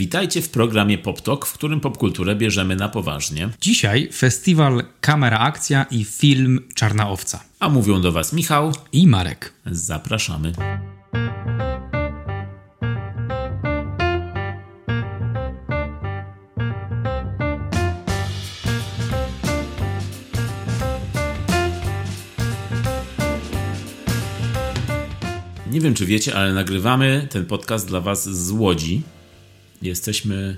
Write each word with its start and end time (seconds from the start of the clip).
Witajcie 0.00 0.42
w 0.42 0.48
programie 0.48 0.98
Pop 0.98 1.20
Talk, 1.20 1.46
w 1.46 1.52
którym 1.52 1.80
popkulturę 1.80 2.36
bierzemy 2.36 2.76
na 2.76 2.88
poważnie. 2.88 3.48
Dzisiaj 3.60 4.08
festiwal 4.12 4.82
Kamera 5.00 5.38
Akcja 5.38 5.86
i 5.90 6.04
film 6.04 6.60
Czarna 6.74 7.10
Owca. 7.10 7.44
A 7.58 7.68
mówią 7.68 8.00
do 8.00 8.12
Was 8.12 8.32
Michał 8.32 8.72
i 8.92 9.06
Marek. 9.06 9.52
Zapraszamy. 9.66 10.52
Nie 25.70 25.80
wiem, 25.80 25.94
czy 25.94 26.06
wiecie, 26.06 26.36
ale 26.36 26.54
nagrywamy 26.54 27.26
ten 27.30 27.46
podcast 27.46 27.88
dla 27.88 28.00
Was 28.00 28.28
z 28.28 28.50
Łodzi. 28.50 29.02
Jesteśmy 29.82 30.56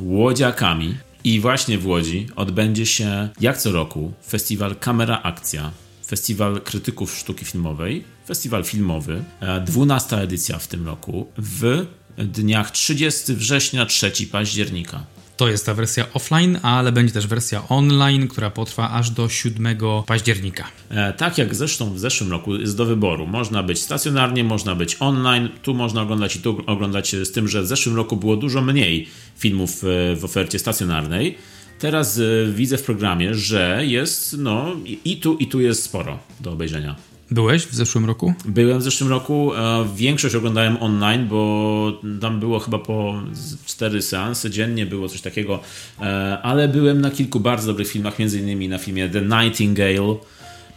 łodziakami. 0.00 0.94
I 1.24 1.40
właśnie 1.40 1.78
w 1.78 1.86
Łodzi 1.86 2.26
odbędzie 2.36 2.86
się, 2.86 3.28
jak 3.40 3.58
co 3.58 3.72
roku, 3.72 4.12
festiwal 4.28 4.76
Kamera 4.76 5.20
Akcja, 5.22 5.70
festiwal 6.06 6.60
krytyków 6.60 7.16
sztuki 7.18 7.44
filmowej, 7.44 8.04
festiwal 8.26 8.64
filmowy, 8.64 9.24
12 9.64 10.16
edycja 10.16 10.58
w 10.58 10.66
tym 10.66 10.86
roku, 10.86 11.26
w 11.38 11.86
dniach 12.18 12.70
30 12.70 13.34
września, 13.34 13.86
3 13.86 14.12
października. 14.32 15.04
To 15.42 15.48
jest 15.48 15.66
ta 15.66 15.74
wersja 15.74 16.12
offline, 16.14 16.58
ale 16.62 16.92
będzie 16.92 17.12
też 17.12 17.26
wersja 17.26 17.68
online, 17.68 18.28
która 18.28 18.50
potrwa 18.50 18.90
aż 18.90 19.10
do 19.10 19.28
7 19.28 19.76
października. 20.06 20.64
E, 20.90 21.12
tak 21.12 21.38
jak 21.38 21.54
zresztą 21.54 21.94
w 21.94 21.98
zeszłym 21.98 22.30
roku 22.30 22.56
jest 22.56 22.76
do 22.76 22.84
wyboru. 22.84 23.26
Można 23.26 23.62
być 23.62 23.80
stacjonarnie, 23.80 24.44
można 24.44 24.74
być 24.74 24.96
online. 25.00 25.48
Tu 25.62 25.74
można 25.74 26.02
oglądać 26.02 26.36
i 26.36 26.40
tu 26.40 26.62
oglądać 26.66 27.16
z 27.16 27.32
tym, 27.32 27.48
że 27.48 27.62
w 27.62 27.66
zeszłym 27.66 27.96
roku 27.96 28.16
było 28.16 28.36
dużo 28.36 28.62
mniej 28.62 29.08
filmów 29.38 29.84
e, 29.84 30.16
w 30.16 30.24
ofercie 30.24 30.58
stacjonarnej. 30.58 31.38
Teraz 31.78 32.18
e, 32.18 32.22
widzę 32.52 32.78
w 32.78 32.82
programie, 32.82 33.34
że 33.34 33.82
jest 33.86 34.38
no 34.38 34.76
i 35.04 35.16
tu 35.16 35.36
i 35.36 35.46
tu 35.46 35.60
jest 35.60 35.82
sporo 35.82 36.18
do 36.40 36.52
obejrzenia. 36.52 37.11
Byłeś 37.32 37.66
w 37.66 37.74
zeszłym 37.74 38.04
roku? 38.04 38.34
Byłem 38.44 38.78
w 38.78 38.82
zeszłym 38.82 39.10
roku. 39.10 39.54
E, 39.54 39.88
większość 39.96 40.34
oglądałem 40.34 40.76
online, 40.82 41.28
bo 41.28 42.00
tam 42.20 42.40
było 42.40 42.58
chyba 42.58 42.78
po 42.78 43.22
cztery 43.66 44.02
seanse 44.02 44.50
dziennie, 44.50 44.86
było 44.86 45.08
coś 45.08 45.20
takiego. 45.20 45.60
E, 46.00 46.38
ale 46.42 46.68
byłem 46.68 47.00
na 47.00 47.10
kilku 47.10 47.40
bardzo 47.40 47.66
dobrych 47.66 47.88
filmach, 47.88 48.18
między 48.18 48.40
innymi 48.40 48.68
na 48.68 48.78
filmie 48.78 49.08
The 49.08 49.22
Nightingale. 49.22 50.16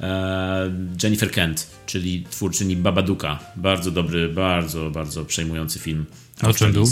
E, 0.02 0.72
Jennifer 1.04 1.32
Kent, 1.32 1.68
czyli 1.86 2.24
twórczyni 2.30 2.76
Babaduka. 2.76 3.40
Bardzo 3.56 3.92
dobry, 3.92 4.30
bardzo, 4.30 4.92
bardzo 4.92 5.26
przejmujący 5.26 5.80
film. 5.80 6.06
O 6.44 6.54
czym 6.54 6.72
był? 6.72 6.86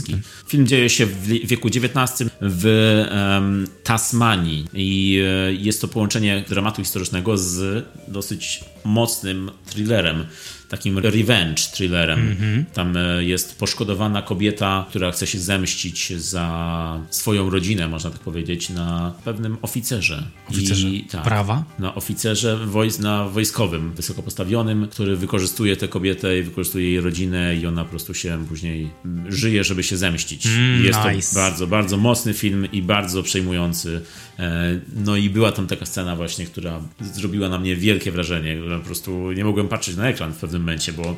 Film 0.47 0.67
dzieje 0.67 0.89
się 0.89 1.05
w 1.05 1.27
wieku 1.27 1.67
XIX 1.67 2.29
w 2.41 2.65
um, 3.11 3.67
Tasmanii 3.83 4.65
i 4.73 5.19
jest 5.59 5.81
to 5.81 5.87
połączenie 5.87 6.43
dramatu 6.49 6.81
historycznego 6.81 7.37
z 7.37 7.85
dosyć 8.07 8.63
mocnym 8.85 9.51
thrillerem 9.65 10.25
takim 10.73 10.99
revenge 10.99 11.61
thrillerem. 11.73 12.19
Mm 12.19 12.35
-hmm. 12.35 12.65
Tam 12.73 12.97
e, 12.97 13.23
jest 13.23 13.59
poszkodowana 13.59 14.21
kobieta, 14.21 14.85
która 14.89 15.11
chce 15.11 15.27
się 15.27 15.39
zemścić 15.39 16.13
za 16.17 16.99
swoją 17.09 17.49
rodzinę, 17.49 17.87
można 17.87 18.09
tak 18.09 18.19
powiedzieć, 18.19 18.69
na 18.69 19.13
pewnym 19.25 19.57
oficerze. 19.61 20.23
Oficerze 20.49 20.87
I, 20.89 21.03
tak, 21.03 21.23
prawa? 21.23 21.63
Na 21.79 21.95
oficerze 21.95 22.57
wojs 22.65 22.99
na 22.99 23.27
wojskowym, 23.27 23.93
wysoko 23.93 24.23
postawionym, 24.23 24.87
który 24.87 25.15
wykorzystuje 25.15 25.77
tę 25.77 25.87
kobietę 25.87 26.39
i 26.39 26.43
wykorzystuje 26.43 26.91
jej 26.91 27.01
rodzinę 27.01 27.55
i 27.55 27.67
ona 27.67 27.83
po 27.83 27.89
prostu 27.89 28.13
się 28.13 28.45
później 28.49 28.89
żyje, 29.29 29.63
żeby 29.63 29.83
się 29.83 29.97
zemścić. 29.97 30.45
Mm, 30.45 30.85
jest 30.85 30.99
nice. 31.15 31.35
to 31.35 31.39
bardzo, 31.39 31.67
bardzo 31.67 31.97
mocny 31.97 32.33
film 32.33 32.67
i 32.71 32.81
bardzo 32.81 33.23
przejmujący. 33.23 34.01
E, 34.39 34.79
no 34.95 35.17
i 35.17 35.29
była 35.29 35.51
tam 35.51 35.67
taka 35.67 35.85
scena 35.85 36.15
właśnie, 36.15 36.45
która 36.45 36.81
zrobiła 37.01 37.49
na 37.49 37.59
mnie 37.59 37.75
wielkie 37.75 38.11
wrażenie. 38.11 38.55
Po 38.79 38.85
prostu 38.85 39.31
nie 39.31 39.45
mogłem 39.45 39.67
patrzeć 39.67 39.95
na 39.95 40.09
ekran 40.09 40.33
w 40.33 40.37
pewnym 40.37 40.61
momencie, 40.61 40.93
bo 40.93 41.15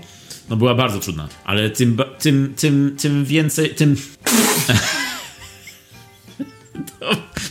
no 0.49 0.57
była 0.57 0.75
bardzo 0.75 0.99
trudna. 0.99 1.29
Ale 1.45 1.69
tym, 1.69 1.97
tym, 2.19 2.53
tym, 2.57 2.95
tym 2.99 3.25
więcej, 3.25 3.69
tym... 3.69 3.95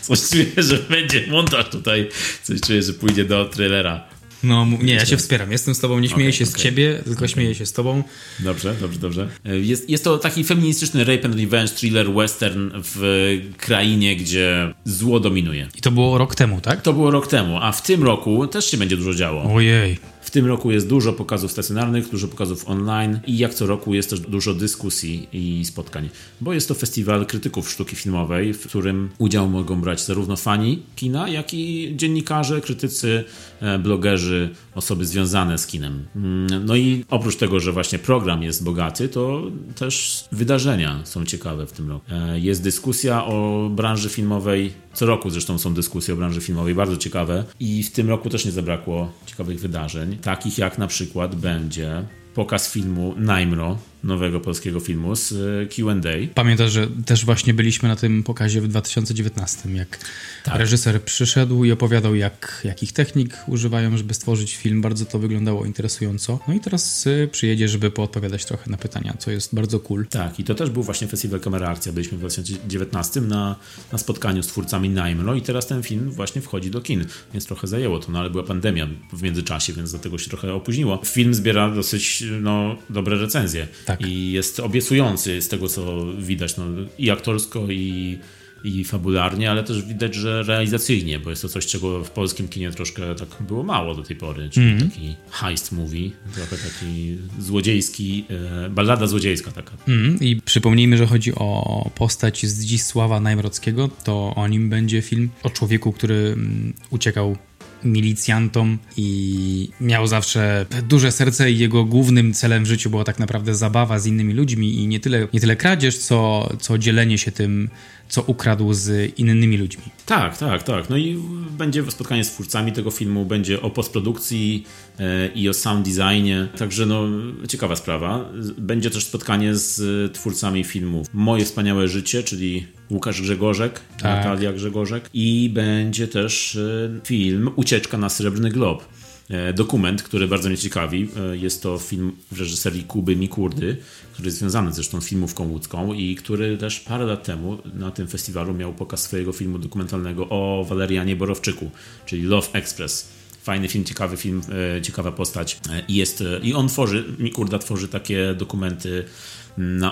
Coś 0.00 0.28
czuję, 0.30 0.46
że 0.56 0.78
będzie 0.78 1.26
montaż 1.26 1.68
tutaj. 1.68 2.08
Coś 2.42 2.60
czuję, 2.60 2.82
że 2.82 2.92
pójdzie 2.92 3.24
do 3.24 3.44
trailera. 3.44 4.13
No 4.44 4.66
nie, 4.82 4.94
ja 4.94 5.06
się 5.06 5.16
wspieram. 5.16 5.52
Jestem 5.52 5.74
z 5.74 5.80
tobą, 5.80 5.98
nie 5.98 6.08
śmieję 6.08 6.28
okay, 6.28 6.38
się 6.38 6.44
okay. 6.44 6.60
z 6.60 6.62
ciebie, 6.62 7.00
tylko 7.04 7.18
okay. 7.18 7.28
śmieję 7.28 7.54
się 7.54 7.66
z 7.66 7.72
tobą. 7.72 8.02
Dobrze, 8.40 8.74
dobrze, 8.80 8.98
dobrze. 8.98 9.28
Jest, 9.44 9.90
jest 9.90 10.04
to 10.04 10.18
taki 10.18 10.44
feministyczny 10.44 11.04
rape 11.04 11.24
and 11.24 11.40
revenge 11.40 11.72
thriller 11.72 12.12
western 12.12 12.70
w 12.74 13.40
krainie, 13.56 14.16
gdzie 14.16 14.74
zło 14.84 15.20
dominuje. 15.20 15.68
I 15.76 15.80
to 15.80 15.90
było 15.90 16.18
rok 16.18 16.34
temu, 16.34 16.60
tak? 16.60 16.82
To 16.82 16.92
było 16.92 17.10
rok 17.10 17.26
temu, 17.26 17.58
a 17.62 17.72
w 17.72 17.82
tym 17.82 18.04
roku 18.04 18.46
też 18.46 18.70
się 18.70 18.76
będzie 18.76 18.96
dużo 18.96 19.14
działo. 19.14 19.54
Ojej. 19.54 20.13
W 20.24 20.30
tym 20.30 20.46
roku 20.46 20.70
jest 20.70 20.88
dużo 20.88 21.12
pokazów 21.12 21.52
stacjonarnych, 21.52 22.10
dużo 22.10 22.28
pokazów 22.28 22.68
online 22.68 23.20
i 23.26 23.38
jak 23.38 23.54
co 23.54 23.66
roku 23.66 23.94
jest 23.94 24.10
też 24.10 24.20
dużo 24.20 24.54
dyskusji 24.54 25.28
i 25.32 25.64
spotkań, 25.64 26.08
bo 26.40 26.52
jest 26.52 26.68
to 26.68 26.74
festiwal 26.74 27.26
krytyków 27.26 27.70
sztuki 27.70 27.96
filmowej, 27.96 28.54
w 28.54 28.68
którym 28.68 29.08
udział 29.18 29.48
mogą 29.48 29.80
brać 29.80 30.04
zarówno 30.04 30.36
fani 30.36 30.82
kina, 30.96 31.28
jak 31.28 31.54
i 31.54 31.92
dziennikarze, 31.96 32.60
krytycy, 32.60 33.24
e, 33.60 33.78
blogerzy, 33.78 34.50
osoby 34.74 35.06
związane 35.06 35.58
z 35.58 35.66
kinem. 35.66 36.04
Mm, 36.16 36.64
no 36.66 36.76
i 36.76 37.04
oprócz 37.10 37.36
tego, 37.36 37.60
że 37.60 37.72
właśnie 37.72 37.98
program 37.98 38.42
jest 38.42 38.64
bogaty, 38.64 39.08
to 39.08 39.42
też 39.74 40.24
wydarzenia 40.32 41.00
są 41.04 41.24
ciekawe 41.24 41.66
w 41.66 41.72
tym 41.72 41.88
roku. 41.88 42.04
E, 42.10 42.40
jest 42.40 42.62
dyskusja 42.62 43.24
o 43.24 43.68
branży 43.72 44.08
filmowej, 44.08 44.72
co 44.94 45.06
roku 45.06 45.30
zresztą 45.30 45.58
są 45.58 45.74
dyskusje 45.74 46.14
o 46.14 46.16
branży 46.16 46.40
filmowej, 46.40 46.74
bardzo 46.74 46.96
ciekawe. 46.96 47.44
I 47.60 47.82
w 47.82 47.92
tym 47.92 48.08
roku 48.08 48.30
też 48.30 48.44
nie 48.44 48.52
zabrakło 48.52 49.12
ciekawych 49.26 49.60
wydarzeń 49.60 50.18
takich 50.18 50.58
jak 50.58 50.78
na 50.78 50.86
przykład 50.86 51.34
będzie 51.34 52.04
pokaz 52.34 52.72
filmu 52.72 53.14
Najmro, 53.16 53.78
nowego 54.04 54.40
polskiego 54.40 54.80
filmu 54.80 55.16
z 55.16 55.32
e, 55.32 55.66
QA. 55.66 55.94
Pamiętasz, 56.34 56.72
że 56.72 56.86
też 57.06 57.24
właśnie 57.24 57.54
byliśmy 57.54 57.88
na 57.88 57.96
tym 57.96 58.22
pokazie 58.22 58.60
w 58.60 58.68
2019, 58.68 59.70
jak 59.70 59.98
tak. 60.44 60.56
reżyser 60.56 61.02
przyszedł 61.02 61.64
i 61.64 61.72
opowiadał, 61.72 62.14
jak, 62.14 62.60
jakich 62.64 62.92
technik 62.92 63.36
używają, 63.46 63.96
żeby 63.96 64.14
stworzyć 64.14 64.56
film. 64.56 64.82
Bardzo 64.82 65.04
to 65.04 65.18
wyglądało 65.18 65.66
interesująco. 65.66 66.38
No 66.48 66.54
i 66.54 66.60
teraz 66.60 67.06
e, 67.06 67.28
przyjedzie, 67.28 67.68
żeby 67.68 67.90
poodpowiadać 67.90 68.44
trochę 68.44 68.70
na 68.70 68.76
pytania, 68.76 69.14
co 69.18 69.30
jest 69.30 69.54
bardzo 69.54 69.80
cool. 69.80 70.06
Tak, 70.06 70.40
i 70.40 70.44
to 70.44 70.54
też 70.54 70.70
był 70.70 70.82
właśnie 70.82 71.08
festiwal 71.08 71.40
Kamera 71.40 71.68
Akcja. 71.68 71.92
Byliśmy 71.92 72.16
w 72.16 72.20
2019 72.20 73.20
na, 73.20 73.56
na 73.92 73.98
spotkaniu 73.98 74.42
z 74.42 74.46
twórcami 74.46 74.88
Najmro 74.88 75.34
i 75.34 75.42
teraz 75.42 75.66
ten 75.66 75.82
film 75.82 76.10
właśnie 76.10 76.42
wchodzi 76.42 76.70
do 76.70 76.80
kin, 76.80 77.04
więc 77.32 77.46
trochę 77.46 77.66
zajęło 77.66 77.98
to, 77.98 78.12
no 78.12 78.18
ale 78.18 78.30
była 78.30 78.44
pandemia 78.44 78.88
w 79.12 79.22
międzyczasie, 79.22 79.72
więc 79.72 79.90
dlatego 79.90 80.18
się 80.18 80.30
trochę 80.30 80.54
opóźniło. 80.54 81.00
Film 81.04 81.34
zbiera 81.34 81.70
dosyć 81.70 82.24
no, 82.40 82.76
dobre 82.90 83.18
recenzje. 83.18 83.68
Tak. 83.86 83.93
Tak. 83.98 84.08
I 84.08 84.32
jest 84.32 84.60
obiecujący 84.60 85.42
z 85.42 85.48
tego, 85.48 85.68
co 85.68 86.06
widać, 86.18 86.56
no, 86.56 86.64
i 86.98 87.10
aktorsko, 87.10 87.66
i, 87.70 88.18
i 88.64 88.84
fabularnie, 88.84 89.50
ale 89.50 89.64
też 89.64 89.82
widać, 89.82 90.14
że 90.14 90.42
realizacyjnie, 90.42 91.18
bo 91.18 91.30
jest 91.30 91.42
to 91.42 91.48
coś, 91.48 91.66
czego 91.66 92.04
w 92.04 92.10
polskim 92.10 92.48
kinie 92.48 92.70
troszkę 92.70 93.14
tak 93.14 93.28
było 93.40 93.62
mało 93.62 93.94
do 93.94 94.02
tej 94.02 94.16
pory, 94.16 94.50
czyli 94.50 94.66
mm. 94.66 94.90
taki 94.90 95.16
heist 95.30 95.72
movie, 95.72 96.10
trochę 96.34 96.56
taki 96.56 97.18
złodziejski, 97.38 98.24
e, 98.64 98.70
ballada 98.70 99.06
złodziejska 99.06 99.52
taka. 99.52 99.72
Mm. 99.88 100.20
I 100.20 100.40
przypomnijmy, 100.44 100.96
że 100.96 101.06
chodzi 101.06 101.34
o 101.34 101.90
postać 101.94 102.46
Zdzisława 102.46 103.20
Najmrockiego, 103.20 103.88
to 104.04 104.34
o 104.34 104.48
nim 104.48 104.70
będzie 104.70 105.02
film 105.02 105.30
o 105.42 105.50
człowieku, 105.50 105.92
który 105.92 106.14
mm, 106.14 106.74
uciekał 106.90 107.36
milicjantom 107.84 108.78
i 108.96 109.68
miał 109.80 110.06
zawsze 110.06 110.66
duże 110.88 111.12
serce 111.12 111.50
i 111.50 111.58
jego 111.58 111.84
głównym 111.84 112.34
celem 112.34 112.64
w 112.64 112.66
życiu 112.66 112.90
była 112.90 113.04
tak 113.04 113.18
naprawdę 113.18 113.54
zabawa 113.54 113.98
z 113.98 114.06
innymi 114.06 114.32
ludźmi 114.32 114.74
i 114.74 114.86
nie 114.86 115.00
tyle, 115.00 115.28
nie 115.32 115.40
tyle 115.40 115.56
kradzież, 115.56 115.98
co, 115.98 116.48
co 116.60 116.78
dzielenie 116.78 117.18
się 117.18 117.32
tym 117.32 117.68
co 118.14 118.22
ukradł 118.22 118.72
z 118.72 119.18
innymi 119.18 119.56
ludźmi. 119.56 119.82
Tak, 120.06 120.38
tak, 120.38 120.62
tak. 120.62 120.90
No 120.90 120.96
i 120.96 121.18
będzie 121.50 121.90
spotkanie 121.90 122.24
z 122.24 122.30
twórcami 122.30 122.72
tego 122.72 122.90
filmu, 122.90 123.24
będzie 123.24 123.62
o 123.62 123.70
postprodukcji 123.70 124.64
e, 124.98 125.28
i 125.28 125.48
o 125.48 125.54
sound 125.54 125.88
designie. 125.88 126.48
Także 126.58 126.86
no, 126.86 127.02
ciekawa 127.48 127.76
sprawa. 127.76 128.30
Będzie 128.58 128.90
też 128.90 129.04
spotkanie 129.04 129.54
z 129.54 130.12
twórcami 130.12 130.64
filmów 130.64 131.06
Moje 131.12 131.44
wspaniałe 131.44 131.88
życie, 131.88 132.22
czyli 132.22 132.66
Łukasz 132.90 133.22
Grzegorzek, 133.22 133.80
tak. 133.98 134.02
Natalia 134.02 134.52
Grzegorzek 134.52 135.10
i 135.14 135.50
będzie 135.54 136.08
też 136.08 136.56
e, 136.56 137.00
film 137.04 137.50
Ucieczka 137.56 137.98
na 137.98 138.08
Srebrny 138.08 138.50
Glob. 138.50 138.84
E, 139.30 139.52
dokument, 139.52 140.02
który 140.02 140.28
bardzo 140.28 140.48
mnie 140.48 140.58
ciekawi. 140.58 141.08
E, 141.32 141.36
jest 141.36 141.62
to 141.62 141.78
film 141.78 142.12
w 142.32 142.40
reżyserii 142.40 142.84
Kuby 142.84 143.16
Mikurdy, 143.16 143.76
który 144.12 144.26
jest 144.26 144.38
związany 144.38 144.72
zresztą 144.72 145.00
z 145.00 145.08
filmówką 145.08 145.48
łódzką 145.48 145.92
i 145.92 146.16
który 146.16 146.58
też 146.58 146.80
parę 146.80 147.04
lat 147.04 147.24
temu 147.24 147.58
na 147.74 147.90
tym 147.90 148.08
festiwalu 148.08 148.54
miał 148.54 148.72
pokaz 148.72 149.02
swojego 149.02 149.32
filmu 149.32 149.58
dokumentalnego 149.58 150.28
o 150.28 150.66
Walerianie 150.68 151.16
Borowczyku, 151.16 151.70
czyli 152.06 152.22
Love 152.22 152.48
Express. 152.52 153.08
Fajny 153.42 153.68
film, 153.68 153.84
ciekawy 153.84 154.16
film, 154.16 154.42
e, 154.76 154.82
ciekawa 154.82 155.12
postać 155.12 155.60
i 155.88 155.94
jest, 155.94 156.24
i 156.42 156.54
on 156.54 156.68
tworzy, 156.68 157.04
Mikurda 157.18 157.58
tworzy 157.58 157.88
takie 157.88 158.34
dokumenty 158.34 159.04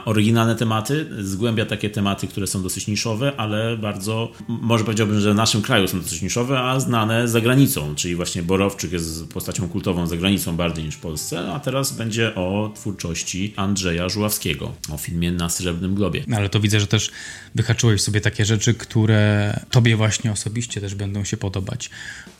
oryginalne 0.05 0.57
tematy, 0.57 1.07
zgłębia 1.21 1.67
takie 1.67 1.91
tematy, 1.91 2.27
które 2.27 2.47
są 2.47 2.63
dosyć 2.63 2.87
niszowe, 2.87 3.33
ale 3.37 3.77
bardzo, 3.77 4.33
może 4.49 4.85
powiedziałbym, 4.85 5.21
że 5.21 5.33
w 5.33 5.37
naszym 5.37 5.63
kraju 5.63 5.89
są 5.89 6.01
dosyć 6.01 6.23
niszowe, 6.23 6.61
a 6.61 6.81
znane 6.81 7.29
za 7.29 7.41
granicą, 7.41 7.95
czyli 7.95 8.17
właśnie 8.17 8.43
Borowczyk 8.43 8.93
jest 8.93 9.27
postacią 9.27 9.69
kultową 9.69 10.07
za 10.07 10.17
granicą 10.17 10.57
bardziej 10.57 10.85
niż 10.85 10.95
w 10.95 11.01
Polsce, 11.01 11.53
a 11.53 11.61
teraz 11.61 11.93
będzie 11.93 12.35
o 12.35 12.73
twórczości 12.75 13.55
Andrzeja 13.57 14.09
Żuławskiego, 14.09 14.73
o 14.93 14.97
filmie 14.97 15.33
Na 15.33 15.49
Srebrnym 15.49 15.95
Globie. 15.95 16.25
No, 16.27 16.37
ale 16.37 16.49
to 16.49 16.61
widzę, 16.61 16.81
że 16.81 16.87
też 16.87 17.11
wyhaczyłeś 17.55 18.03
sobie 18.03 18.21
takie 18.21 18.45
rzeczy, 18.45 18.75
które 18.75 19.61
tobie 19.71 19.97
właśnie 19.97 20.33
osobiście 20.33 20.81
też 20.81 20.95
będą 20.95 21.25
się 21.25 21.37
podobać. 21.37 21.91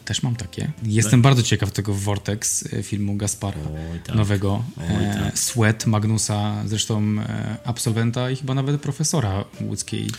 Też 0.05 0.23
mam 0.23 0.37
takie. 0.37 0.73
Jestem 0.83 1.11
tak? 1.13 1.21
bardzo 1.21 1.43
ciekaw 1.43 1.73
tego 1.73 1.95
Vortex 1.95 2.73
e, 2.73 2.83
filmu 2.83 3.17
Gaspara 3.17 3.61
Oj, 3.93 4.01
tak. 4.05 4.17
nowego. 4.17 4.65
Oj, 4.77 5.05
e, 5.05 5.15
tak. 5.25 5.39
Sweat 5.39 5.87
Magnusa, 5.87 6.63
zresztą 6.67 7.03
e, 7.19 7.57
absolwenta 7.65 8.31
i 8.31 8.37
chyba 8.37 8.55
nawet 8.55 8.81
profesora 8.81 9.45
łódzkiej 9.61 10.11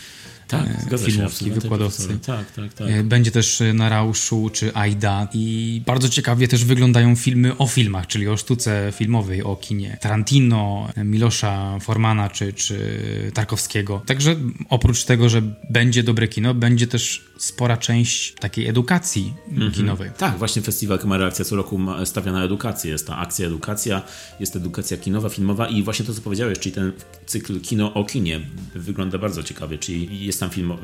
tak, 0.48 1.00
filmówki, 1.06 1.50
wykładowcy. 1.50 2.18
Tak, 2.26 2.52
tak, 2.52 2.74
tak. 2.74 3.02
Będzie 3.02 3.30
też 3.30 3.62
na 3.74 3.88
Rauszu 3.88 4.50
czy 4.52 4.74
Aida 4.74 5.28
i 5.34 5.82
bardzo 5.86 6.08
ciekawie 6.08 6.48
też 6.48 6.64
wyglądają 6.64 7.16
filmy 7.16 7.56
o 7.58 7.66
filmach, 7.66 8.06
czyli 8.06 8.28
o 8.28 8.36
sztuce 8.36 8.92
filmowej, 8.96 9.42
o 9.42 9.56
kinie. 9.56 9.98
Tarantino, 10.00 10.88
Milosza 10.96 11.78
Formana 11.80 12.30
czy, 12.30 12.52
czy 12.52 13.30
Tarkowskiego. 13.34 14.02
Także 14.06 14.36
oprócz 14.68 15.04
tego, 15.04 15.28
że 15.28 15.42
będzie 15.70 16.02
dobre 16.02 16.28
kino, 16.28 16.54
będzie 16.54 16.86
też 16.86 17.24
spora 17.38 17.76
część 17.76 18.34
takiej 18.34 18.68
edukacji 18.68 19.34
mm 19.50 19.70
-hmm. 19.70 19.73
Kinowej. 19.74 20.10
Tak, 20.18 20.38
właśnie 20.38 20.62
festiwal 20.62 20.98
Kamera 20.98 21.26
Akcja 21.26 21.44
co 21.44 21.56
roku 21.56 21.80
stawia 22.04 22.32
na 22.32 22.44
edukację. 22.44 22.90
Jest 22.90 23.06
ta 23.06 23.18
akcja 23.18 23.46
edukacja, 23.46 24.02
jest 24.40 24.56
edukacja 24.56 24.96
kinowa, 24.96 25.28
filmowa 25.28 25.68
i 25.68 25.82
właśnie 25.82 26.04
to, 26.04 26.14
co 26.14 26.20
powiedziałeś, 26.20 26.58
czyli 26.58 26.74
ten 26.74 26.92
cykl 27.26 27.60
kino 27.60 27.94
o 27.94 28.04
kinie 28.04 28.40
wygląda 28.74 29.18
bardzo 29.18 29.42
ciekawie, 29.42 29.78
czyli 29.78 30.26
jest 30.26 30.40
tam 30.40 30.50
film 30.50 30.72
o, 30.72 30.78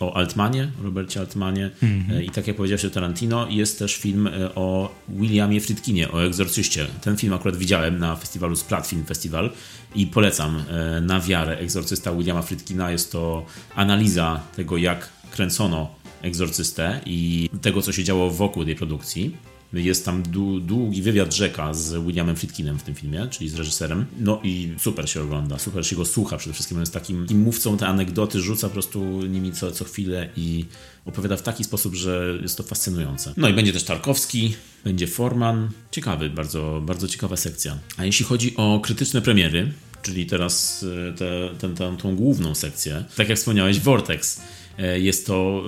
o 0.00 0.16
Altmanie, 0.16 0.70
Robercie 0.82 1.20
Altmanie 1.20 1.70
mm 1.82 2.02
-hmm. 2.02 2.24
i 2.24 2.30
tak 2.30 2.46
jak 2.46 2.56
powiedziałeś 2.56 2.84
o 2.84 2.90
Tarantino, 2.90 3.46
jest 3.50 3.78
też 3.78 3.96
film 3.96 4.26
e, 4.26 4.54
o 4.54 4.94
Williamie 5.08 5.60
Friedkinie, 5.60 6.12
o 6.12 6.24
Egzorcyście. 6.24 6.86
Ten 7.00 7.16
film 7.16 7.32
akurat 7.32 7.56
widziałem 7.56 7.98
na 7.98 8.16
festiwalu 8.16 8.56
Splat 8.56 8.86
Film 8.86 9.04
Festival 9.04 9.50
i 9.94 10.06
polecam 10.06 10.56
e, 10.56 11.00
na 11.00 11.20
wiarę 11.20 11.58
Egzorcysta 11.58 12.12
Williama 12.12 12.42
Friedkina. 12.42 12.90
Jest 12.90 13.12
to 13.12 13.46
analiza 13.74 14.40
tego, 14.56 14.76
jak 14.76 15.08
kręcono 15.30 15.94
Egzorcystę 16.22 17.00
i 17.06 17.50
tego, 17.62 17.82
co 17.82 17.92
się 17.92 18.04
działo 18.04 18.30
wokół 18.30 18.64
tej 18.64 18.76
produkcji. 18.76 19.36
Jest 19.72 20.04
tam 20.04 20.22
długi 20.60 21.02
wywiad 21.02 21.34
rzeka 21.34 21.74
z 21.74 22.04
Williamem 22.04 22.36
Friedkinem 22.36 22.78
w 22.78 22.82
tym 22.82 22.94
filmie, 22.94 23.26
czyli 23.30 23.50
z 23.50 23.54
reżyserem. 23.54 24.06
No 24.20 24.40
i 24.42 24.74
super 24.78 25.10
się 25.10 25.22
ogląda, 25.22 25.58
super 25.58 25.86
się 25.86 25.96
go 25.96 26.04
słucha 26.04 26.36
przede 26.36 26.54
wszystkim. 26.54 26.76
On 26.76 26.82
jest 26.82 26.92
takim, 26.92 27.22
takim 27.22 27.40
mówcą 27.40 27.76
te 27.76 27.86
anegdoty, 27.86 28.40
rzuca 28.40 28.68
po 28.68 28.72
prostu 28.72 29.00
nimi 29.26 29.52
co, 29.52 29.72
co 29.72 29.84
chwilę 29.84 30.28
i 30.36 30.64
opowiada 31.04 31.36
w 31.36 31.42
taki 31.42 31.64
sposób, 31.64 31.94
że 31.94 32.38
jest 32.42 32.56
to 32.56 32.62
fascynujące. 32.62 33.34
No 33.36 33.48
i 33.48 33.54
będzie 33.54 33.72
też 33.72 33.82
Tarkowski, 33.82 34.54
będzie 34.84 35.06
Forman. 35.06 35.70
Ciekawy, 35.90 36.30
bardzo, 36.30 36.82
bardzo 36.86 37.08
ciekawa 37.08 37.36
sekcja. 37.36 37.78
A 37.96 38.04
jeśli 38.04 38.24
chodzi 38.24 38.56
o 38.56 38.80
krytyczne 38.80 39.22
premiery, 39.22 39.72
czyli 40.02 40.26
teraz 40.26 40.84
e, 41.08 41.12
tę 41.12 41.50
te, 41.58 41.74
ten, 41.74 41.96
tą 41.96 42.16
główną 42.16 42.54
sekcję, 42.54 43.04
tak 43.16 43.28
jak 43.28 43.38
wspomniałeś, 43.38 43.80
Vortex 43.80 44.40
E, 44.40 44.57
jest 44.96 45.26
to 45.26 45.64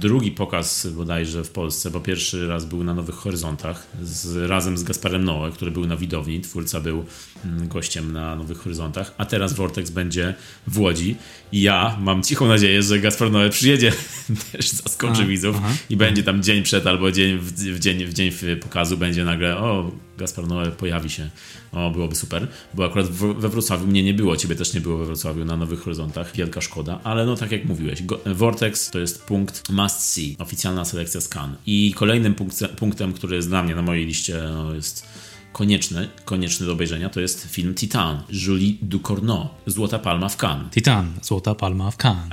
drugi 0.00 0.30
pokaz 0.30 0.86
bodajże 0.86 1.44
w 1.44 1.50
Polsce, 1.50 1.90
bo 1.90 2.00
pierwszy 2.00 2.48
raz 2.48 2.64
był 2.64 2.84
na 2.84 2.94
Nowych 2.94 3.14
Horyzontach 3.14 3.86
z, 4.02 4.50
razem 4.50 4.78
z 4.78 4.82
Gasparem 4.82 5.24
Noe, 5.24 5.50
który 5.50 5.70
był 5.70 5.86
na 5.86 5.96
widowni. 5.96 6.40
Twórca 6.40 6.80
był 6.80 7.04
gościem 7.44 8.12
na 8.12 8.36
Nowych 8.36 8.58
Horyzontach, 8.58 9.14
a 9.18 9.24
teraz 9.24 9.52
Vortex 9.52 9.90
będzie 9.90 10.34
w 10.66 10.78
Łodzi. 10.78 11.16
I 11.52 11.62
ja 11.62 11.96
mam 12.00 12.22
cichą 12.22 12.48
nadzieję, 12.48 12.82
że 12.82 12.98
Gaspar 12.98 13.30
Noe 13.30 13.50
przyjedzie, 13.50 13.92
też 14.52 14.68
zaskoczy 14.68 15.22
a, 15.22 15.26
widzów 15.26 15.56
aha. 15.58 15.68
i 15.90 15.96
będzie 15.96 16.22
tam 16.22 16.42
dzień 16.42 16.62
przed 16.62 16.86
albo 16.86 17.12
dzień 17.12 17.38
w, 17.38 17.52
w, 17.52 17.78
dzień, 17.78 18.06
w 18.06 18.14
dzień 18.14 18.30
pokazu 18.60 18.96
będzie 18.96 19.24
nagle 19.24 19.58
o, 19.58 19.90
Gaspar 20.18 20.48
Noe 20.48 20.70
pojawi 20.70 21.10
się. 21.10 21.30
O, 21.72 21.90
byłoby 21.90 22.14
super. 22.14 22.48
Bo 22.74 22.84
akurat 22.84 23.06
we 23.10 23.48
Wrocławiu 23.48 23.86
mnie 23.86 24.02
nie 24.02 24.14
było, 24.14 24.36
ciebie 24.36 24.56
też 24.56 24.74
nie 24.74 24.80
było 24.80 24.98
we 24.98 25.04
Wrocławiu 25.04 25.44
na 25.44 25.56
Nowych 25.56 25.80
Horyzontach. 25.80 26.32
Wielka 26.36 26.60
szkoda, 26.60 27.00
ale 27.04 27.26
no 27.26 27.36
tak 27.36 27.52
jak 27.52 27.64
mówiłeś, 27.64 28.02
Vortex 28.26 28.90
to 28.90 28.98
jest 28.98 29.22
punkt 29.24 29.70
must 29.70 30.00
see, 30.00 30.36
oficjalna 30.38 30.84
selekcja 30.84 31.20
scan. 31.20 31.56
I 31.66 31.94
kolejnym 31.96 32.34
punktem, 32.76 33.12
który 33.12 33.36
jest 33.36 33.48
dla 33.48 33.62
mnie 33.62 33.74
na 33.74 33.82
mojej 33.82 34.06
liście, 34.06 34.42
no, 34.52 34.74
jest 34.74 35.06
konieczny, 35.54 36.08
konieczny 36.24 36.66
do 36.66 36.72
obejrzenia, 36.72 37.08
to 37.08 37.20
jest 37.20 37.46
film 37.50 37.74
Titan, 37.74 38.22
Julie 38.46 38.74
Ducournau, 38.82 39.48
Złota 39.66 39.98
Palma 39.98 40.28
w 40.28 40.36
Cannes. 40.36 40.70
Titan, 40.70 41.12
Złota 41.22 41.54
Palma 41.54 41.90
w 41.90 41.96
Cannes. 41.96 42.28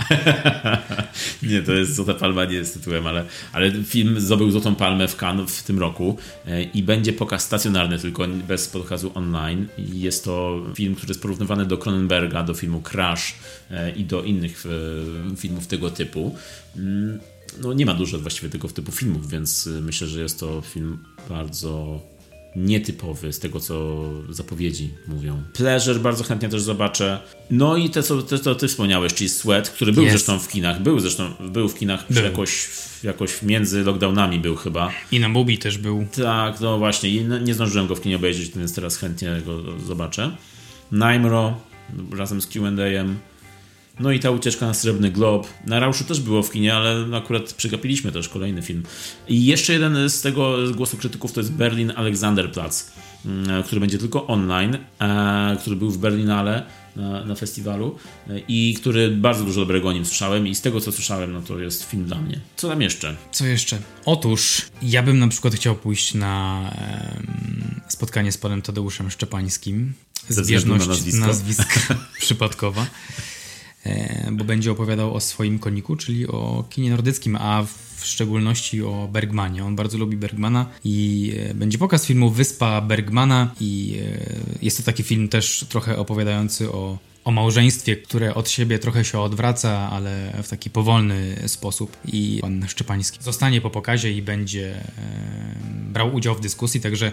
nie, 1.49 1.61
to 1.61 1.71
jest 1.71 1.95
Złota 1.95 2.13
Palma, 2.13 2.45
nie 2.45 2.55
jest 2.55 2.73
tytułem, 2.73 3.07
ale, 3.07 3.25
ale 3.53 3.71
film 3.83 4.19
zdobył 4.19 4.51
Złotą 4.51 4.75
Palmę 4.75 5.07
w 5.07 5.23
Cannes 5.23 5.59
w 5.59 5.63
tym 5.63 5.79
roku 5.79 6.17
e, 6.45 6.63
i 6.63 6.83
będzie 6.83 7.13
pokaz 7.13 7.43
stacjonarny, 7.43 7.99
tylko 7.99 8.27
bez 8.47 8.67
pokazu 8.67 9.11
online. 9.15 9.67
Jest 9.77 10.25
to 10.25 10.65
film, 10.75 10.95
który 10.95 11.11
jest 11.11 11.21
porównywany 11.21 11.65
do 11.65 11.77
Cronenberga, 11.77 12.43
do 12.43 12.53
filmu 12.53 12.81
Crash 12.81 13.35
e, 13.71 13.91
i 13.91 14.05
do 14.05 14.23
innych 14.23 14.63
e, 14.65 15.35
filmów 15.35 15.67
tego 15.67 15.89
typu. 15.89 16.35
Mm, 16.75 17.19
no 17.61 17.73
nie 17.73 17.85
ma 17.85 17.93
dużo 17.93 18.19
właściwie 18.19 18.49
tego 18.49 18.67
typu 18.67 18.91
filmów, 18.91 19.29
więc 19.29 19.69
myślę, 19.81 20.07
że 20.07 20.21
jest 20.21 20.39
to 20.39 20.61
film 20.61 20.97
bardzo 21.29 22.01
nietypowy 22.55 23.33
z 23.33 23.39
tego, 23.39 23.59
co 23.59 24.03
zapowiedzi 24.29 24.89
mówią. 25.07 25.43
Pleasure 25.53 25.99
bardzo 25.99 26.23
chętnie 26.23 26.49
też 26.49 26.61
zobaczę. 26.61 27.19
No 27.51 27.77
i 27.77 27.89
te, 27.89 28.03
co, 28.03 28.21
te, 28.21 28.39
co 28.39 28.55
ty 28.55 28.67
wspomniałeś, 28.67 29.13
czyli 29.13 29.29
Sweat, 29.29 29.69
który 29.69 29.93
był 29.93 30.09
zresztą 30.09 30.39
w 30.39 30.47
kinach. 30.47 30.81
Był 30.81 30.99
zresztą 30.99 31.31
był 31.39 31.69
w 31.69 31.75
kinach 31.75 32.05
był. 32.09 32.23
jakoś, 32.23 32.69
jakoś 33.03 33.41
między 33.41 33.83
lockdownami 33.83 34.39
był 34.39 34.55
chyba. 34.55 34.91
I 35.11 35.19
na 35.19 35.29
Mubi 35.29 35.57
też 35.57 35.77
był. 35.77 36.05
Tak, 36.23 36.61
no 36.61 36.77
właśnie. 36.77 37.09
I 37.09 37.25
nie 37.25 37.53
zdążyłem 37.53 37.87
go 37.87 37.95
w 37.95 38.01
kinie 38.01 38.15
obejrzeć, 38.15 38.51
więc 38.57 38.75
teraz 38.75 38.97
chętnie 38.97 39.41
go 39.45 39.79
zobaczę. 39.87 40.31
Naimro 40.91 41.57
razem 42.17 42.41
z 42.41 42.47
Q&A'em. 42.47 43.15
No 44.01 44.11
i 44.11 44.19
ta 44.19 44.31
ucieczka 44.31 44.67
na 44.67 44.73
Srebrny 44.73 45.11
Glob. 45.11 45.47
Na 45.67 45.79
Rauszu 45.79 46.03
też 46.03 46.19
było 46.19 46.43
w 46.43 46.51
kinie, 46.51 46.75
ale 46.75 47.17
akurat 47.17 47.53
przegapiliśmy 47.53 48.11
też 48.11 48.29
kolejny 48.29 48.61
film. 48.61 48.83
I 49.27 49.45
jeszcze 49.45 49.73
jeden 49.73 50.09
z 50.09 50.21
tego 50.21 50.57
głosu 50.75 50.97
krytyków 50.97 51.31
to 51.31 51.39
jest 51.39 51.51
Berlin 51.51 51.91
Alexanderplatz, 51.95 52.91
mm, 53.25 53.63
który 53.63 53.81
będzie 53.81 53.97
tylko 53.97 54.27
online, 54.27 54.77
e, 54.99 55.57
który 55.59 55.75
był 55.75 55.91
w 55.91 55.97
Berlinale 55.97 56.65
na, 56.95 57.25
na 57.25 57.35
festiwalu 57.35 57.95
e, 58.29 58.39
i 58.47 58.73
który 58.79 59.11
bardzo 59.11 59.43
dużo 59.43 59.61
dobrego 59.61 59.89
o 59.89 59.93
nim 59.93 60.05
słyszałem 60.05 60.47
i 60.47 60.55
z 60.55 60.61
tego 60.61 60.81
co 60.81 60.91
słyszałem, 60.91 61.33
no 61.33 61.41
to 61.41 61.59
jest 61.59 61.83
film 61.83 62.05
dla 62.05 62.21
mnie. 62.21 62.39
Co 62.55 62.69
tam 62.69 62.81
jeszcze? 62.81 63.15
Co 63.31 63.45
jeszcze? 63.45 63.77
Otóż 64.05 64.61
ja 64.81 65.03
bym 65.03 65.19
na 65.19 65.27
przykład 65.27 65.55
chciał 65.55 65.75
pójść 65.75 66.13
na 66.13 66.61
spotkanie 67.87 68.31
z 68.31 68.37
panem 68.37 68.61
Tadeuszem 68.61 69.11
Szczepańskim. 69.11 69.93
Zbieżność 70.29 70.87
nazwisko. 70.87 71.27
nazwiska 71.27 71.95
przypadkowa. 72.19 72.85
E, 73.85 74.31
bo 74.31 74.43
będzie 74.43 74.71
opowiadał 74.71 75.13
o 75.13 75.19
swoim 75.19 75.59
koniku, 75.59 75.95
czyli 75.95 76.27
o 76.27 76.63
kinie 76.69 76.89
nordyckim, 76.89 77.35
a 77.35 77.63
w 77.97 78.05
szczególności 78.05 78.81
o 78.83 79.09
Bergmanie. 79.11 79.65
On 79.65 79.75
bardzo 79.75 79.97
lubi 79.97 80.17
Bergmana 80.17 80.65
i 80.83 81.31
e, 81.49 81.53
będzie 81.53 81.77
pokaz 81.77 82.05
filmu 82.05 82.29
Wyspa 82.29 82.81
Bergmana 82.81 83.55
i 83.59 83.99
e, 84.01 84.65
jest 84.65 84.77
to 84.77 84.83
taki 84.83 85.03
film 85.03 85.29
też 85.29 85.65
trochę 85.69 85.97
opowiadający 85.97 86.71
o 86.71 86.97
o 87.23 87.31
małżeństwie, 87.31 87.95
które 87.95 88.35
od 88.35 88.49
siebie 88.49 88.79
trochę 88.79 89.05
się 89.05 89.19
odwraca, 89.19 89.89
ale 89.91 90.33
w 90.43 90.49
taki 90.49 90.69
powolny 90.69 91.35
sposób. 91.47 91.97
I 92.05 92.39
pan 92.41 92.67
Szczepański 92.67 93.23
zostanie 93.23 93.61
po 93.61 93.69
pokazie 93.69 94.11
i 94.11 94.21
będzie 94.21 94.83
brał 95.91 96.15
udział 96.15 96.35
w 96.35 96.41
dyskusji, 96.41 96.81
także 96.81 97.11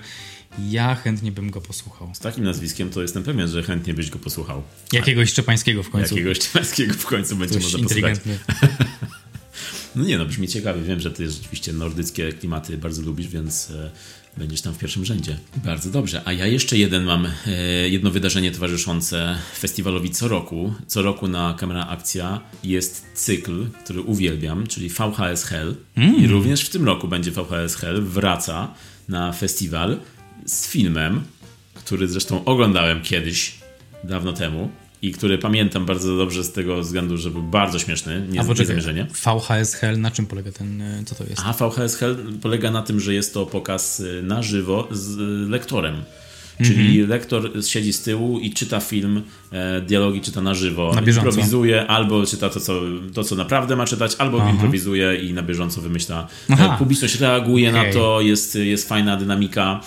ja 0.70 0.94
chętnie 0.94 1.32
bym 1.32 1.50
go 1.50 1.61
posłuchał. 1.61 2.11
Z 2.14 2.18
takim 2.18 2.44
nazwiskiem 2.44 2.90
to 2.90 3.02
jestem 3.02 3.23
pewien, 3.23 3.49
że 3.49 3.62
chętnie 3.62 3.94
byś 3.94 4.11
go 4.11 4.18
posłuchał. 4.18 4.62
Jakiegoś 4.92 5.30
Szczepańskiego 5.30 5.82
w 5.82 5.90
końcu. 5.90 6.14
Jakiegoś 6.14 6.38
Szczepańskiego 6.38 6.94
w 6.94 7.06
końcu 7.06 7.37
będzie 7.37 7.61
można 7.61 7.78
posłuchać. 7.78 8.18
No 9.97 10.04
nie 10.04 10.18
no, 10.18 10.26
brzmi 10.26 10.49
ciekawie. 10.49 10.82
Wiem, 10.82 11.00
że 11.00 11.11
ty 11.11 11.30
rzeczywiście 11.30 11.73
nordyckie 11.73 12.32
klimaty 12.32 12.78
bardzo 12.78 13.02
lubisz, 13.02 13.28
więc 13.28 13.70
e, 13.70 13.90
będziesz 14.38 14.62
tam 14.62 14.75
w 14.75 14.78
pierwszym 14.78 15.04
rzędzie. 15.04 15.38
Bardzo 15.64 15.90
dobrze. 15.90 16.23
A 16.25 16.33
ja 16.33 16.47
jeszcze 16.47 16.78
jeden 16.78 17.04
mam, 17.04 17.26
e, 17.26 17.88
jedno 17.88 18.11
wydarzenie 18.11 18.50
towarzyszące 18.50 19.38
festiwalowi 19.59 20.11
co 20.11 20.28
roku. 20.28 20.75
Co 20.87 21.02
roku 21.02 21.28
na 21.28 21.54
Kamera 21.59 21.87
Akcja 21.87 22.40
jest 22.64 23.07
cykl, 23.14 23.66
który 23.85 24.00
uwielbiam, 24.00 24.66
czyli 24.66 24.88
VHS 24.88 25.45
Hell. 25.45 25.75
Mm. 25.97 26.16
I 26.16 26.26
również 26.26 26.62
w 26.62 26.71
tym 26.71 26.85
roku 26.85 27.09
będzie 27.09 27.30
VHS 27.30 27.75
Hell. 27.75 28.02
Wraca 28.02 28.75
na 29.09 29.33
festiwal 29.33 30.00
z 30.47 30.68
filmem, 30.68 31.23
który 31.75 32.09
zresztą 32.09 32.45
oglądałem 32.45 33.02
kiedyś, 33.02 33.54
dawno 34.04 34.33
temu 34.33 34.71
i 35.02 35.12
który 35.12 35.38
pamiętam 35.38 35.87
bardzo 35.87 36.17
dobrze 36.17 36.45
z 36.45 36.52
tego 36.52 36.81
względu, 36.81 37.17
że 37.17 37.31
był 37.31 37.43
bardzo 37.43 37.78
śmieszny, 37.78 38.26
nie, 38.31 38.40
A 38.40 38.45
zamierzenie. 38.45 39.07
VHS 39.25 39.75
Hell, 39.75 40.00
na 40.00 40.11
czym 40.11 40.26
polega 40.26 40.52
ten, 40.52 40.83
e, 40.83 41.02
co 41.05 41.14
to 41.14 41.25
jest? 41.25 41.43
A 41.45 41.52
VHS 41.52 41.97
Hell 41.97 42.17
polega 42.43 42.71
na 42.71 42.83
tym, 42.83 43.00
że 43.00 43.14
jest 43.14 43.35
to 43.35 43.47
pokaz 43.47 44.00
e, 44.00 44.23
na 44.23 44.43
żywo 44.43 44.88
z 44.90 45.19
lektorem. 45.49 46.02
Czyli 46.64 47.07
lektor 47.07 47.50
siedzi 47.67 47.93
z 47.93 48.02
tyłu 48.02 48.38
i 48.38 48.50
czyta 48.50 48.81
film, 48.81 49.23
e, 49.52 49.81
dialogi 49.81 50.21
czyta 50.21 50.40
na 50.40 50.55
żywo. 50.55 50.93
Na 50.95 51.02
bieżąco. 51.02 51.28
Improwizuje, 51.28 51.87
albo 51.87 52.26
czyta 52.26 52.50
to 52.50 52.61
co, 52.61 52.81
to, 53.14 53.25
co 53.25 53.35
naprawdę 53.35 53.76
ma 53.76 53.87
czytać, 53.87 54.17
albo 54.19 54.40
Aha. 54.40 54.50
improwizuje 54.50 55.17
i 55.17 55.33
na 55.33 55.43
bieżąco 55.43 55.81
wymyśla. 55.81 56.26
Aha. 56.50 56.75
E, 56.75 56.78
Publiczność 56.78 57.21
reaguje 57.21 57.73
na 57.73 57.81
Okej. 57.81 57.93
to, 57.93 58.21
jest, 58.21 58.55
jest 58.55 58.88
fajna 58.88 59.17
dynamika. 59.17 59.81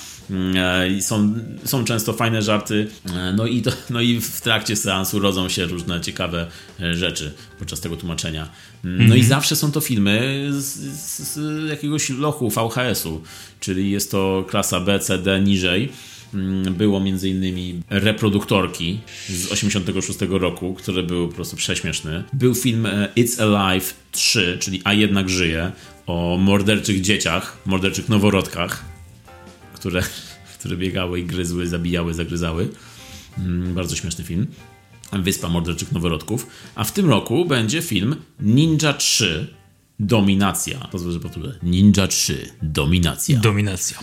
E, 0.55 0.89
I 0.89 1.01
są, 1.01 1.33
są 1.65 1.85
często 1.85 2.13
fajne 2.13 2.41
żarty. 2.41 2.87
E, 3.15 3.33
No 3.37 3.45
i, 3.47 3.61
to, 3.61 3.71
no 3.89 4.01
i 4.01 4.19
w 4.21 4.41
trakcie 4.41 4.75
seansu 4.75 5.19
rodzą 5.19 5.49
się 5.49 5.65
różne 5.65 6.01
ciekawe 6.01 6.47
e, 6.81 6.95
rzeczy 6.95 7.33
podczas 7.59 7.79
tego 7.81 7.97
tłumaczenia. 7.97 8.49
Mm, 8.85 8.97
No 8.97 9.03
Mhm. 9.03 9.19
i 9.19 9.23
zawsze 9.23 9.55
są 9.55 9.71
to 9.71 9.81
filmy 9.81 10.47
z, 10.51 10.65
z, 10.65 11.19
z 11.33 11.69
jakiegoś 11.69 12.09
lochu 12.09 12.49
VHS-u, 12.49 13.21
czyli 13.59 13.91
jest 13.91 14.11
to 14.11 14.45
klasa 14.49 14.79
B, 14.79 14.99
C, 14.99 15.17
D 15.17 15.41
niżej. 15.41 15.89
Mm, 16.33 16.73
Było 16.73 16.99
między 16.99 17.29
innymi 17.29 17.81
reproduktorki 17.89 18.99
z 19.29 19.51
86 19.51 20.19
roku, 20.29 20.73
które 20.73 21.03
były 21.03 21.27
po 21.27 21.35
prostu 21.35 21.55
prześmieszne. 21.55 22.23
Był 22.33 22.55
film 22.55 22.87
It's 23.17 23.41
Alive 23.55 23.93
3, 24.11 24.57
czyli 24.59 24.81
A 24.83 24.93
jednak 24.93 25.29
żyje, 25.29 25.71
o 26.07 26.37
morderczych 26.39 27.01
dzieciach, 27.01 27.57
morderczych 27.65 28.09
noworodkach, 28.09 28.90
które, 29.81 30.03
które 30.59 30.77
biegały 30.77 31.19
i 31.19 31.25
gryzły, 31.25 31.67
zabijały, 31.67 32.13
zagryzały. 32.13 32.69
Mm, 33.37 33.73
Bardzo 33.73 33.95
śmieszny 33.95 34.23
film. 34.23 34.47
Wyspa 35.13 35.49
morderczych 35.49 35.91
noworodków. 35.91 36.47
A 36.75 36.83
w 36.83 36.91
tym 36.91 37.09
roku 37.09 37.45
będzie 37.45 37.81
film 37.81 38.15
Ninja 38.39 38.93
3 38.93 39.53
Dominacja. 40.05 40.87
Pozwól, 40.91 41.11
że 41.13 41.19
powtórzę. 41.19 41.55
Ninja 41.63 42.07
3 42.07 42.49
Dominacja. 42.61 43.39
Dominacja. 43.39 43.99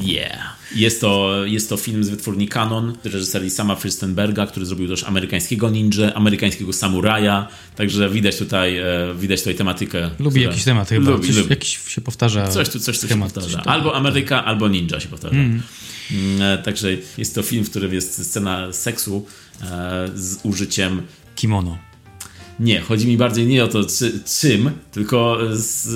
Yeah. 0.00 0.56
Jest 0.74 1.00
to, 1.00 1.44
jest 1.44 1.68
to 1.68 1.76
film 1.76 2.04
z 2.04 2.08
wytwórni 2.08 2.48
Canon, 2.48 2.96
reżyserii 3.04 3.50
Sama 3.50 3.74
Fürstenberga, 3.74 4.46
który 4.48 4.66
zrobił 4.66 4.88
też 4.88 5.04
amerykańskiego 5.04 5.70
ninja, 5.70 6.14
amerykańskiego 6.14 6.72
samuraja, 6.72 7.48
także 7.76 8.10
widać 8.10 8.36
tutaj, 8.36 8.78
e, 8.78 9.14
widać 9.18 9.38
tutaj 9.40 9.54
tematykę. 9.54 10.10
Lubi 10.18 10.30
która- 10.40 10.50
jakiś 10.50 10.64
temat 10.64 10.88
chyba. 10.88 11.10
Lubi, 11.10 11.26
coś, 11.26 11.36
lubi. 11.36 11.50
Jakiś 11.50 11.78
się 11.88 12.00
powtarza. 12.00 12.48
Coś 12.48 12.68
tu, 12.68 12.80
coś 12.80 12.96
tu 12.96 13.02
się 13.02 13.08
schemat. 13.08 13.32
powtarza. 13.32 13.62
Albo 13.64 13.94
Ameryka, 13.94 14.44
albo 14.44 14.68
ninja 14.68 15.00
się 15.00 15.08
powtarza. 15.08 15.34
Mm, 15.34 15.62
e, 16.40 16.58
Także 16.58 16.88
jest 17.18 17.34
to 17.34 17.42
film, 17.42 17.64
w 17.64 17.70
którym 17.70 17.94
jest 17.94 18.26
scena 18.30 18.72
seksu 18.72 19.26
e, 19.62 20.08
z 20.14 20.38
użyciem 20.42 21.02
Kimono. 21.36 21.78
Nie, 22.62 22.80
chodzi 22.80 23.06
mi 23.06 23.16
bardziej 23.16 23.46
nie 23.46 23.64
o 23.64 23.68
to 23.68 23.84
czy, 23.84 24.20
czym, 24.40 24.70
tylko 24.92 25.38
z 25.52 25.88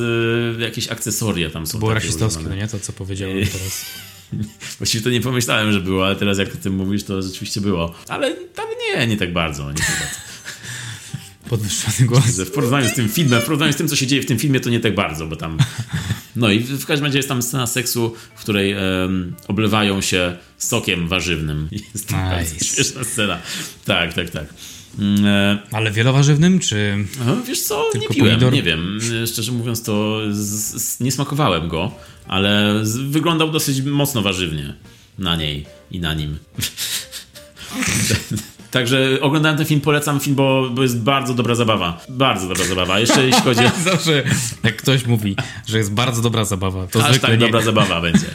e, 0.58 0.62
jakieś 0.62 0.88
akcesoria 0.88 1.50
tam 1.50 1.66
są. 1.66 1.78
Było 1.78 1.90
takie 1.90 2.06
rasistowskie, 2.06 2.44
no 2.48 2.54
nie? 2.54 2.68
To, 2.68 2.80
co 2.80 2.92
powiedziałem 2.92 3.36
Ej. 3.36 3.46
teraz. 3.46 3.84
Właściwie 4.78 5.04
to 5.04 5.10
nie 5.10 5.20
pomyślałem, 5.20 5.72
że 5.72 5.80
było, 5.80 6.06
ale 6.06 6.16
teraz 6.16 6.38
jak 6.38 6.54
o 6.54 6.56
tym 6.56 6.74
mówisz, 6.74 7.04
to 7.04 7.22
rzeczywiście 7.22 7.60
było. 7.60 7.94
Ale 8.08 8.34
tam 8.34 8.66
nie, 8.94 9.06
nie 9.06 9.16
tak 9.16 9.32
bardzo. 9.32 9.72
Nie 9.72 9.78
tak 9.78 9.98
bardzo. 10.00 10.16
Podwyższony 11.50 12.08
głos. 12.08 12.24
W 12.24 12.50
porównaniu 12.50 12.88
z 12.88 12.92
tym 12.92 13.08
filmem, 13.08 13.40
w 13.40 13.44
porównaniu 13.44 13.72
z 13.72 13.76
tym, 13.76 13.88
co 13.88 13.96
się 13.96 14.06
dzieje 14.06 14.22
w 14.22 14.26
tym 14.26 14.38
filmie, 14.38 14.60
to 14.60 14.70
nie 14.70 14.80
tak 14.80 14.94
bardzo, 14.94 15.26
bo 15.26 15.36
tam... 15.36 15.58
No 16.36 16.50
i 16.50 16.60
w 16.60 16.86
każdym 16.86 17.06
razie 17.06 17.18
jest 17.18 17.28
tam 17.28 17.42
scena 17.42 17.66
seksu, 17.66 18.14
w 18.34 18.40
której 18.40 18.72
em, 18.72 19.34
oblewają 19.48 20.00
się 20.00 20.36
sokiem 20.58 21.08
warzywnym. 21.08 21.68
Jest 21.72 22.08
to 22.08 22.16
Nice. 22.16 22.30
bardzo 22.30 22.64
śmieszna 22.64 23.04
scena. 23.04 23.38
Tak, 23.84 24.14
tak, 24.14 24.30
tak. 24.30 24.46
Mm, 24.98 25.26
e, 25.26 25.58
Ale 25.72 25.90
wielowarzywnym, 25.90 26.58
czy... 26.58 26.96
wiesz 27.46 27.62
co, 27.62 27.84
nie 27.94 28.00
Tylko 28.00 28.14
piłem, 28.14 28.30
pomidor? 28.30 28.52
nie 28.52 28.62
wiem. 28.62 28.98
Szczerze 29.26 29.52
mówiąc, 29.52 29.82
to 29.82 30.20
z, 30.30 30.82
z, 30.82 31.00
nie 31.00 31.12
smakowałem 31.12 31.68
go, 31.68 31.90
ale 32.28 32.80
z, 32.82 32.96
wyglądał 32.96 33.50
dosyć 33.50 33.82
mocno 33.82 34.22
warzywnie 34.22 34.74
na 35.18 35.36
niej 35.36 35.66
i 35.90 36.00
na 36.00 36.14
nim. 36.14 36.38
Także 38.70 39.18
oglądałem 39.20 39.58
ten 39.58 39.66
film, 39.66 39.80
polecam 39.80 40.20
film, 40.20 40.36
bo, 40.36 40.70
bo 40.70 40.82
jest 40.82 41.00
bardzo 41.00 41.34
dobra 41.34 41.54
zabawa. 41.54 42.00
Bardzo 42.08 42.48
dobra 42.48 42.64
zabawa. 42.64 43.00
Jeszcze 43.00 43.26
jeśli 43.26 43.42
chodzi 43.42 43.60
o... 43.60 43.70
Zawsze 43.90 44.22
jak 44.64 44.76
ktoś 44.76 45.06
mówi, 45.06 45.36
że 45.66 45.78
jest 45.78 45.92
bardzo 45.92 46.22
dobra 46.22 46.44
zabawa, 46.44 46.86
to 46.86 47.06
Aż 47.06 47.18
tak 47.18 47.30
nie, 47.30 47.38
dobra 47.38 47.62
zabawa 47.62 48.00
będzie. 48.00 48.26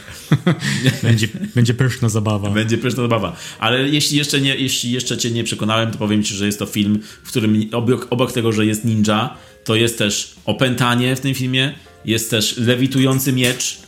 będzie, 1.02 1.28
będzie 1.54 1.74
pyszna 1.74 2.08
zabawa. 2.08 2.50
Będzie 2.50 2.78
pyszna 2.78 3.02
zabawa. 3.02 3.36
Ale 3.58 3.88
jeśli 3.88 4.18
jeszcze, 4.18 4.40
nie, 4.40 4.56
jeśli 4.56 4.92
jeszcze 4.92 5.18
cię 5.18 5.30
nie 5.30 5.44
przekonałem, 5.44 5.90
to 5.90 5.98
powiem 5.98 6.22
ci, 6.22 6.34
że 6.34 6.46
jest 6.46 6.58
to 6.58 6.66
film, 6.66 6.98
w 7.24 7.28
którym 7.28 7.68
obok, 7.72 8.06
obok 8.10 8.32
tego, 8.32 8.52
że 8.52 8.66
jest 8.66 8.84
ninja, 8.84 9.36
to 9.64 9.74
jest 9.74 9.98
też 9.98 10.34
opętanie 10.44 11.16
w 11.16 11.20
tym 11.20 11.34
filmie, 11.34 11.74
jest 12.04 12.30
też 12.30 12.56
lewitujący 12.56 13.32
miecz, 13.32 13.78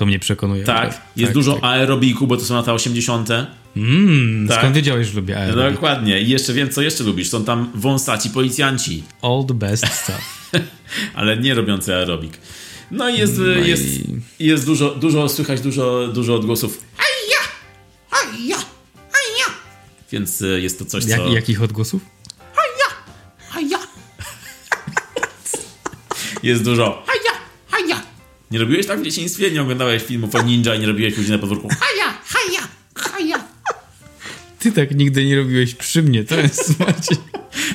To 0.00 0.06
mnie 0.06 0.18
przekonuje. 0.18 0.64
tak, 0.64 0.76
akurat. 0.76 1.00
jest 1.16 1.28
Tak, 1.28 1.34
dużo 1.34 1.54
tak. 1.54 1.64
aerobiku, 1.64 2.26
bo 2.26 2.36
to 2.36 2.44
są 2.44 2.54
lata 2.54 2.72
80. 2.72 3.28
Mm, 3.76 4.48
tak. 4.48 4.58
Skąd 4.58 4.74
wiedziałeś, 4.76 5.06
że 5.06 5.14
lubię 5.20 5.34
No, 5.34 5.40
aerobik? 5.40 5.74
dokładnie. 5.74 6.20
I 6.20 6.28
jeszcze 6.28 6.52
wiem, 6.52 6.70
co 6.70 6.82
jeszcze 6.82 7.04
lubisz. 7.04 7.28
Są 7.28 7.44
tam 7.44 7.70
wąsaci 7.74 8.30
policjanci, 8.30 9.04
All 9.22 9.44
the 9.48 9.54
best 9.54 9.84
stuff. 9.92 10.50
ale 11.14 11.36
nie 11.36 11.54
robiący 11.54 11.94
aerobik. 11.94 12.38
No 12.90 13.08
i 13.08 13.18
jest, 13.18 13.38
No 13.38 13.64
i- 13.64 13.68
jest, 13.68 13.84
jest 14.38 14.66
dużo, 14.66 14.90
dużo, 14.94 15.28
słychać 15.28 15.60
dużo, 15.60 16.08
dużo 16.08 16.34
odgłosów. 16.34 16.84
Aja! 16.98 17.48
Aja! 18.10 18.56
Aja! 18.96 19.54
Więc 20.12 20.42
y, 20.42 20.60
jest 20.60 20.78
to 20.78 20.84
coś, 20.84 21.04
co... 21.04 21.10
Jak, 21.10 21.32
jakich 21.32 21.62
odgłosów? 21.62 22.02
Haja! 22.54 22.96
Haja! 23.48 23.78
Jest 26.42 26.64
dużo. 26.64 27.04
Nie 28.50 28.58
robiłeś 28.58 28.86
tak 28.86 29.00
w 29.00 29.04
dzieciństwie? 29.04 29.50
Nie 29.50 29.62
oglądałeś 29.62 30.02
filmów 30.02 30.34
o 30.34 30.42
ninja 30.42 30.74
i 30.74 30.80
nie 30.80 30.86
robiłeś 30.86 31.16
ludzi 31.16 31.30
na 31.30 31.38
podwórku? 31.38 31.68
Haja! 31.68 32.18
Haja! 32.24 32.68
Haja! 32.94 33.44
Ty 34.58 34.72
tak 34.72 34.94
nigdy 34.94 35.24
nie 35.24 35.36
robiłeś 35.36 35.74
przy 35.74 36.02
mnie, 36.02 36.24
to 36.24 36.40
jest 36.40 36.78
Maciej. 36.80 37.16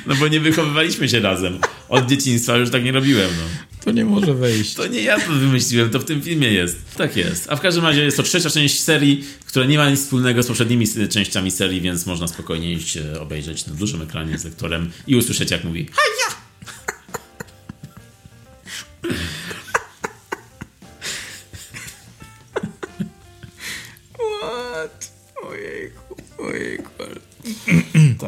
No 0.06 0.14
bo 0.14 0.28
nie 0.28 0.40
wychowywaliśmy 0.40 1.08
się 1.08 1.20
razem. 1.20 1.58
Od 1.88 2.06
dzieciństwa 2.06 2.56
już 2.56 2.70
tak 2.70 2.84
nie 2.84 2.92
robiłem, 2.92 3.30
no. 3.36 3.44
To 3.84 3.92
nie 3.92 4.04
może 4.04 4.34
wejść. 4.34 4.74
To 4.74 4.86
nie 4.86 5.02
ja 5.02 5.20
to 5.20 5.32
wymyśliłem, 5.32 5.90
to 5.90 5.98
w 5.98 6.04
tym 6.04 6.22
filmie 6.22 6.48
jest. 6.48 6.78
Tak 6.96 7.16
jest. 7.16 7.46
A 7.50 7.56
w 7.56 7.60
każdym 7.60 7.84
razie 7.84 8.04
jest 8.04 8.16
to 8.16 8.22
trzecia 8.22 8.50
część 8.50 8.80
serii, 8.80 9.24
która 9.46 9.66
nie 9.66 9.78
ma 9.78 9.90
nic 9.90 10.00
wspólnego 10.00 10.42
z 10.42 10.46
poprzednimi 10.46 10.86
częściami 11.10 11.50
serii, 11.50 11.80
więc 11.80 12.06
można 12.06 12.28
spokojnie 12.28 12.72
iść 12.72 12.96
e, 12.96 13.20
obejrzeć 13.20 13.66
na 13.66 13.74
dużym 13.74 14.02
ekranie 14.02 14.38
z 14.38 14.44
lektorem 14.44 14.90
i 15.06 15.16
usłyszeć 15.16 15.50
jak 15.50 15.64
mówi 15.64 15.86
Haja! 15.92 16.36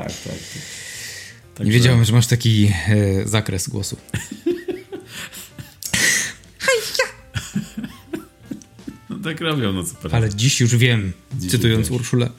Tak, 0.03 0.13
tak. 0.25 0.39
tak. 1.55 1.67
Nie 1.67 1.73
wiedziałem, 1.73 2.05
że 2.05 2.13
masz 2.13 2.27
taki 2.27 2.73
e, 2.89 3.29
zakres 3.29 3.69
głosu. 3.69 3.97
No 9.11 9.19
tak 9.25 9.41
robią, 9.41 9.73
no 9.73 9.85
co 9.85 9.95
poradzę. 9.95 10.17
Ale 10.17 10.35
dziś 10.35 10.61
już 10.61 10.77
wiem, 10.77 11.13
cytując 11.49 11.89
wiesz. 11.89 11.97
Urszulę. 11.97 12.31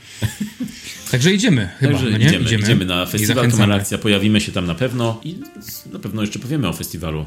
Także 1.11 1.33
idziemy 1.33 1.69
chyba, 1.79 1.91
Także 1.91 2.09
no 2.11 2.17
nie? 2.17 2.25
idziemy, 2.25 2.59
idziemy, 2.59 2.85
na 2.85 3.03
I 3.03 3.07
festiwal 3.07 3.35
zachęcamy. 3.35 3.63
Kamaracja, 3.63 3.97
pojawimy 3.97 4.41
się 4.41 4.51
tam 4.51 4.65
na 4.65 4.75
pewno 4.75 5.21
i 5.23 5.39
na 5.91 5.99
pewno 5.99 6.21
jeszcze 6.21 6.39
powiemy 6.39 6.67
o 6.67 6.73
festiwalu. 6.73 7.25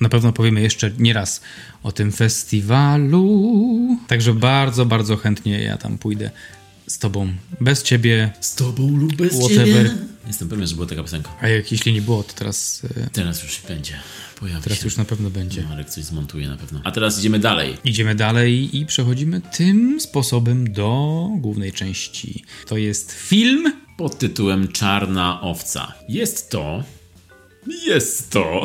Na 0.00 0.08
pewno 0.08 0.32
powiemy 0.32 0.60
jeszcze 0.60 0.90
nie 0.98 1.12
raz 1.12 1.40
o 1.82 1.92
tym 1.92 2.12
festiwalu. 2.12 3.98
Także 4.08 4.34
bardzo, 4.34 4.86
bardzo 4.86 5.16
chętnie 5.16 5.62
ja 5.62 5.76
tam 5.76 5.98
pójdę 5.98 6.30
z 6.86 6.98
tobą. 6.98 7.32
Bez 7.60 7.82
ciebie. 7.82 8.32
Z 8.40 8.54
tobą 8.54 8.96
lub 8.96 9.14
bez 9.16 9.38
Whatever. 9.38 9.66
ciebie. 9.66 9.90
Jestem 10.26 10.48
pewien, 10.48 10.66
że 10.66 10.74
była 10.74 10.86
taka 10.86 11.02
piosenka. 11.02 11.30
A 11.40 11.48
jak 11.48 11.72
jeśli 11.72 11.92
nie 11.92 12.02
było, 12.02 12.22
to 12.22 12.32
teraz, 12.32 12.82
e, 12.96 13.10
Teraz 13.12 13.42
już 13.42 13.60
będzie. 13.68 13.94
Pojawi 14.40 14.62
teraz 14.62 14.78
się. 14.78 14.84
już 14.84 14.96
na 14.96 15.04
pewno 15.04 15.30
będzie. 15.30 15.62
Marek 15.62 15.90
coś 15.90 16.04
zmontuje 16.04 16.48
na 16.48 16.56
pewno. 16.56 16.80
A 16.84 16.90
teraz 16.90 17.18
idziemy 17.18 17.38
dalej. 17.38 17.76
Idziemy 17.84 18.14
dalej 18.14 18.76
i 18.78 18.86
przechodzimy 18.86 19.40
tym 19.40 20.00
sposobem 20.00 20.72
do 20.72 21.28
głównej 21.36 21.72
części. 21.72 22.44
To 22.66 22.76
jest 22.76 23.12
film. 23.12 23.72
Pod 23.96 24.18
tytułem 24.18 24.68
Czarna 24.68 25.40
Owca. 25.40 25.92
Jest 26.08 26.50
to... 26.50 26.84
Jest 27.86 28.30
to... 28.30 28.64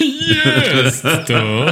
Jest 0.00 1.02
to. 1.26 1.66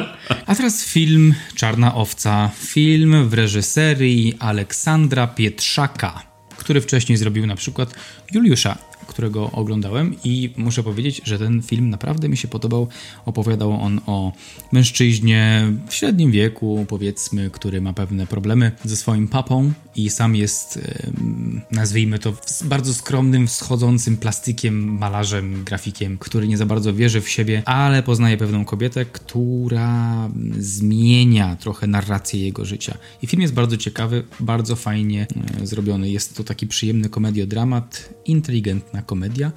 A 0.46 0.54
teraz 0.54 0.84
film 0.84 1.34
Czarna 1.54 1.94
Owca. 1.94 2.50
Film 2.56 3.28
w 3.28 3.34
reżyserii 3.34 4.34
Aleksandra 4.38 5.26
Pietrzaka, 5.26 6.22
który 6.56 6.80
wcześniej 6.80 7.18
zrobił 7.18 7.46
na 7.46 7.56
przykład 7.56 7.94
Juliusza 8.32 8.78
którego 9.06 9.50
oglądałem 9.50 10.14
i 10.24 10.52
muszę 10.56 10.82
powiedzieć, 10.82 11.20
że 11.24 11.38
ten 11.38 11.62
film 11.62 11.90
naprawdę 11.90 12.28
mi 12.28 12.36
się 12.36 12.48
podobał. 12.48 12.88
Opowiadał 13.26 13.72
on 13.72 14.00
o 14.06 14.32
mężczyźnie 14.72 15.72
w 15.88 15.94
średnim 15.94 16.30
wieku, 16.30 16.86
powiedzmy, 16.88 17.50
który 17.50 17.80
ma 17.80 17.92
pewne 17.92 18.26
problemy 18.26 18.72
ze 18.84 18.96
swoim 18.96 19.28
papą 19.28 19.72
i 19.96 20.10
sam 20.10 20.36
jest, 20.36 20.80
nazwijmy 21.70 22.18
to, 22.18 22.32
bardzo 22.64 22.94
skromnym, 22.94 23.46
wschodzącym 23.46 24.16
plastykiem, 24.16 24.98
malarzem, 24.98 25.64
grafikiem, 25.64 26.18
który 26.18 26.48
nie 26.48 26.56
za 26.56 26.66
bardzo 26.66 26.94
wierzy 26.94 27.20
w 27.20 27.28
siebie, 27.28 27.62
ale 27.64 28.02
poznaje 28.02 28.36
pewną 28.36 28.64
kobietę, 28.64 29.04
która 29.04 30.30
zmienia 30.58 31.56
trochę 31.56 31.86
narrację 31.86 32.40
jego 32.40 32.64
życia. 32.64 32.98
I 33.22 33.26
film 33.26 33.42
jest 33.42 33.54
bardzo 33.54 33.76
ciekawy, 33.76 34.24
bardzo 34.40 34.76
fajnie 34.76 35.26
e, 35.62 35.66
zrobiony. 35.66 36.10
Jest 36.10 36.36
to 36.36 36.44
taki 36.44 36.66
przyjemny 36.66 37.08
komediodramat, 37.08 38.14
inteligentna 38.24 39.02
komedia. 39.02 39.52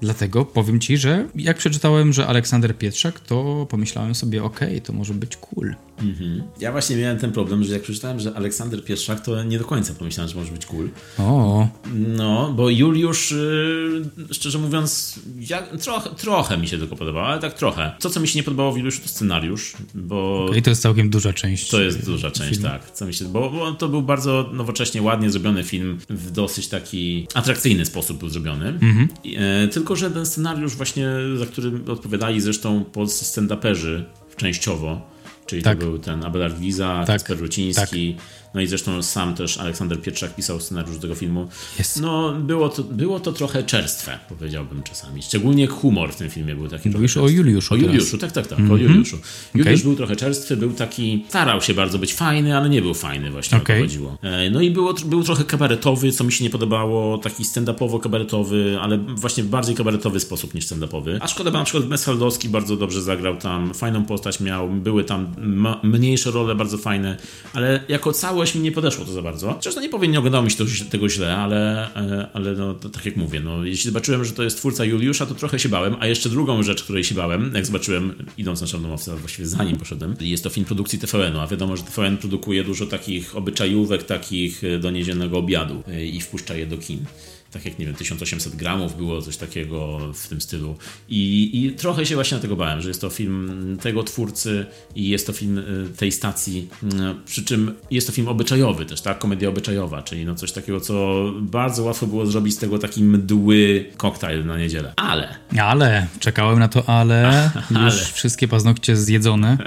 Dlatego 0.00 0.44
powiem 0.44 0.80
ci, 0.80 0.96
że 0.96 1.28
jak 1.34 1.56
przeczytałem, 1.56 2.12
że 2.12 2.26
Aleksander 2.26 2.78
Pietrzak, 2.78 3.20
to 3.20 3.66
pomyślałem 3.70 4.14
sobie, 4.14 4.44
okej, 4.44 4.68
okay, 4.68 4.80
to 4.80 4.92
może 4.92 5.14
być 5.14 5.36
cool. 5.36 5.74
Mhm. 6.02 6.42
Ja 6.60 6.72
właśnie 6.72 6.96
miałem 6.96 7.18
ten 7.18 7.32
problem, 7.32 7.64
że 7.64 7.72
jak 7.72 7.82
przeczytałem, 7.82 8.20
że 8.20 8.34
Aleksander 8.34 8.84
Pietrzak, 8.84 9.20
to 9.20 9.44
nie 9.44 9.58
do 9.58 9.64
końca 9.64 9.81
pomyślałem, 9.94 10.28
że 10.32 10.38
może 10.38 10.52
być 10.52 10.66
cool. 10.66 10.88
O. 11.18 11.68
No, 11.94 12.52
bo 12.56 12.70
Juliusz, 12.70 13.30
yy, 13.30 14.34
szczerze 14.34 14.58
mówiąc, 14.58 15.20
ja, 15.50 15.62
trochę, 15.62 16.10
trochę 16.10 16.58
mi 16.58 16.68
się 16.68 16.78
tylko 16.78 16.96
podobało, 16.96 17.26
ale 17.26 17.40
tak 17.40 17.54
trochę. 17.54 17.92
To, 18.00 18.10
co 18.10 18.20
mi 18.20 18.28
się 18.28 18.38
nie 18.38 18.42
podobało 18.42 18.72
w 18.72 18.76
Juliuszu, 18.76 19.00
to 19.02 19.08
scenariusz, 19.08 19.72
bo... 19.94 20.46
Okay, 20.50 20.62
to 20.62 20.70
jest 20.70 20.82
całkiem 20.82 21.10
duża 21.10 21.32
część. 21.32 21.70
To 21.70 21.82
jest 21.82 22.06
duża 22.06 22.30
część, 22.30 22.50
filmu. 22.50 22.68
tak. 22.68 22.90
Co 22.90 23.06
mi 23.06 23.14
się, 23.14 23.24
bo, 23.24 23.50
bo 23.50 23.72
to 23.72 23.88
był 23.88 24.02
bardzo 24.02 24.50
nowocześnie, 24.52 25.02
ładnie 25.02 25.30
zrobiony 25.30 25.64
film, 25.64 25.98
w 26.10 26.30
dosyć 26.30 26.68
taki 26.68 27.26
atrakcyjny 27.34 27.86
sposób 27.86 28.18
był 28.18 28.28
zrobiony. 28.28 28.68
Mhm. 28.68 29.08
Yy, 29.24 29.68
tylko, 29.68 29.96
że 29.96 30.10
ten 30.10 30.26
scenariusz 30.26 30.76
właśnie, 30.76 31.06
za 31.36 31.46
który 31.46 31.72
odpowiadali 31.88 32.40
zresztą 32.40 32.84
polscy 32.84 33.24
stand-uperzy 33.24 34.04
częściowo, 34.36 35.12
czyli 35.46 35.62
tak. 35.62 35.78
to 35.78 35.84
był 35.84 35.98
ten 35.98 36.24
Abelard 36.24 36.60
Giza, 36.60 37.04
tak. 37.06 37.06
Kasper 37.06 37.38
Ruciński, 37.38 38.14
tak. 38.14 38.24
No 38.54 38.60
i 38.60 38.66
zresztą 38.66 39.02
sam 39.02 39.34
też 39.34 39.58
Aleksander 39.58 40.02
Pietrzak 40.02 40.34
pisał 40.34 40.60
scenariusz 40.60 40.98
tego 40.98 41.14
filmu. 41.14 41.48
Yes. 41.80 41.96
No 41.96 42.32
było 42.32 42.68
to, 42.68 42.82
było 42.82 43.20
to 43.20 43.32
trochę 43.32 43.62
czerstwe, 43.62 44.18
powiedziałbym 44.28 44.82
czasami. 44.82 45.22
Szczególnie 45.22 45.66
humor 45.66 46.12
w 46.12 46.16
tym 46.16 46.30
filmie 46.30 46.54
był 46.54 46.68
taki 46.68 46.90
Mówisz 46.90 47.16
o 47.16 47.28
Juliuszu 47.28 47.74
O 47.74 47.76
Juliuszu, 47.76 48.18
tak, 48.18 48.32
tak, 48.32 48.46
tak, 48.46 48.58
mm 48.58 48.70
-hmm. 48.70 48.72
o 48.72 48.74
mhm. 48.74 48.90
Juliuszu. 48.92 49.18
Juliusz 49.54 49.80
okay. 49.80 49.84
był 49.84 49.96
trochę 49.96 50.16
czerstwy, 50.16 50.56
był 50.56 50.72
taki, 50.72 51.24
starał 51.28 51.60
się 51.60 51.74
bardzo 51.74 51.98
być 51.98 52.14
fajny, 52.14 52.56
ale 52.56 52.68
nie 52.68 52.82
był 52.82 52.94
fajny 52.94 53.30
właśnie, 53.30 53.58
okay. 53.58 53.76
o 53.76 53.78
to 53.78 53.84
chodziło. 53.84 54.18
E, 54.22 54.50
no 54.50 54.60
i 54.60 54.70
było, 54.70 54.94
był 55.04 55.24
trochę 55.24 55.44
kabaretowy, 55.44 56.12
co 56.12 56.24
mi 56.24 56.32
się 56.32 56.44
nie 56.44 56.50
podobało, 56.50 57.18
taki 57.18 57.44
stand-upowo-kabaretowy, 57.44 58.78
ale 58.80 58.98
właśnie 58.98 59.44
w 59.44 59.46
bardziej 59.46 59.74
kabaretowy 59.74 60.20
sposób 60.20 60.54
niż 60.54 60.66
stand-upowy. 60.66 61.18
A 61.20 61.28
szkoda, 61.28 61.50
bo 61.50 61.58
na 61.58 61.64
przykład 61.64 61.88
Meshaldowski 61.88 62.48
bardzo 62.48 62.76
dobrze 62.76 63.02
zagrał 63.02 63.36
tam, 63.36 63.74
fajną 63.74 64.04
postać 64.04 64.40
miał, 64.40 64.68
były 64.68 65.04
tam 65.04 65.34
mniejsze 65.82 66.30
role 66.30 66.54
bardzo 66.54 66.78
fajne, 66.78 67.16
ale 67.52 67.80
jako 67.88 68.12
cały 68.12 68.41
całość 68.42 68.54
mi 68.54 68.60
nie 68.60 68.72
podeszło 68.72 69.04
to 69.04 69.12
za 69.12 69.22
bardzo. 69.22 69.58
Zresztą 69.62 69.80
nie 69.80 69.88
powiem, 69.88 70.12
nie 70.12 70.18
oglądało 70.18 70.44
mi 70.44 70.50
się 70.50 70.56
to, 70.56 70.64
tego 70.90 71.08
źle, 71.08 71.36
ale, 71.36 71.94
e, 71.94 72.28
ale 72.32 72.52
no, 72.52 72.74
tak 72.74 73.06
jak 73.06 73.16
mówię, 73.16 73.40
no, 73.40 73.64
jeśli 73.64 73.90
zobaczyłem, 73.90 74.24
że 74.24 74.32
to 74.32 74.42
jest 74.42 74.56
twórca 74.56 74.84
Juliusza, 74.84 75.26
to 75.26 75.34
trochę 75.34 75.58
się 75.58 75.68
bałem. 75.68 75.96
A 76.00 76.06
jeszcze 76.06 76.28
drugą 76.28 76.62
rzecz, 76.62 76.82
której 76.82 77.04
się 77.04 77.14
bałem, 77.14 77.52
jak 77.54 77.66
zobaczyłem, 77.66 78.14
idąc 78.38 78.60
na 78.60 78.66
Czarną 78.66 78.92
Owcę, 78.92 79.16
właściwie 79.16 79.48
zanim 79.48 79.76
poszedłem, 79.76 80.16
jest 80.20 80.44
to 80.44 80.50
film 80.50 80.66
produkcji 80.66 80.98
TVN-u, 80.98 81.40
a 81.40 81.46
wiadomo, 81.46 81.76
że 81.76 81.82
TVN 81.82 82.16
produkuje 82.16 82.64
dużo 82.64 82.86
takich 82.86 83.36
obyczajówek, 83.36 84.02
takich 84.02 84.64
e, 84.64 84.78
do 84.78 84.90
niedzielnego 84.90 85.38
obiadu 85.38 85.82
e, 85.88 86.06
i 86.06 86.20
wpuszcza 86.20 86.54
je 86.54 86.66
do 86.66 86.78
kin 86.78 87.04
tak 87.52 87.64
jak 87.64 87.78
nie 87.78 87.86
wiem, 87.86 87.94
1800 87.94 88.56
gramów 88.56 88.96
było 88.96 89.22
coś 89.22 89.36
takiego 89.36 89.98
w 90.14 90.28
tym 90.28 90.40
stylu. 90.40 90.76
I, 91.08 91.50
I, 91.64 91.72
trochę 91.72 92.06
się 92.06 92.14
właśnie 92.14 92.36
na 92.36 92.42
tego 92.42 92.56
bałem, 92.56 92.80
że 92.80 92.88
jest 92.88 93.00
to 93.00 93.10
film 93.10 93.78
tego 93.82 94.02
twórcy 94.02 94.66
i 94.94 95.08
jest 95.08 95.26
to 95.26 95.32
film 95.32 95.58
y, 95.58 95.96
tej 95.96 96.12
stacji, 96.12 96.68
y, 96.82 96.86
przy 97.26 97.44
czym 97.44 97.74
jest 97.90 98.06
to 98.06 98.12
film 98.12 98.28
obyczajowy 98.28 98.86
też, 98.86 99.00
tak? 99.00 99.18
Komedia 99.18 99.48
obyczajowa, 99.48 100.02
czyli 100.02 100.24
no 100.24 100.34
coś 100.34 100.52
takiego, 100.52 100.80
co 100.80 101.24
bardzo 101.40 101.82
łatwo 101.82 102.06
było 102.06 102.26
zrobić 102.26 102.54
z 102.54 102.58
tego 102.58 102.78
taki 102.78 103.02
mdły 103.02 103.90
koktajl 103.96 104.44
na 104.44 104.58
niedzielę. 104.58 104.92
Ale. 104.96 105.34
Ale, 105.58 106.06
czekałem 106.20 106.58
na 106.58 106.68
to 106.68 106.88
ale, 106.88 107.50
ale. 107.74 107.84
już 107.84 107.94
wszystkie 107.94 108.48
paznokcie 108.48 108.96
zjedzone. 108.96 109.58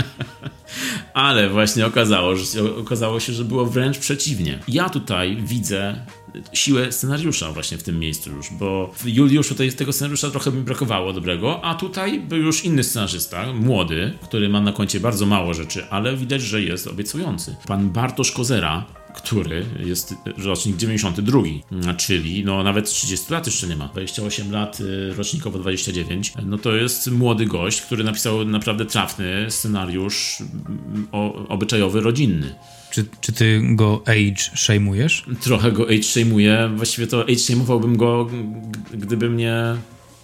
ale 1.14 1.50
właśnie 1.50 1.86
okazało, 1.86 2.36
że, 2.36 2.76
okazało 2.78 3.20
się, 3.20 3.34
że 3.34 3.46
było 3.46 3.66
wręcz 3.66 3.98
przeciwnie. 3.98 4.60
Ja 4.68 4.90
tutaj 4.90 5.38
widzę 5.44 6.06
siłę 6.54 6.92
scenariusza 6.92 7.52
właśnie 7.52 7.78
w 7.78 7.84
tym 7.84 8.00
miejscu 8.00 8.32
już, 8.32 8.50
bo 8.52 8.94
w 8.98 9.08
Juliuszu 9.08 9.56
tego 9.56 9.94
scenariusza 9.94 10.32
trochę 10.32 10.52
mi 10.52 10.62
brakowało 10.62 11.14
dobrego, 11.14 11.66
a 11.66 11.76
tutaj 11.76 12.20
był 12.20 12.40
już 12.40 12.66
inny 12.66 12.84
scenarzysta, 12.84 13.54
młody, 13.54 14.14
który 14.24 14.50
ma 14.50 14.62
na 14.62 14.72
koncie 14.72 15.00
bardzo 15.00 15.26
mało 15.26 15.54
rzeczy, 15.54 15.86
ale 15.90 16.18
widać, 16.18 16.42
że 16.42 16.62
jest 16.62 16.88
obiecujący. 16.88 17.56
Pan 17.68 17.90
Bartosz 17.90 18.32
Kozera, 18.32 18.86
który 19.16 19.66
jest 19.86 20.16
rocznik 20.38 20.78
92, 20.78 21.40
czyli 21.98 22.46
no 22.46 22.64
nawet 22.64 22.86
30 22.86 23.34
lat 23.34 23.46
jeszcze 23.46 23.68
nie 23.68 23.76
ma. 23.76 23.88
28 23.88 24.52
lat, 24.52 24.80
y, 24.80 25.14
rocznikowo 25.14 25.60
29. 25.60 26.34
No 26.46 26.58
to 26.58 26.76
jest 26.76 27.12
młody 27.12 27.46
gość, 27.46 27.82
który 27.82 28.04
napisał 28.04 28.46
naprawdę 28.46 28.86
trafny 28.86 29.46
scenariusz 29.50 30.38
obyczajowy, 31.50 32.02
rodzinny. 32.02 32.56
Czy, 32.96 33.06
czy 33.22 33.34
ty 33.34 33.62
go 33.64 34.02
age 34.06 34.56
shame'ujesz? 34.56 35.36
Trochę 35.42 35.72
go 35.72 35.84
age 35.84 36.00
shame'uję. 36.00 36.76
Właściwie 36.78 37.08
to 37.08 37.22
age 37.22 37.34
shame'owałbym 37.34 37.96
go, 37.96 38.30
gdyby 38.94 39.30
mnie 39.30 39.76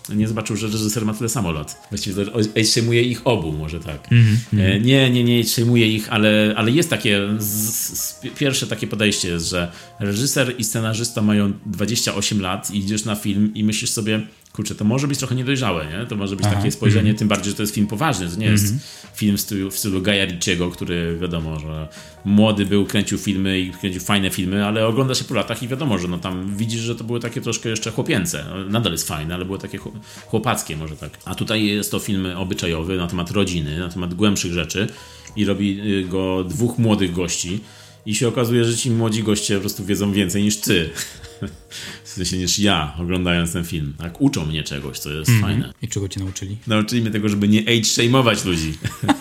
nie 0.10 0.27
zobaczył, 0.27 0.55
że 0.55 0.67
reżyser 0.67 1.05
ma 1.05 1.13
tyle 1.13 1.29
samo 1.29 1.51
lat. 1.51 1.88
Właściwie 1.89 2.25
to 2.25 2.31
age 2.31 2.63
shame'uje 2.63 3.01
ich 3.01 3.27
obu, 3.27 3.51
może 3.51 3.79
tak. 3.79 4.12
Mm 4.12 4.23
-hmm. 4.23 4.84
Nie, 4.84 5.10
nie, 5.10 5.23
nie 5.23 5.39
age 5.39 5.49
shame'uje 5.49 5.86
ich, 5.86 6.13
ale, 6.13 6.53
ale 6.57 6.71
jest 6.71 6.89
takie, 6.89 7.19
z, 7.39 7.73
z, 7.99 8.21
pierwsze 8.38 8.67
takie 8.67 8.88
podejście 8.88 9.29
jest, 9.29 9.49
że 9.49 9.71
reżyser 9.99 10.55
i 10.57 10.63
scenarzysta 10.63 11.21
mają 11.21 11.53
28 11.65 12.41
lat 12.41 12.71
i 12.71 12.77
idziesz 12.77 13.05
na 13.05 13.15
film 13.15 13.51
i 13.55 13.63
myślisz 13.63 13.89
sobie, 13.89 14.27
kurczę, 14.53 14.75
to 14.75 14.86
może 14.86 15.07
być 15.07 15.19
trochę 15.19 15.36
niedojrzałe, 15.36 15.86
nie? 15.86 16.05
To 16.05 16.15
może 16.15 16.36
być 16.36 16.45
Aha. 16.45 16.55
takie 16.55 16.71
spojrzenie, 16.71 17.01
mm 17.01 17.15
-hmm. 17.15 17.19
tym 17.19 17.27
bardziej, 17.27 17.51
że 17.51 17.57
to 17.57 17.63
jest 17.63 17.75
film 17.75 17.88
poważny, 17.88 18.29
to 18.29 18.36
nie 18.36 18.47
mm 18.47 18.57
-hmm. 18.57 18.77
Film 19.21 19.38
w 19.38 19.41
stylu, 19.41 19.71
w 19.71 19.77
stylu 19.77 20.01
Gaja 20.01 20.25
Ricciego, 20.25 20.71
który 20.71 21.17
wiadomo, 21.21 21.60
że 21.60 21.88
młody 22.25 22.65
był, 22.65 22.86
kręcił 22.86 23.17
filmy 23.17 23.60
i 23.60 23.71
kręcił 23.71 24.01
fajne 24.01 24.29
filmy, 24.29 24.65
ale 24.65 24.88
ogląda 24.88 25.15
się 25.15 25.23
po 25.23 25.34
latach 25.34 25.63
i 25.63 25.67
wiadomo, 25.67 25.97
że 25.97 26.07
no 26.07 26.17
tam 26.17 26.57
widzisz, 26.57 26.81
że 26.81 26.95
to 26.95 27.03
były 27.03 27.19
takie 27.19 27.41
troszkę 27.41 27.69
jeszcze 27.69 27.91
chłopięce. 27.91 28.45
Nadal 28.69 28.91
jest 28.91 29.07
fajne, 29.07 29.36
ale 29.36 29.45
było 29.45 29.57
takie 29.57 29.79
chłopackie 30.27 30.77
może 30.77 30.95
tak. 30.95 31.19
A 31.25 31.36
tutaj 31.36 31.65
jest 31.65 31.91
to 31.91 31.99
film 31.99 32.27
obyczajowy 32.36 32.97
na 32.97 33.07
temat 33.07 33.31
rodziny, 33.31 33.79
na 33.79 33.89
temat 33.89 34.13
głębszych 34.13 34.53
rzeczy 34.53 34.88
i 35.36 35.45
robi 35.45 35.81
y, 35.81 36.05
go 36.05 36.43
dwóch 36.43 36.77
młodych 36.77 37.13
gości 37.13 37.60
i 38.05 38.15
się 38.15 38.27
okazuje, 38.27 38.65
że 38.65 38.77
ci 38.77 38.91
młodzi 38.91 39.23
goście 39.23 39.55
po 39.55 39.60
prostu 39.60 39.86
wiedzą 39.86 40.12
więcej 40.12 40.43
niż 40.43 40.57
ty. 40.57 40.89
W 42.12 42.13
sensie 42.13 42.38
niż 42.38 42.60
ja, 42.60 42.93
oglądając 43.00 43.54
ten 43.54 43.63
film. 43.63 43.93
Tak, 43.97 44.21
uczą 44.21 44.45
mnie 44.45 44.63
czegoś, 44.63 45.00
co 45.00 45.12
jest 45.12 45.30
mm 45.30 45.41
-hmm. 45.41 45.45
fajne. 45.45 45.74
I 45.82 45.88
czego 45.88 46.08
cię 46.08 46.19
nauczyli? 46.19 46.58
Nauczyli 46.67 47.02
mnie 47.02 47.12
tego, 47.12 47.30
żeby 47.30 47.47
nie 47.47 47.63
age-shame'ować 47.63 48.45
ludzi. 48.45 48.74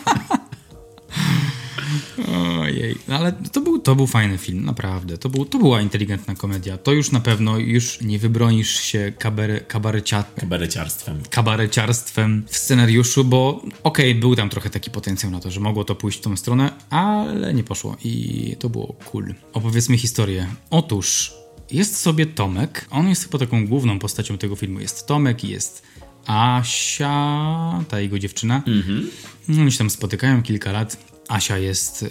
Ojej, 2.61 2.97
no 3.09 3.17
ale 3.17 3.33
to 3.33 3.61
był, 3.61 3.79
to 3.79 3.97
był 3.97 4.07
fajny 4.07 4.39
film, 4.39 4.65
naprawdę. 4.65 5.19
To, 5.19 5.29
był, 5.29 5.45
to 5.45 5.59
była 5.59 5.81
inteligentna 5.81 6.35
komedia. 6.35 6.79
To 6.79 6.93
już 6.93 7.13
na 7.13 7.21
pewno 7.21 7.59
już 7.59 8.01
nie 8.01 8.19
wybronisz 8.19 8.81
się 8.81 9.13
kabare, 9.19 9.61
kabarecia... 9.61 10.25
kabareciarstwem. 10.37 11.23
kabareciarstwem 11.31 12.45
w 12.47 12.57
scenariuszu, 12.57 13.25
bo 13.25 13.49
okej, 13.83 14.11
okay, 14.11 14.15
był 14.15 14.37
tam 14.37 14.49
trochę 14.49 14.71
taki 14.71 14.91
potencjał 14.91 15.33
na 15.33 15.41
to, 15.41 15.51
że 15.51 15.61
mogło 15.61 15.85
to 15.85 15.95
pójść 15.95 16.19
w 16.19 16.23
tą 16.23 16.37
stronę, 16.37 16.73
ale 16.91 17.55
nie 17.55 17.65
poszło 17.65 17.97
i 18.05 18.57
to 18.59 18.69
było 18.69 18.87
cool. 19.05 19.35
Opowiedzmy 19.53 19.99
historię. 19.99 20.47
Otóż 20.71 21.40
jest 21.73 21.97
sobie 21.97 22.27
Tomek, 22.27 22.87
on 22.91 23.09
jest 23.09 23.25
chyba 23.25 23.39
taką 23.39 23.67
główną 23.67 23.99
postacią 23.99 24.39
tego 24.39 24.57
filmu. 24.57 24.81
Jest 24.81 25.07
Tomek 25.07 25.45
jest 25.45 25.83
Asia, 26.27 27.85
ta 27.89 28.01
jego 28.01 28.19
dziewczyna. 28.19 28.63
Mhm. 28.67 29.11
Oni 29.49 29.73
się 29.73 29.79
tam 29.79 29.91
spotykają 29.91 30.43
kilka 30.43 30.73
lat. 30.73 30.97
Asia 31.29 31.59
jest 31.59 32.03
yy, 32.03 32.11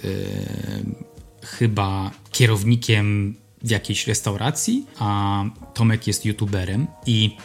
chyba 1.44 2.12
kierownikiem 2.32 3.36
w 3.64 3.70
jakiejś 3.70 4.08
restauracji, 4.08 4.86
a 5.00 5.44
Tomek 5.74 6.08
jest 6.08 6.26
youtuberem 6.26 6.88
i 7.06 7.38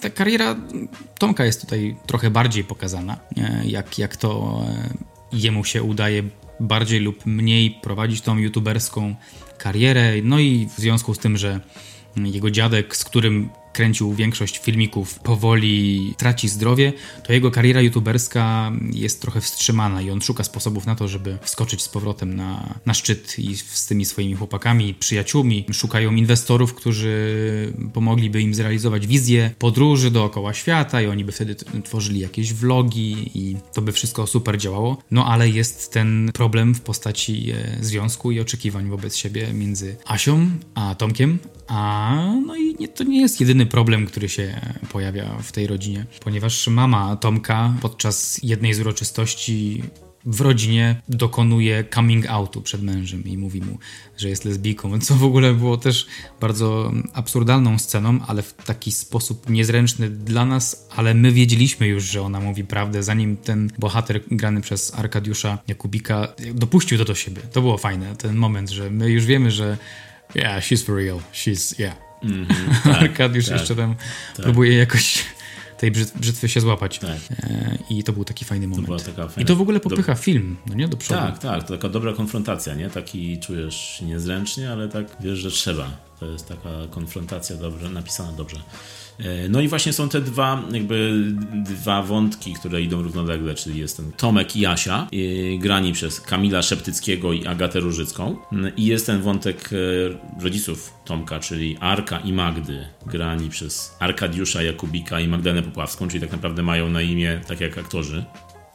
ta 0.00 0.10
kariera 0.10 0.56
Tomka 1.18 1.44
jest 1.44 1.60
tutaj 1.60 1.96
trochę 2.06 2.30
bardziej 2.30 2.64
pokazana, 2.64 3.16
jak, 3.64 3.98
jak 3.98 4.16
to 4.16 4.62
e, 4.68 4.88
jemu 5.32 5.64
się 5.64 5.82
udaje 5.82 6.22
bardziej 6.60 7.00
lub 7.00 7.26
mniej 7.26 7.70
prowadzić 7.70 8.20
tą 8.20 8.36
youtuberską 8.36 9.14
karierę. 9.58 10.12
No 10.22 10.38
i 10.38 10.68
w 10.76 10.80
związku 10.80 11.14
z 11.14 11.18
tym, 11.18 11.36
że 11.36 11.60
jego 12.16 12.50
dziadek, 12.50 12.96
z 12.96 13.04
którym 13.04 13.50
kręcił 13.78 14.14
większość 14.14 14.58
filmików, 14.58 15.18
powoli 15.18 16.14
traci 16.16 16.48
zdrowie, 16.48 16.92
to 17.26 17.32
jego 17.32 17.50
kariera 17.50 17.80
youtuberska 17.80 18.72
jest 18.92 19.20
trochę 19.22 19.40
wstrzymana 19.40 20.02
i 20.02 20.10
on 20.10 20.20
szuka 20.20 20.44
sposobów 20.44 20.86
na 20.86 20.94
to, 20.94 21.08
żeby 21.08 21.38
wskoczyć 21.42 21.82
z 21.82 21.88
powrotem 21.88 22.36
na, 22.36 22.74
na 22.86 22.94
szczyt 22.94 23.38
i 23.38 23.56
z 23.56 23.86
tymi 23.86 24.04
swoimi 24.04 24.34
chłopakami, 24.34 24.94
przyjaciółmi. 24.94 25.64
Szukają 25.72 26.14
inwestorów, 26.14 26.74
którzy 26.74 27.12
pomogliby 27.92 28.42
im 28.42 28.54
zrealizować 28.54 29.06
wizję 29.06 29.50
podróży 29.58 30.10
dookoła 30.10 30.54
świata 30.54 31.02
i 31.02 31.06
oni 31.06 31.24
by 31.24 31.32
wtedy 31.32 31.54
tworzyli 31.84 32.20
jakieś 32.20 32.52
vlogi 32.52 33.30
i 33.34 33.56
to 33.72 33.82
by 33.82 33.92
wszystko 33.92 34.26
super 34.26 34.58
działało. 34.58 35.02
No 35.10 35.26
ale 35.26 35.48
jest 35.48 35.92
ten 35.92 36.30
problem 36.34 36.74
w 36.74 36.80
postaci 36.80 37.50
e, 37.50 37.84
związku 37.84 38.32
i 38.32 38.40
oczekiwań 38.40 38.88
wobec 38.88 39.16
siebie 39.16 39.52
między 39.52 39.96
Asią 40.06 40.50
a 40.74 40.94
Tomkiem, 40.94 41.38
a 41.68 42.14
no 42.46 42.56
i 42.56 42.74
nie, 42.80 42.88
to 42.88 43.04
nie 43.04 43.20
jest 43.20 43.40
jedyny 43.40 43.66
problem, 43.68 44.06
który 44.06 44.28
się 44.28 44.60
pojawia 44.92 45.38
w 45.42 45.52
tej 45.52 45.66
rodzinie, 45.66 46.06
ponieważ 46.20 46.68
mama 46.68 47.16
Tomka 47.16 47.74
podczas 47.80 48.40
jednej 48.42 48.74
z 48.74 48.80
uroczystości 48.80 49.82
w 50.24 50.40
rodzinie 50.40 51.02
dokonuje 51.08 51.84
coming 51.94 52.26
outu 52.26 52.62
przed 52.62 52.82
mężem 52.82 53.24
i 53.24 53.38
mówi 53.38 53.60
mu, 53.60 53.78
że 54.16 54.28
jest 54.28 54.44
lesbijką, 54.44 55.00
co 55.00 55.14
w 55.14 55.24
ogóle 55.24 55.54
było 55.54 55.76
też 55.76 56.06
bardzo 56.40 56.92
absurdalną 57.12 57.78
sceną, 57.78 58.18
ale 58.26 58.42
w 58.42 58.54
taki 58.54 58.92
sposób 58.92 59.50
niezręczny 59.50 60.10
dla 60.10 60.46
nas, 60.46 60.88
ale 60.96 61.14
my 61.14 61.32
wiedzieliśmy 61.32 61.86
już, 61.86 62.04
że 62.04 62.22
ona 62.22 62.40
mówi 62.40 62.64
prawdę, 62.64 63.02
zanim 63.02 63.36
ten 63.36 63.70
bohater 63.78 64.20
grany 64.30 64.60
przez 64.60 64.94
Arkadiusza 64.94 65.58
Jakubika 65.68 66.28
dopuścił 66.54 66.98
to 66.98 67.04
do 67.04 67.14
siebie. 67.14 67.42
To 67.52 67.60
było 67.60 67.78
fajne, 67.78 68.16
ten 68.16 68.36
moment, 68.36 68.70
że 68.70 68.90
my 68.90 69.10
już 69.10 69.26
wiemy, 69.26 69.50
że 69.50 69.78
yeah, 70.34 70.64
she's 70.64 70.84
for 70.84 70.96
real, 70.96 71.18
she's, 71.32 71.80
yeah. 71.80 72.07
Mm 72.22 72.46
-hmm, 72.46 72.82
tak, 72.84 73.02
Arkadiusz 73.02 73.46
tak, 73.46 73.58
jeszcze 73.58 73.76
tam 73.76 73.94
tak. 74.36 74.44
próbuje 74.44 74.76
jakoś 74.76 75.24
tej 75.78 75.90
brzytwy 75.90 76.48
się 76.48 76.60
złapać. 76.60 76.98
Tak. 76.98 77.18
E, 77.42 77.78
I 77.90 78.04
to 78.04 78.12
był 78.12 78.24
taki 78.24 78.44
fajny 78.44 78.68
moment. 78.68 79.04
To 79.04 79.28
fajna... 79.28 79.42
I 79.42 79.44
to 79.44 79.56
w 79.56 79.60
ogóle 79.60 79.80
popycha 79.80 80.14
do... 80.14 80.20
film, 80.20 80.56
no 80.66 80.74
nie? 80.74 80.88
Do 80.88 80.96
przodu. 80.96 81.20
Tak, 81.20 81.38
tak. 81.38 81.64
To 81.64 81.76
taka 81.76 81.88
dobra 81.88 82.12
konfrontacja, 82.12 82.74
nie? 82.74 82.90
Taki 82.90 83.38
czujesz 83.38 84.02
niezręcznie, 84.02 84.72
ale 84.72 84.88
tak 84.88 85.06
wiesz, 85.20 85.38
że 85.38 85.50
trzeba. 85.50 85.90
To 86.20 86.26
jest 86.26 86.48
taka 86.48 86.68
konfrontacja 86.90 87.56
dobrze, 87.56 87.90
napisana 87.90 88.32
dobrze. 88.32 88.56
E, 89.18 89.48
no 89.48 89.60
i 89.60 89.68
właśnie 89.68 89.92
są 89.92 90.08
te 90.08 90.20
dwa, 90.20 90.62
jakby 90.72 91.24
dwa 91.64 92.02
wątki, 92.02 92.54
które 92.54 92.82
idą 92.82 93.02
równolegle, 93.02 93.54
czyli 93.54 93.80
jest 93.80 93.96
ten 93.96 94.12
Tomek 94.12 94.56
i 94.56 94.66
Asia, 94.66 95.08
e, 95.12 95.58
grani 95.58 95.92
przez 95.92 96.20
Kamila 96.20 96.62
Szeptyckiego 96.62 97.32
i 97.32 97.46
Agatę 97.46 97.80
Różycką. 97.80 98.36
I 98.76 98.86
jest 98.86 99.06
ten 99.06 99.22
wątek 99.22 99.70
e, 99.72 100.42
rodziców 100.42 100.92
Tomka, 101.04 101.40
czyli 101.40 101.76
Arka 101.80 102.18
i 102.18 102.32
Magdy, 102.32 102.86
grani 103.06 103.48
przez 103.48 103.96
Arkadiusza 103.98 104.62
Jakubika 104.62 105.20
i 105.20 105.28
Magdalenę 105.28 105.62
Popławską, 105.62 106.08
czyli 106.08 106.20
tak 106.20 106.32
naprawdę 106.32 106.62
mają 106.62 106.90
na 106.90 107.02
imię 107.02 107.40
tak 107.48 107.60
jak 107.60 107.78
aktorzy. 107.78 108.24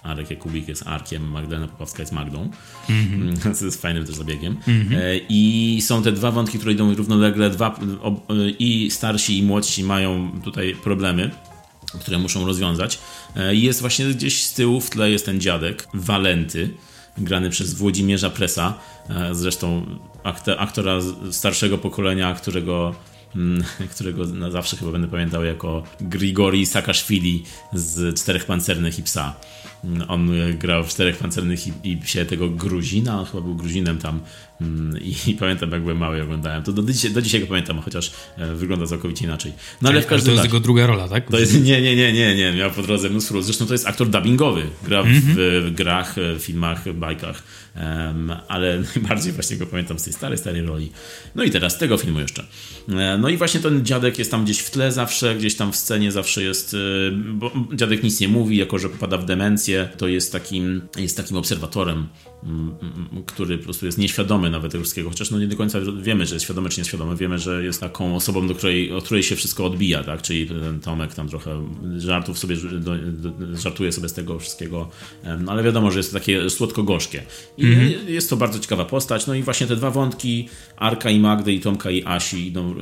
Arek 0.03 0.29
Jakubik 0.29 0.67
jest 0.67 0.87
Arkiem, 0.87 1.31
Magdalena 1.31 1.67
Popowska 1.67 2.01
jest 2.01 2.11
Magdą, 2.11 2.49
mm 2.89 3.35
-hmm. 3.35 3.55
co 3.55 3.65
jest 3.65 3.81
fajnym 3.81 4.05
też 4.05 4.15
zabiegiem. 4.15 4.57
Mm 4.67 4.89
-hmm. 4.89 4.95
I 5.29 5.79
są 5.81 6.03
te 6.03 6.11
dwa 6.11 6.31
wątki, 6.31 6.57
które 6.57 6.73
idą 6.73 6.95
równolegle, 6.95 7.49
dwa, 7.49 7.79
i 8.59 8.91
starsi 8.91 9.37
i 9.37 9.43
młodsi 9.43 9.83
mają 9.83 10.31
tutaj 10.43 10.75
problemy, 10.83 11.31
które 11.99 12.19
muszą 12.19 12.45
rozwiązać. 12.45 12.99
E, 13.35 13.55
I 13.55 13.61
jest 13.61 13.81
właśnie 13.81 14.05
gdzieś 14.05 14.43
z 14.43 14.53
tyłu 14.53 14.81
w 14.81 14.89
tle 14.89 15.11
jest 15.11 15.25
ten 15.25 15.41
dziadek, 15.41 15.87
Walenty, 15.93 16.69
grany 17.17 17.49
przez 17.49 17.73
Włodzimierza 17.73 18.29
Presa, 18.29 18.73
e, 19.09 19.35
zresztą 19.35 19.85
aktora 20.57 20.99
starszego 21.31 21.77
pokolenia, 21.77 22.33
którego 22.33 22.95
mm, 23.35 23.63
którego 23.95 24.25
na 24.25 24.51
zawsze 24.51 24.77
chyba 24.77 24.91
będę 24.91 25.07
pamiętał 25.07 25.43
jako 25.43 25.83
Grigori 26.01 26.65
Sakaszwili 26.65 27.43
z 27.73 28.19
Czterech 28.19 28.45
Pancernych 28.45 28.99
i 28.99 29.03
Psa. 29.03 29.35
On 30.07 30.31
grał 30.59 30.83
w 30.83 30.87
Czterech 30.87 31.17
Pancernych 31.17 31.67
i, 31.67 31.71
i 31.83 32.07
się 32.07 32.25
tego 32.25 32.49
Gruzina, 32.49 33.19
on 33.19 33.25
chyba 33.25 33.41
był 33.41 33.55
Gruzinem 33.55 33.97
tam 33.97 34.19
i, 35.01 35.31
i, 35.31 35.33
pamiętam 35.33 35.71
jak 35.71 35.81
byłem 35.81 35.97
mały 35.97 36.21
oglądałem. 36.21 36.63
To 36.63 36.73
do, 36.73 36.83
dzisiaj, 36.83 37.11
do 37.11 37.21
dzisiaj 37.21 37.41
go 37.41 37.47
pamiętam, 37.47 37.81
chociaż 37.81 38.11
e, 38.37 38.55
wygląda 38.55 38.85
całkowicie 38.85 39.25
inaczej. 39.25 39.51
No 39.81 39.89
ale 39.89 40.01
w 40.01 40.05
każdym 40.05 40.31
razie... 40.31 40.37
To 40.37 40.43
jest 40.43 40.53
jego 40.53 40.63
druga 40.63 40.87
rola, 40.87 41.07
tak? 41.07 41.29
To 41.29 41.39
jest, 41.39 41.63
nie, 41.63 41.81
nie, 41.81 41.95
nie, 41.95 42.13
nie, 42.13 42.35
nie, 42.35 42.53
miał 42.53 42.71
po 42.71 42.81
drodze 42.81 43.09
mnóstwo 43.09 43.41
Zresztą 43.41 43.65
to 43.65 43.73
jest 43.73 43.87
aktor 43.87 44.09
dubbingowy. 44.09 44.63
Gra 44.83 45.03
w, 45.03 45.05
mm 45.05 45.21
-hmm. 45.21 45.33
w, 45.35 45.71
grach, 45.75 46.15
w 46.17 46.41
filmach, 46.41 46.93
bajkach, 46.93 47.43
um, 47.75 48.33
ale 48.47 48.79
najbardziej 48.95 49.33
właśnie 49.33 49.57
go 49.57 49.65
pamiętam 49.65 49.99
z 49.99 50.03
tej 50.03 50.13
starej, 50.13 50.37
starej 50.37 50.61
roli. 50.61 50.91
No 51.35 51.43
i 51.43 51.51
teraz 51.51 51.77
tego 51.77 51.97
filmu 51.97 52.19
jeszcze. 52.19 52.45
E, 52.89 53.17
no 53.17 53.29
i 53.29 53.37
właśnie 53.37 53.59
ten 53.59 53.85
dziadek 53.85 54.19
jest 54.19 54.31
tam 54.31 54.43
gdzieś 54.43 54.59
w 54.59 54.71
tle 54.71 54.91
zawsze, 54.91 55.35
gdzieś 55.35 55.55
tam 55.55 55.71
w 55.71 55.75
scenie 55.75 56.11
zawsze 56.11 56.43
jest, 56.43 56.73
e, 56.73 57.11
bo 57.11 57.51
dziadek 57.73 58.03
nic 58.03 58.19
nie 58.19 58.27
mówi, 58.27 58.57
jako 58.57 58.79
że 58.79 58.89
popada 58.89 59.17
w 59.17 59.25
demencję 59.25 59.89
to 59.97 60.07
jest 60.07 60.31
takim, 60.31 60.81
jest 60.97 61.17
takim 61.17 61.37
obserwatorem, 61.37 61.97
mm, 61.97 62.09
mm, 62.09 62.32
który 63.25 63.57
po 63.57 63.63
prostu 63.63 63.85
jest 63.85 63.97
nieświadomy 63.97 64.49
nawet 64.49 64.71
tego 64.71 64.83
wszystkiego, 64.83 65.09
chociaż 65.09 65.31
no 65.31 65.39
nie 65.39 65.47
do 65.47 65.57
końca 65.57 65.79
wiemy, 66.01 66.25
że 66.25 66.35
jest 66.35 66.45
świadomy 66.45 66.69
czy 66.69 66.81
nieświadomy, 66.81 67.15
wiemy, 67.15 67.39
że 67.39 67.63
jest 67.63 67.79
taką 67.79 68.15
osobą, 68.15 68.47
do 68.47 68.55
której, 68.55 68.91
od 68.91 69.03
której 69.03 69.23
się 69.23 69.35
wszystko 69.35 69.65
odbija, 69.65 70.03
tak, 70.03 70.21
czyli 70.21 70.47
ten 70.47 70.79
Tomek 70.79 71.15
tam 71.15 71.29
trochę 71.29 71.69
żartów 71.97 72.39
sobie, 72.39 72.55
do, 72.55 72.97
do, 72.97 73.57
żartuje 73.57 73.91
sobie 73.91 74.09
z 74.09 74.13
tego 74.13 74.39
wszystkiego, 74.39 74.89
no 75.39 75.51
ale 75.51 75.63
wiadomo, 75.63 75.91
że 75.91 75.99
jest 75.99 76.13
to 76.13 76.19
takie 76.19 76.49
słodko-gorzkie. 76.49 77.23
I 77.57 77.65
mm 77.65 77.79
-hmm. 77.79 78.09
jest 78.09 78.29
to 78.29 78.37
bardzo 78.37 78.59
ciekawa 78.59 78.85
postać, 78.85 79.27
no 79.27 79.33
i 79.33 79.43
właśnie 79.43 79.67
te 79.67 79.75
dwa 79.75 79.91
wątki, 79.91 80.49
Arka 80.77 81.09
i 81.09 81.19
Magdy 81.19 81.53
i 81.53 81.59
Tomka 81.59 81.91
i 81.91 82.03
Asi, 82.05 82.51
no, 82.55 82.75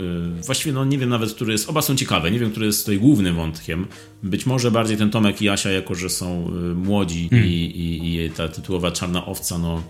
właściwie 0.45 0.74
no 0.74 0.86
nie 0.86 0.97
wiem 0.97 1.10
nawet, 1.10 1.34
który 1.34 1.52
jest, 1.52 1.69
oba 1.69 1.82
są 1.82 1.95
ciekawe, 1.95 2.32
nie 2.32 2.39
wiem, 2.39 2.52
który 2.52 2.65
jest 2.65 2.86
tutaj 2.86 3.00
głównym 3.00 3.36
wątkiem, 3.36 3.88
być 4.23 4.45
może 4.45 4.71
bardziej 4.71 4.97
ten 4.97 5.10
Tomek 5.10 5.41
i 5.41 5.49
Asia, 5.49 5.71
jako 5.71 5.95
że 5.95 6.10
są 6.10 6.47
y, 6.47 6.75
młodzi 6.75 7.29
mm. 7.31 7.45
i, 7.45 7.49
i, 7.49 8.15
i, 8.15 8.29
ta 8.29 8.47
tytułowa 8.47 8.91
czarna 8.91 9.25
owca, 9.25 9.57
no 9.57 9.84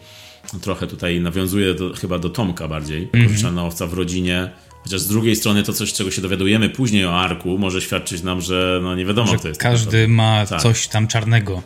trochę 0.61 0.87
tutaj 0.87 1.21
nawiązuje 1.21 1.73
do, 1.73 1.93
chyba 1.93 2.19
do 2.19 2.29
Tomka 2.29 2.67
bardziej, 2.67 3.09
mm 3.13 3.37
czarna 3.37 3.65
owca 3.65 3.87
w 3.87 3.93
rodzinie. 3.93 4.51
Chociaż 4.83 5.01
z 5.01 5.07
drugiej 5.07 5.35
strony 5.35 5.63
to 5.63 5.73
coś, 5.73 5.93
czego 5.93 6.11
się 6.11 6.21
dowiadujemy 6.21 6.69
później 6.69 7.05
o 7.05 7.19
Arku, 7.19 7.57
może 7.57 7.81
świadczyć 7.81 8.23
nam, 8.23 8.41
że 8.41 8.79
no 8.83 8.95
nie 8.95 9.05
wiadomo, 9.05 9.31
że 9.31 9.37
kto 9.37 9.47
jest. 9.47 9.61
Każdy 9.61 10.07
ma 10.07 10.45
tak. 10.45 10.61
coś 10.61 10.87
tam 10.87 11.07
czarnego 11.07 11.63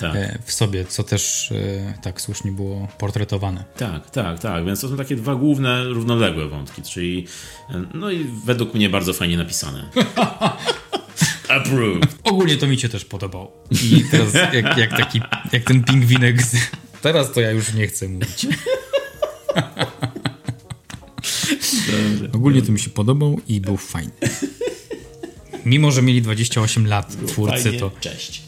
tak. 0.00 0.16
E, 0.16 0.38
w 0.44 0.52
sobie, 0.52 0.84
co 0.84 1.02
też 1.02 1.52
e, 1.52 1.94
tak 2.02 2.20
słusznie 2.20 2.52
było 2.52 2.88
portretowane. 2.98 3.64
Tak, 3.76 4.10
tak, 4.10 4.38
tak. 4.38 4.66
Więc 4.66 4.80
to 4.80 4.88
są 4.88 4.96
takie 4.96 5.16
dwa 5.16 5.34
główne, 5.34 5.84
równoległe 5.84 6.48
wątki, 6.48 6.82
czyli 6.82 7.26
e, 7.70 7.84
no 7.94 8.10
i 8.10 8.26
według 8.44 8.74
mnie 8.74 8.90
bardzo 8.90 9.12
fajnie 9.12 9.36
napisane. 9.36 9.90
Approved. 11.48 12.18
Ogólnie 12.24 12.56
to 12.56 12.66
mi 12.66 12.78
się 12.78 12.88
też 12.88 13.04
podobał. 13.04 13.50
I 13.70 14.04
teraz 14.10 14.34
jak, 14.34 14.78
jak 14.78 14.90
taki, 14.90 15.20
jak 15.52 15.64
ten 15.64 15.84
pingwinek 15.84 16.42
z... 16.42 16.56
Teraz 17.02 17.32
to 17.32 17.40
ja 17.40 17.50
już 17.50 17.72
nie 17.74 17.86
chcę 17.86 18.08
mówić. 18.08 18.46
Dobrze. 21.86 22.30
Ogólnie 22.32 22.62
to 22.62 22.72
mi 22.72 22.80
się 22.80 22.90
podobał 22.90 23.40
i 23.48 23.60
był 23.60 23.76
fajny. 23.76 24.12
Mimo, 25.64 25.90
że 25.90 26.02
mieli 26.02 26.22
28 26.22 26.86
lat 26.86 27.26
twórcy, 27.26 27.62
fajnie. 27.62 27.78
to... 27.78 27.90
Cześć. 28.00 28.42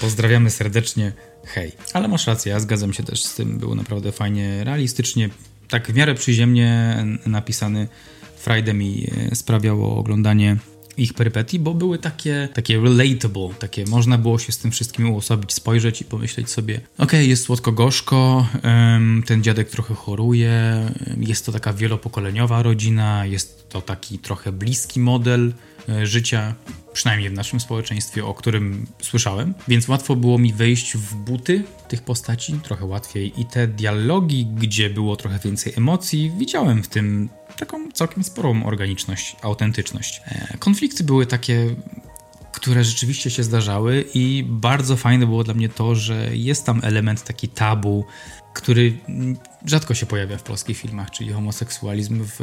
Pozdrawiamy 0.00 0.50
serdecznie. 0.50 1.12
Hej. 1.46 1.72
Ale 1.92 2.08
masz 2.08 2.26
rację, 2.26 2.52
ja 2.52 2.60
zgadzam 2.60 2.92
się 2.92 3.02
też 3.02 3.24
z 3.24 3.34
tym. 3.34 3.58
Było 3.58 3.74
naprawdę 3.74 4.12
fajnie, 4.12 4.64
realistycznie, 4.64 5.30
tak 5.68 5.92
w 5.92 5.94
miarę 5.94 6.14
przyziemnie 6.14 6.96
napisany. 7.26 7.88
Friday 8.36 8.74
mi 8.74 9.06
e, 9.30 9.34
sprawiało 9.34 9.96
oglądanie 9.96 10.56
ich 10.96 11.14
perypetii, 11.14 11.58
bo 11.58 11.74
były 11.74 11.98
takie, 11.98 12.48
takie 12.54 12.80
relatable, 12.80 13.48
takie 13.58 13.84
można 13.84 14.18
było 14.18 14.38
się 14.38 14.52
z 14.52 14.58
tym 14.58 14.70
wszystkim 14.70 15.10
uosobić, 15.10 15.52
spojrzeć 15.52 16.00
i 16.00 16.04
pomyśleć 16.04 16.50
sobie, 16.50 16.74
okej, 16.74 17.04
okay, 17.04 17.26
jest 17.26 17.44
słodko-gorzko, 17.44 18.46
ten 19.26 19.42
dziadek 19.42 19.70
trochę 19.70 19.94
choruje, 19.94 20.52
jest 21.16 21.46
to 21.46 21.52
taka 21.52 21.72
wielopokoleniowa 21.72 22.62
rodzina, 22.62 23.26
jest 23.26 23.68
to 23.68 23.82
taki 23.82 24.18
trochę 24.18 24.52
bliski 24.52 25.00
model 25.00 25.52
e, 25.88 26.06
życia, 26.06 26.54
przynajmniej 26.92 27.30
w 27.30 27.32
naszym 27.32 27.60
społeczeństwie, 27.60 28.24
o 28.24 28.34
którym 28.34 28.86
słyszałem, 29.02 29.54
więc 29.68 29.88
łatwo 29.88 30.16
było 30.16 30.38
mi 30.38 30.52
wejść 30.52 30.96
w 30.96 31.14
buty 31.14 31.64
tych 31.88 32.02
postaci, 32.02 32.60
trochę 32.62 32.84
łatwiej. 32.84 33.40
I 33.40 33.44
te 33.44 33.68
dialogi, 33.68 34.46
gdzie 34.46 34.90
było 34.90 35.16
trochę 35.16 35.38
więcej 35.38 35.72
emocji, 35.76 36.32
widziałem 36.38 36.82
w 36.82 36.88
tym 36.88 37.28
taką 37.58 37.92
całkiem 37.92 38.24
sporą 38.24 38.64
organiczność, 38.64 39.36
autentyczność. 39.42 40.22
E, 40.26 40.58
konflikty 40.58 41.04
były 41.04 41.26
takie 41.26 41.74
które 42.54 42.84
rzeczywiście 42.84 43.30
się 43.30 43.42
zdarzały 43.42 44.04
i 44.14 44.44
bardzo 44.48 44.96
fajne 44.96 45.26
było 45.26 45.44
dla 45.44 45.54
mnie 45.54 45.68
to, 45.68 45.94
że 45.94 46.36
jest 46.36 46.66
tam 46.66 46.80
element 46.84 47.24
taki 47.24 47.48
tabu, 47.48 48.04
który 48.54 48.98
rzadko 49.64 49.94
się 49.94 50.06
pojawia 50.06 50.38
w 50.38 50.42
polskich 50.42 50.78
filmach, 50.78 51.10
czyli 51.10 51.32
homoseksualizm 51.32 52.24
w, 52.24 52.40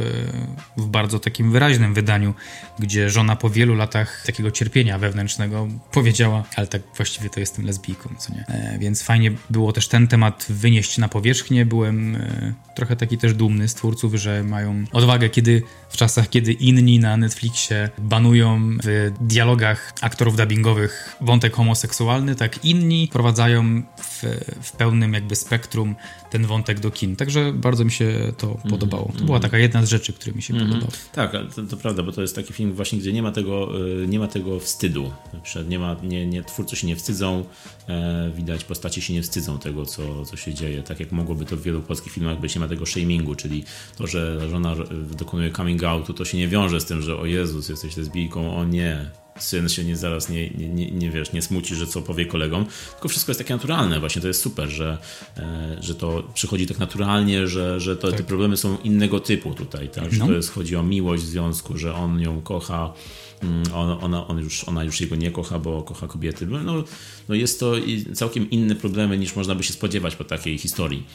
w 0.77 0.85
bardzo 0.85 1.19
takim 1.19 1.51
wyraźnym 1.51 1.93
wydaniu, 1.93 2.33
gdzie 2.79 3.09
żona 3.09 3.35
po 3.35 3.49
wielu 3.49 3.75
latach 3.75 4.23
takiego 4.25 4.51
cierpienia 4.51 4.99
wewnętrznego 4.99 5.67
powiedziała, 5.91 6.43
ale 6.55 6.67
tak 6.67 6.81
właściwie 6.95 7.29
to 7.29 7.39
jestem 7.39 7.65
lesbijką, 7.65 8.09
co 8.17 8.33
nie? 8.33 8.45
E, 8.47 8.77
więc 8.79 9.03
fajnie 9.03 9.31
było 9.49 9.73
też 9.73 9.87
ten 9.87 10.07
temat 10.07 10.45
wynieść 10.49 10.97
na 10.97 11.07
powierzchnię. 11.07 11.65
Byłem 11.65 12.15
e, 12.15 12.53
trochę 12.75 12.95
taki 12.95 13.17
też 13.17 13.33
dumny 13.33 13.67
z 13.67 13.73
twórców, 13.73 14.15
że 14.15 14.43
mają 14.43 14.85
odwagę, 14.91 15.29
kiedy 15.29 15.63
w 15.89 15.97
czasach, 15.97 16.29
kiedy 16.29 16.51
inni 16.51 16.99
na 16.99 17.17
Netflixie 17.17 17.89
banują 17.97 18.77
w 18.83 19.11
dialogach 19.21 19.93
aktorów 20.01 20.37
dubbingowych 20.37 21.15
wątek 21.21 21.55
homoseksualny, 21.55 22.35
tak 22.35 22.65
inni 22.65 23.09
prowadzają 23.11 23.83
w, 23.97 24.23
w 24.61 24.71
pełnym 24.71 25.13
jakby 25.13 25.35
spektrum 25.35 25.95
ten 26.29 26.45
wątek 26.45 26.79
do 26.79 26.91
kin. 26.91 27.10
Także 27.15 27.53
bardzo 27.53 27.85
mi 27.85 27.91
się 27.91 28.33
to 28.37 28.47
-hmm, 28.47 28.69
podobało. 28.69 29.05
To 29.05 29.13
mm 29.13 29.25
była 29.25 29.39
taka 29.39 29.57
jedna 29.57 29.85
z 29.85 29.89
rzeczy, 29.89 30.13
które 30.13 30.35
mi 30.35 30.41
się 30.41 30.53
mm 30.53 30.67
podobały. 30.67 30.91
Tak, 31.13 31.31
to, 31.55 31.63
to, 31.63 31.77
prawda, 31.77 32.03
bo 32.03 32.11
to 32.11 32.21
jest 32.21 32.35
taki 32.35 32.53
film 32.53 32.73
właśnie, 32.73 32.99
gdzie 32.99 33.13
nie 33.13 33.21
ma 33.21 33.31
tego, 33.31 33.71
e, 34.03 34.07
nie 34.07 34.19
ma 34.19 34.27
tego 34.27 34.59
wstydu. 34.59 35.11
Nie 35.67 35.79
ma, 35.79 35.95
nie, 36.03 36.27
nie, 36.27 36.43
twórcy 36.43 36.75
się 36.75 36.87
nie 36.87 36.95
wstydzą, 36.95 37.45
e, 37.89 38.31
widać 38.35 38.63
postacie 38.63 39.01
się 39.01 39.13
nie 39.13 39.21
wstydzą 39.21 39.59
tego, 39.59 39.85
co, 39.85 40.25
co 40.25 40.37
się 40.37 40.53
dzieje. 40.53 40.83
Tak 40.83 40.99
jak 40.99 41.11
mogłoby 41.11 41.45
to 41.45 41.57
w 41.57 41.61
wielu 41.61 41.81
polskich 41.81 42.13
filmach 42.13 42.39
być, 42.39 42.55
nie 42.55 42.61
ma 42.61 42.67
tego 42.67 42.85
shamingu, 42.85 43.35
czyli 43.35 43.63
to, 43.97 44.07
że 44.07 44.49
żona 44.49 44.75
dokonuje 45.17 45.51
coming 45.51 45.83
outu, 45.83 46.13
to 46.13 46.25
się 46.25 46.37
nie 46.37 46.47
wiąże 46.47 46.81
z 46.81 46.85
tym, 46.85 47.01
że 47.01 47.17
o 47.17 47.25
Jezus, 47.25 47.69
jesteś 47.69 47.97
lesbijką, 47.97 48.55
o 48.55 48.65
nie, 48.65 49.09
syn 49.39 49.69
się 49.69 49.83
nie 49.83 49.95
zaraz 49.95 50.29
nie, 50.29 50.49
nie, 50.49 50.69
nie, 50.69 50.91
nie, 50.91 51.11
wiesz, 51.11 51.33
nie 51.33 51.41
smuci, 51.41 51.75
że 51.75 51.87
co 51.87 52.01
powie 52.01 52.25
kolegom, 52.25 52.65
tylko 52.91 53.09
wszystko 53.09 53.29
jest 53.29 53.39
takie 53.39 53.53
naturalne. 53.53 53.99
Właśnie 53.99 54.21
to 54.21 54.27
jest 54.27 54.41
super, 54.41 54.69
że, 54.69 54.97
e, 55.37 55.77
że 55.79 55.95
to 55.95 56.23
przychodzi 56.33 56.67
tak 56.67 56.79
naturalnie, 56.79 57.47
że, 57.47 57.79
że 57.79 57.95
to, 57.95 58.07
tak. 58.07 58.17
te 58.17 58.23
problemy 58.23 58.57
są 58.57 58.77
innego 58.83 59.19
typu 59.19 59.53
tutaj, 59.53 59.89
tak? 59.89 60.13
Że 60.13 60.19
no. 60.19 60.27
to 60.27 60.33
jest, 60.33 60.51
chodzi 60.51 60.75
o 60.75 60.83
miłość 60.83 61.23
w 61.23 61.27
związku, 61.27 61.77
że 61.77 61.95
on 61.95 62.21
ją 62.21 62.41
kocha, 62.41 62.93
mm, 63.43 63.63
on, 63.73 63.97
ona, 64.01 64.27
on 64.27 64.39
już, 64.39 64.63
ona 64.63 64.83
już 64.83 65.01
jego 65.01 65.15
nie 65.15 65.31
kocha, 65.31 65.59
bo 65.59 65.83
kocha 65.83 66.07
kobiety. 66.07 66.45
No, 66.45 66.83
no 67.29 67.35
jest 67.35 67.59
to 67.59 67.73
całkiem 68.13 68.49
inne 68.49 68.75
problemy 68.75 69.17
niż 69.17 69.35
można 69.35 69.55
by 69.55 69.63
się 69.63 69.73
spodziewać 69.73 70.15
po 70.15 70.23
takiej 70.23 70.57
historii. 70.57 71.05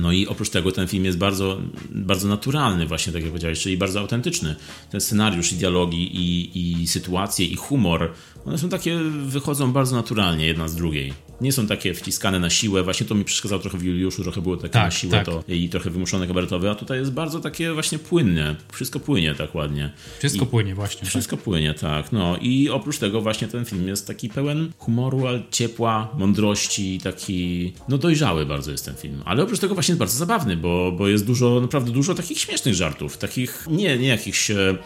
No 0.00 0.12
i 0.12 0.26
oprócz 0.26 0.50
tego 0.50 0.72
ten 0.72 0.88
film 0.88 1.04
jest 1.04 1.18
bardzo, 1.18 1.60
bardzo 1.90 2.28
naturalny, 2.28 2.86
właśnie 2.86 3.12
tak 3.12 3.22
jak 3.22 3.30
powiedziałeś, 3.30 3.60
czyli 3.60 3.76
bardzo 3.76 4.00
autentyczny. 4.00 4.56
Ten 4.90 5.00
scenariusz 5.00 5.52
i 5.52 5.56
dialogi 5.56 6.16
i, 6.16 6.80
i 6.82 6.86
sytuacje 6.86 7.46
i 7.46 7.56
humor, 7.56 8.12
one 8.46 8.58
są 8.58 8.68
takie, 8.68 8.98
wychodzą 9.26 9.72
bardzo 9.72 9.96
naturalnie 9.96 10.46
jedna 10.46 10.68
z 10.68 10.74
drugiej 10.74 11.12
nie 11.42 11.52
są 11.52 11.66
takie 11.66 11.94
wciskane 11.94 12.40
na 12.40 12.50
siłę. 12.50 12.82
Właśnie 12.82 13.06
to 13.06 13.14
mi 13.14 13.24
przeszkadzało 13.24 13.62
trochę 13.62 13.78
w 13.78 13.82
Juliuszu, 13.82 14.22
trochę 14.22 14.40
było 14.40 14.56
takie 14.56 14.72
tak, 14.72 14.84
na 14.84 14.90
siłę 14.90 15.12
tak. 15.12 15.26
to 15.26 15.44
i 15.48 15.68
trochę 15.68 15.90
wymuszone 15.90 16.26
kabaretowe, 16.26 16.70
a 16.70 16.74
tutaj 16.74 16.98
jest 16.98 17.12
bardzo 17.12 17.40
takie 17.40 17.72
właśnie 17.72 17.98
płynne. 17.98 18.56
Wszystko 18.72 19.00
płynie 19.00 19.34
tak 19.34 19.54
ładnie. 19.54 19.90
Wszystko 20.18 20.44
I 20.44 20.48
płynie 20.48 20.74
właśnie. 20.74 21.08
Wszystko 21.08 21.36
tak. 21.36 21.44
płynie, 21.44 21.74
tak. 21.74 22.12
No 22.12 22.36
i 22.40 22.68
oprócz 22.70 22.98
tego 22.98 23.20
właśnie 23.20 23.48
ten 23.48 23.64
film 23.64 23.88
jest 23.88 24.06
taki 24.06 24.28
pełen 24.28 24.72
humoru, 24.78 25.26
ale 25.26 25.42
ciepła, 25.50 26.08
mądrości, 26.18 27.00
taki 27.02 27.72
no 27.88 27.98
dojrzały 27.98 28.46
bardzo 28.46 28.70
jest 28.70 28.84
ten 28.84 28.94
film. 28.94 29.22
Ale 29.24 29.42
oprócz 29.42 29.58
tego 29.58 29.74
właśnie 29.74 29.92
jest 29.92 29.98
bardzo 29.98 30.18
zabawny, 30.18 30.56
bo, 30.56 30.92
bo 30.92 31.08
jest 31.08 31.26
dużo, 31.26 31.60
naprawdę 31.60 31.90
dużo 31.90 32.14
takich 32.14 32.38
śmiesznych 32.38 32.74
żartów, 32.74 33.18
takich 33.18 33.66
nie, 33.70 33.98
nie 33.98 34.08
jakichś 34.08 34.50
Mm, 34.50 34.78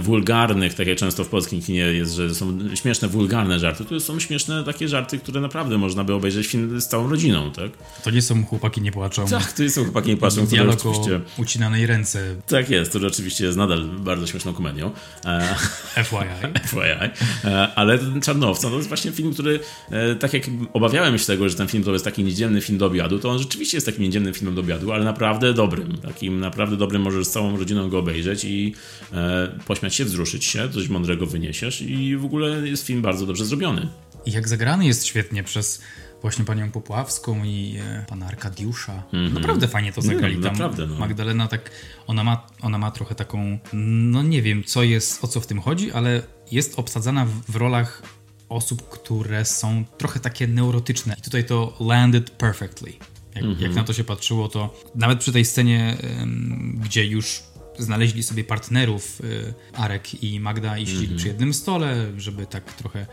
wulgarnych, 0.00 0.74
tak 0.74 0.86
jak 0.86 0.98
często 0.98 1.24
w 1.24 1.28
polskim 1.28 1.62
kinie 1.62 1.78
jest, 1.78 2.14
że 2.14 2.34
są 2.34 2.58
śmieszne, 2.74 3.08
wulgarne 3.08 3.58
żarty. 3.58 3.84
Tu 3.84 4.00
są 4.00 4.20
śmieszne 4.20 4.64
takie 4.64 4.88
żarty, 4.88 5.18
które 5.18 5.40
naprawdę 5.40 5.78
można 5.78 6.04
by 6.04 6.14
obejrzeć 6.14 6.46
film 6.46 6.80
z 6.80 6.88
całą 6.88 7.10
rodziną, 7.10 7.52
tak? 7.52 7.70
To 8.04 8.10
nie 8.10 8.22
są 8.22 8.44
chłopaki 8.44 8.80
nie 8.80 8.92
płaczą. 8.92 9.26
Tak, 9.26 9.52
to 9.52 9.62
nie 9.62 9.70
są 9.70 9.84
chłopaki 9.84 10.08
nie 10.08 10.16
płaczą. 10.16 10.46
Dialog 10.46 10.86
oczywiście... 10.86 11.20
ucinanej 11.38 11.86
ręce. 11.86 12.36
Tak 12.46 12.70
jest, 12.70 12.92
to 12.92 13.06
oczywiście 13.06 13.44
jest 13.44 13.58
nadal 13.58 13.84
bardzo 13.84 14.26
śmieszną 14.26 14.52
komedią. 14.52 14.90
E, 15.24 15.54
FYI. 16.04 16.68
FYI. 16.68 17.24
E, 17.44 17.74
ale 17.74 17.98
Czarnowca 18.22 18.70
to 18.70 18.76
jest 18.76 18.88
właśnie 18.88 19.12
film, 19.12 19.32
który 19.32 19.60
e, 19.90 20.14
tak 20.14 20.34
jak 20.34 20.42
obawiałem 20.72 21.18
się 21.18 21.26
tego, 21.26 21.48
że 21.48 21.56
ten 21.56 21.68
film 21.68 21.84
to 21.84 21.92
jest 21.92 22.04
taki 22.04 22.24
niedzielny 22.24 22.60
film 22.60 22.78
do 22.78 22.86
obiadu, 22.86 23.18
to 23.18 23.30
on 23.30 23.38
rzeczywiście 23.38 23.76
jest 23.76 23.86
takim 23.86 24.02
niedzielnym 24.02 24.34
filmem 24.34 24.54
do 24.54 24.60
obiadu, 24.60 24.92
ale 24.92 25.04
naprawdę 25.04 25.54
dobrym. 25.54 25.96
Takim 25.98 26.40
naprawdę 26.40 26.76
dobrym, 26.76 27.02
możesz 27.02 27.26
z 27.26 27.30
całą 27.30 27.56
rodziną 27.56 27.88
go 27.88 27.98
obejrzeć 27.98 28.44
i 28.44 28.74
pośmiać 29.48 29.94
się, 29.94 30.04
wzruszyć 30.04 30.44
się, 30.44 30.68
coś 30.68 30.88
mądrego 30.88 31.26
wyniesiesz 31.26 31.82
i 31.82 32.16
w 32.16 32.24
ogóle 32.24 32.68
jest 32.68 32.86
film 32.86 33.02
bardzo 33.02 33.26
dobrze 33.26 33.44
zrobiony. 33.44 33.88
I 34.26 34.32
jak 34.32 34.48
zagrany 34.48 34.86
jest 34.86 35.06
świetnie 35.06 35.42
przez 35.42 35.82
właśnie 36.22 36.44
panią 36.44 36.70
Popławską 36.70 37.44
i 37.44 37.76
e, 37.80 38.04
pana 38.08 38.26
Arkadiusza. 38.26 39.02
Mm 39.12 39.30
-hmm. 39.30 39.34
Naprawdę 39.34 39.68
fajnie 39.68 39.92
to 39.92 40.02
zagrali. 40.02 40.34
Tam 40.34 40.42
naprawdę, 40.42 40.86
no. 40.86 40.98
Magdalena 40.98 41.48
tak, 41.48 41.70
ona 42.06 42.24
ma, 42.24 42.46
ona 42.60 42.78
ma 42.78 42.90
trochę 42.90 43.14
taką, 43.14 43.58
no 44.12 44.22
nie 44.22 44.42
wiem 44.42 44.64
co 44.64 44.82
jest, 44.82 45.24
o 45.24 45.28
co 45.28 45.40
w 45.40 45.46
tym 45.46 45.60
chodzi, 45.60 45.92
ale 45.92 46.22
jest 46.52 46.78
obsadzana 46.78 47.26
w, 47.26 47.30
w 47.30 47.56
rolach 47.56 48.02
osób, 48.48 48.88
które 48.88 49.44
są 49.44 49.84
trochę 49.98 50.20
takie 50.20 50.46
neurotyczne. 50.46 51.14
I 51.18 51.22
tutaj 51.22 51.44
to 51.44 51.76
landed 51.80 52.30
perfectly. 52.30 52.92
Jak, 53.34 53.44
mm 53.44 53.56
-hmm. 53.56 53.62
jak 53.62 53.74
na 53.74 53.84
to 53.84 53.92
się 53.92 54.04
patrzyło, 54.04 54.48
to 54.48 54.80
nawet 54.94 55.18
przy 55.18 55.32
tej 55.32 55.44
scenie, 55.44 55.96
gdzie 56.74 57.06
już 57.06 57.42
znaleźli 57.78 58.22
sobie 58.22 58.44
partnerów 58.44 59.20
y, 59.20 59.54
Arek 59.72 60.22
i 60.22 60.40
Magda 60.40 60.78
i 60.78 60.86
siedzieli 60.86 61.14
-hmm. 61.14 61.18
przy 61.18 61.28
jednym 61.28 61.54
stole, 61.54 61.96
żeby 62.16 62.46
tak 62.46 62.72
trochę 62.72 63.06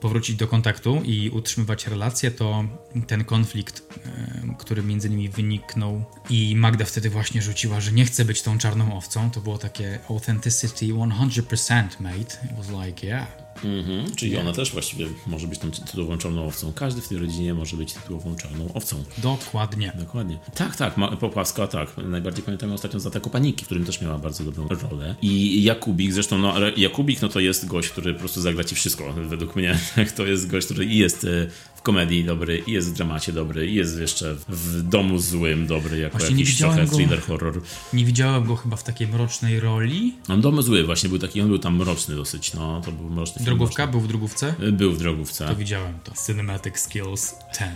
powrócić 0.00 0.36
do 0.36 0.48
kontaktu 0.48 1.02
i 1.04 1.30
utrzymywać 1.30 1.86
relacje, 1.86 2.30
to 2.30 2.64
ten 3.06 3.24
konflikt, 3.24 3.80
y, 3.80 4.54
który 4.58 4.82
między 4.82 5.10
nimi 5.10 5.28
wyniknął 5.28 6.04
i 6.30 6.56
Magda 6.56 6.84
wtedy 6.84 7.10
właśnie 7.10 7.42
rzuciła, 7.42 7.80
że 7.80 7.92
nie 7.92 8.04
chce 8.04 8.24
być 8.24 8.42
tą 8.42 8.58
czarną 8.58 8.96
owcą, 8.96 9.30
to 9.30 9.40
było 9.40 9.58
takie 9.58 9.98
authenticity 10.08 10.86
100% 10.86 12.00
mate. 12.00 12.18
It 12.18 12.56
was 12.56 12.86
like, 12.86 13.06
yeah, 13.06 13.26
Mhm, 13.64 14.14
czyli 14.16 14.36
ona 14.36 14.52
też 14.52 14.72
właściwie 14.72 15.06
może 15.26 15.46
być 15.46 15.58
tą 15.58 15.70
tytułową 15.70 16.18
czarną 16.18 16.46
owcą. 16.46 16.72
Każdy 16.72 17.00
w 17.00 17.08
tej 17.08 17.18
rodzinie 17.18 17.54
może 17.54 17.76
być 17.76 17.92
tytułową 17.92 18.36
czarną 18.36 18.72
owcą. 18.74 19.04
Dokładnie. 19.18 19.92
Dokładnie. 19.98 20.38
Tak, 20.54 20.76
tak, 20.76 20.94
Popławska, 21.20 21.66
tak. 21.66 21.96
Najbardziej 21.96 22.44
pamiętam 22.44 22.72
ostatnio 22.72 23.00
za 23.00 23.08
Ataku 23.08 23.30
Paniki, 23.30 23.64
w 23.64 23.66
którym 23.66 23.84
też 23.84 24.00
miała 24.00 24.18
bardzo 24.18 24.44
dobrą 24.44 24.68
rolę. 24.68 25.14
I 25.22 25.62
Jakubik, 25.62 26.12
zresztą 26.12 26.38
no, 26.38 26.54
Jakubik 26.76 27.22
no 27.22 27.28
to 27.28 27.40
jest 27.40 27.66
gość, 27.66 27.88
który 27.88 28.12
po 28.14 28.20
prostu 28.20 28.40
zagra 28.40 28.64
ci 28.64 28.74
wszystko, 28.74 29.12
według 29.12 29.56
mnie. 29.56 29.78
To 30.16 30.26
jest 30.26 30.50
gość, 30.50 30.66
który 30.66 30.84
i 30.84 30.98
jest 30.98 31.24
e, 31.24 31.46
w 31.80 31.82
komedii 31.82 32.24
dobry, 32.24 32.62
i 32.66 32.72
jest 32.72 32.90
w 32.90 32.92
dramacie 32.92 33.32
dobry, 33.32 33.66
i 33.66 33.74
jest 33.74 33.98
jeszcze 33.98 34.36
w 34.48 34.82
domu 34.82 35.18
złym 35.18 35.66
dobry, 35.66 35.98
jako 35.98 36.18
właśnie 36.18 36.36
jakiś 36.36 36.58
trochę 36.58 36.86
go, 36.86 36.96
thriller 36.96 37.22
horror. 37.22 37.60
Nie 37.92 38.04
widziałem 38.04 38.44
go 38.44 38.56
chyba 38.56 38.76
w 38.76 38.84
takiej 38.84 39.08
mrocznej 39.08 39.60
roli. 39.60 40.14
On 40.28 40.40
domu 40.40 40.62
zły 40.62 40.84
właśnie 40.84 41.08
był 41.08 41.18
taki, 41.18 41.40
on 41.40 41.48
był 41.48 41.58
tam 41.58 41.76
mroczny 41.76 42.16
dosyć, 42.16 42.54
no, 42.54 42.80
to 42.84 42.92
był 42.92 43.10
mroczny 43.10 43.44
Drogówka? 43.44 43.86
Był 43.86 44.00
w 44.00 44.08
drogówce? 44.08 44.54
Był 44.72 44.92
w 44.92 44.98
drogówce. 44.98 45.46
To 45.46 45.56
widziałem 45.56 45.94
to. 46.04 46.12
Cinematic 46.26 46.78
Skills 46.78 47.34
10. 47.54 47.72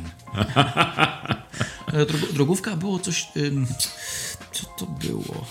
drogówka 2.35 2.77
było 2.77 2.99
coś... 2.99 3.27
Ym, 3.37 3.67
co 4.53 4.67
to 4.79 4.87
było? 4.87 5.47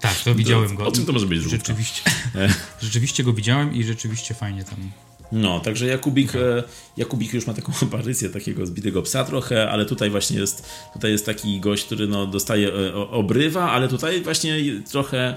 Tak, 0.00 0.14
to 0.24 0.34
widziałem 0.34 0.74
go. 0.74 0.86
O 0.86 0.92
czym 0.92 1.06
to 1.06 1.12
może 1.12 1.26
być 1.26 1.40
drogówka? 1.40 1.66
Rzeczywiście, 1.66 2.02
rzeczywiście 2.82 3.24
go 3.24 3.32
widziałem 3.32 3.74
i 3.74 3.84
rzeczywiście 3.84 4.34
fajnie 4.34 4.64
tam 4.64 4.90
no, 5.32 5.60
także 5.60 5.86
Jakubik, 5.86 6.30
okay. 6.30 6.62
Jakubik 6.96 7.34
już 7.34 7.46
ma 7.46 7.54
taką 7.54 7.72
aparycję 7.88 8.30
takiego 8.30 8.66
zbitego 8.66 9.02
psa 9.02 9.24
trochę, 9.24 9.70
ale 9.70 9.86
tutaj 9.86 10.10
właśnie 10.10 10.38
jest, 10.38 10.68
tutaj 10.92 11.10
jest 11.10 11.26
taki 11.26 11.60
gość, 11.60 11.84
który 11.84 12.06
no, 12.06 12.26
dostaje 12.26 12.68
e, 12.68 12.94
obrywa, 12.94 13.70
ale 13.70 13.88
tutaj 13.88 14.22
właśnie 14.22 14.56
trochę 14.90 15.36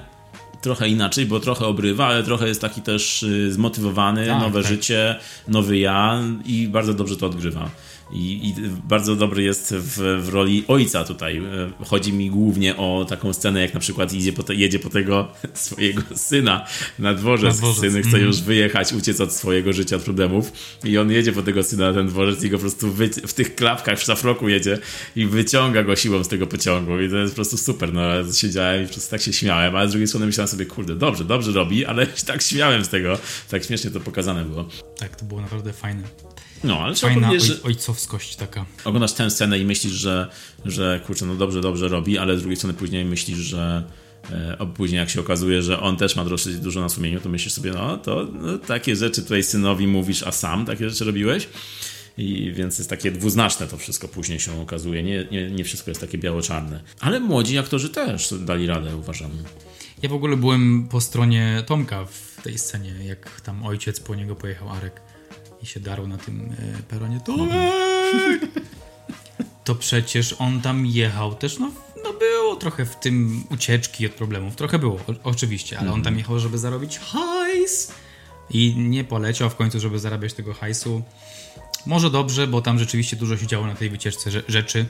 trochę 0.62 0.90
inaczej, 0.90 1.26
bo 1.26 1.40
trochę 1.40 1.66
obrywa, 1.66 2.08
ale 2.08 2.24
trochę 2.24 2.48
jest 2.48 2.62
taki 2.62 2.82
też 2.82 3.24
y, 3.24 3.54
zmotywowany, 3.54 4.28
tak, 4.28 4.42
nowe 4.42 4.62
tak. 4.62 4.72
życie, 4.72 5.16
nowy 5.48 5.78
ja 5.78 6.24
i 6.46 6.68
bardzo 6.68 6.94
dobrze 6.94 7.16
to 7.18 7.26
odgrywa. 7.26 7.70
I, 8.12 8.50
I, 8.50 8.54
bardzo 8.88 9.16
dobry 9.16 9.44
jest 9.44 9.76
w, 9.76 10.24
w, 10.26 10.30
roli 10.30 10.64
ojca 10.68 11.04
tutaj. 11.04 11.38
E, 11.38 11.86
chodzi 11.86 12.14
mi 12.14 12.30
głównie 12.30 12.78
o 12.78 13.06
taką 13.10 13.34
scenę, 13.34 13.62
jak 13.62 13.74
na 13.74 13.80
przykład 13.80 14.14
idzie 14.14 14.34
po 14.34 14.44
te, 14.44 14.56
jedzie 14.56 14.80
po 14.80 14.90
tego 14.90 15.28
swojego 15.54 16.02
syna 16.16 16.66
na 17.00 17.14
dworzec. 17.14 17.56
Na 17.56 17.58
dworzec. 17.58 17.94
Syn 17.94 18.02
chce 18.02 18.18
mm. 18.18 18.28
już 18.28 18.42
wyjechać, 18.42 18.94
uciec 18.94 19.22
od 19.22 19.34
swojego 19.34 19.74
życia, 19.74 19.96
od 19.96 20.02
problemów. 20.02 20.52
I 20.84 20.98
on 20.98 21.12
jedzie 21.12 21.32
po 21.32 21.42
tego 21.42 21.64
syna 21.64 21.88
na 21.88 21.94
ten 21.94 22.08
dworzec 22.08 22.44
i 22.44 22.50
go 22.50 22.58
po 22.58 22.62
prostu 22.62 22.92
wy, 22.92 23.10
w 23.10 23.34
tych 23.34 23.56
klapkach 23.56 24.00
w 24.00 24.04
szafroku 24.04 24.50
jedzie 24.50 24.78
i 25.16 25.26
wyciąga 25.26 25.84
go 25.84 25.96
siłą 25.96 26.24
z 26.24 26.28
tego 26.28 26.48
pociągu. 26.48 27.00
I 27.00 27.10
to 27.10 27.18
jest 27.18 27.34
po 27.34 27.36
prostu 27.36 27.58
super. 27.58 27.94
No, 27.94 28.02
siedziałem 28.34 28.84
i 28.84 28.88
po 28.88 28.94
prostu 28.94 29.12
tak 29.12 29.22
się 29.22 29.34
śmiałem, 29.34 29.76
ale 29.76 29.88
z 29.88 29.92
drugiej 29.92 30.08
strony 30.08 30.26
myślałem 30.26 30.48
sobie, 30.48 30.66
kurde, 30.66 30.96
dobrze, 30.96 31.26
dobrze 31.26 31.52
robi, 31.52 31.86
ale 31.86 32.08
tak 32.28 32.42
śmiałem 32.42 32.86
z 32.86 32.90
tego. 32.90 33.18
Tak 33.50 33.64
śmiesznie 33.64 33.92
to 33.92 34.00
pokazane 34.00 34.46
było. 34.46 34.68
Tak, 34.98 35.16
to 35.16 35.26
było 35.26 35.42
naprawdę 35.42 35.74
fajne. 35.74 36.04
No, 36.64 36.80
ale 36.80 36.96
Fajna 36.96 37.30
oj, 37.30 37.40
że 37.40 37.64
ojcowskość 37.64 38.36
taka. 38.36 38.66
Oglądasz 38.86 39.14
tę 39.14 39.30
scenę 39.30 39.60
i 39.60 39.66
myślisz, 39.66 39.94
że, 39.94 40.28
że 40.66 41.02
kurczę, 41.06 41.26
no 41.26 41.36
dobrze, 41.36 41.62
dobrze 41.62 41.88
robi, 41.88 42.18
ale 42.18 42.38
z 42.38 42.40
drugiej 42.40 42.58
strony 42.58 42.74
później 42.74 43.06
myślisz, 43.06 43.38
że 43.38 43.84
e, 44.32 44.68
później 44.76 45.00
jak 45.00 45.10
się 45.10 45.20
okazuje, 45.20 45.62
że 45.62 45.80
on 45.80 45.98
też 45.98 46.16
ma 46.16 46.26
dosyć 46.26 46.60
dużo 46.60 46.82
na 46.82 46.90
sumieniu, 46.90 47.20
to 47.20 47.30
myślisz 47.30 47.54
sobie, 47.54 47.72
no 47.72 47.98
to 47.98 48.28
no, 48.34 48.58
takie 48.58 48.96
rzeczy 48.96 49.22
tutaj 49.22 49.44
synowi 49.44 49.88
mówisz, 49.88 50.24
a 50.24 50.32
sam 50.32 50.66
takie 50.66 50.90
rzeczy 50.90 51.06
robiłeś. 51.06 51.48
I 52.18 52.52
więc 52.52 52.78
jest 52.78 52.90
takie 52.90 53.12
dwuznaczne 53.12 53.68
to 53.68 53.78
wszystko 53.78 54.08
później 54.08 54.40
się 54.40 54.62
okazuje. 54.62 55.04
Nie, 55.04 55.28
nie, 55.32 55.52
nie 55.52 55.64
wszystko 55.64 55.92
jest 55.92 56.02
takie 56.02 56.18
biało-czarne. 56.18 56.84
Ale 57.00 57.20
młodzi 57.20 57.58
aktorzy 57.58 57.90
też 57.90 58.34
dali 58.40 58.68
radę, 58.68 58.96
uważam. 58.96 59.32
Ja 60.02 60.10
w 60.10 60.14
ogóle 60.14 60.38
byłem 60.38 60.88
po 60.88 61.02
stronie 61.02 61.64
Tomka 61.66 62.06
w 62.06 62.42
tej 62.44 62.58
scenie, 62.58 62.94
jak 63.06 63.42
tam 63.42 63.66
ojciec 63.66 64.00
po 64.00 64.16
niego 64.16 64.36
pojechał 64.36 64.70
Arek 64.70 65.02
i 65.62 65.66
się 65.66 65.80
darł 65.80 66.08
na 66.08 66.18
tym 66.18 66.56
e, 66.78 66.84
peronie. 66.84 67.20
Tomek! 67.26 67.52
To 69.64 69.76
przecież 69.76 70.36
on 70.40 70.62
tam 70.62 70.86
jechał 70.86 71.36
też, 71.36 71.60
no, 71.60 71.72
no 72.04 72.14
było 72.14 72.56
trochę 72.56 72.86
w 72.86 72.96
tym 72.96 73.44
ucieczki 73.52 74.06
od 74.06 74.12
problemów. 74.12 74.56
Trochę 74.56 74.80
było, 74.80 74.96
o, 74.96 75.14
oczywiście, 75.24 75.80
ale 75.80 75.92
on 75.92 76.04
tam 76.04 76.18
jechał, 76.18 76.40
żeby 76.40 76.58
zarobić 76.58 77.00
hajs 77.00 77.92
i 78.50 78.76
nie 78.78 79.04
poleciał 79.04 79.50
w 79.50 79.56
końcu, 79.56 79.80
żeby 79.80 80.00
zarabiać 80.00 80.34
tego 80.34 80.54
hajsu. 80.54 81.02
Może 81.86 82.10
dobrze, 82.10 82.48
bo 82.48 82.62
tam 82.62 82.80
rzeczywiście 82.80 83.16
dużo 83.18 83.38
się 83.38 83.48
działo 83.48 83.68
na 83.68 83.76
tej 83.76 83.90
wycieczce 83.90 84.30
rze- 84.30 84.44
rzeczy, 84.48 84.86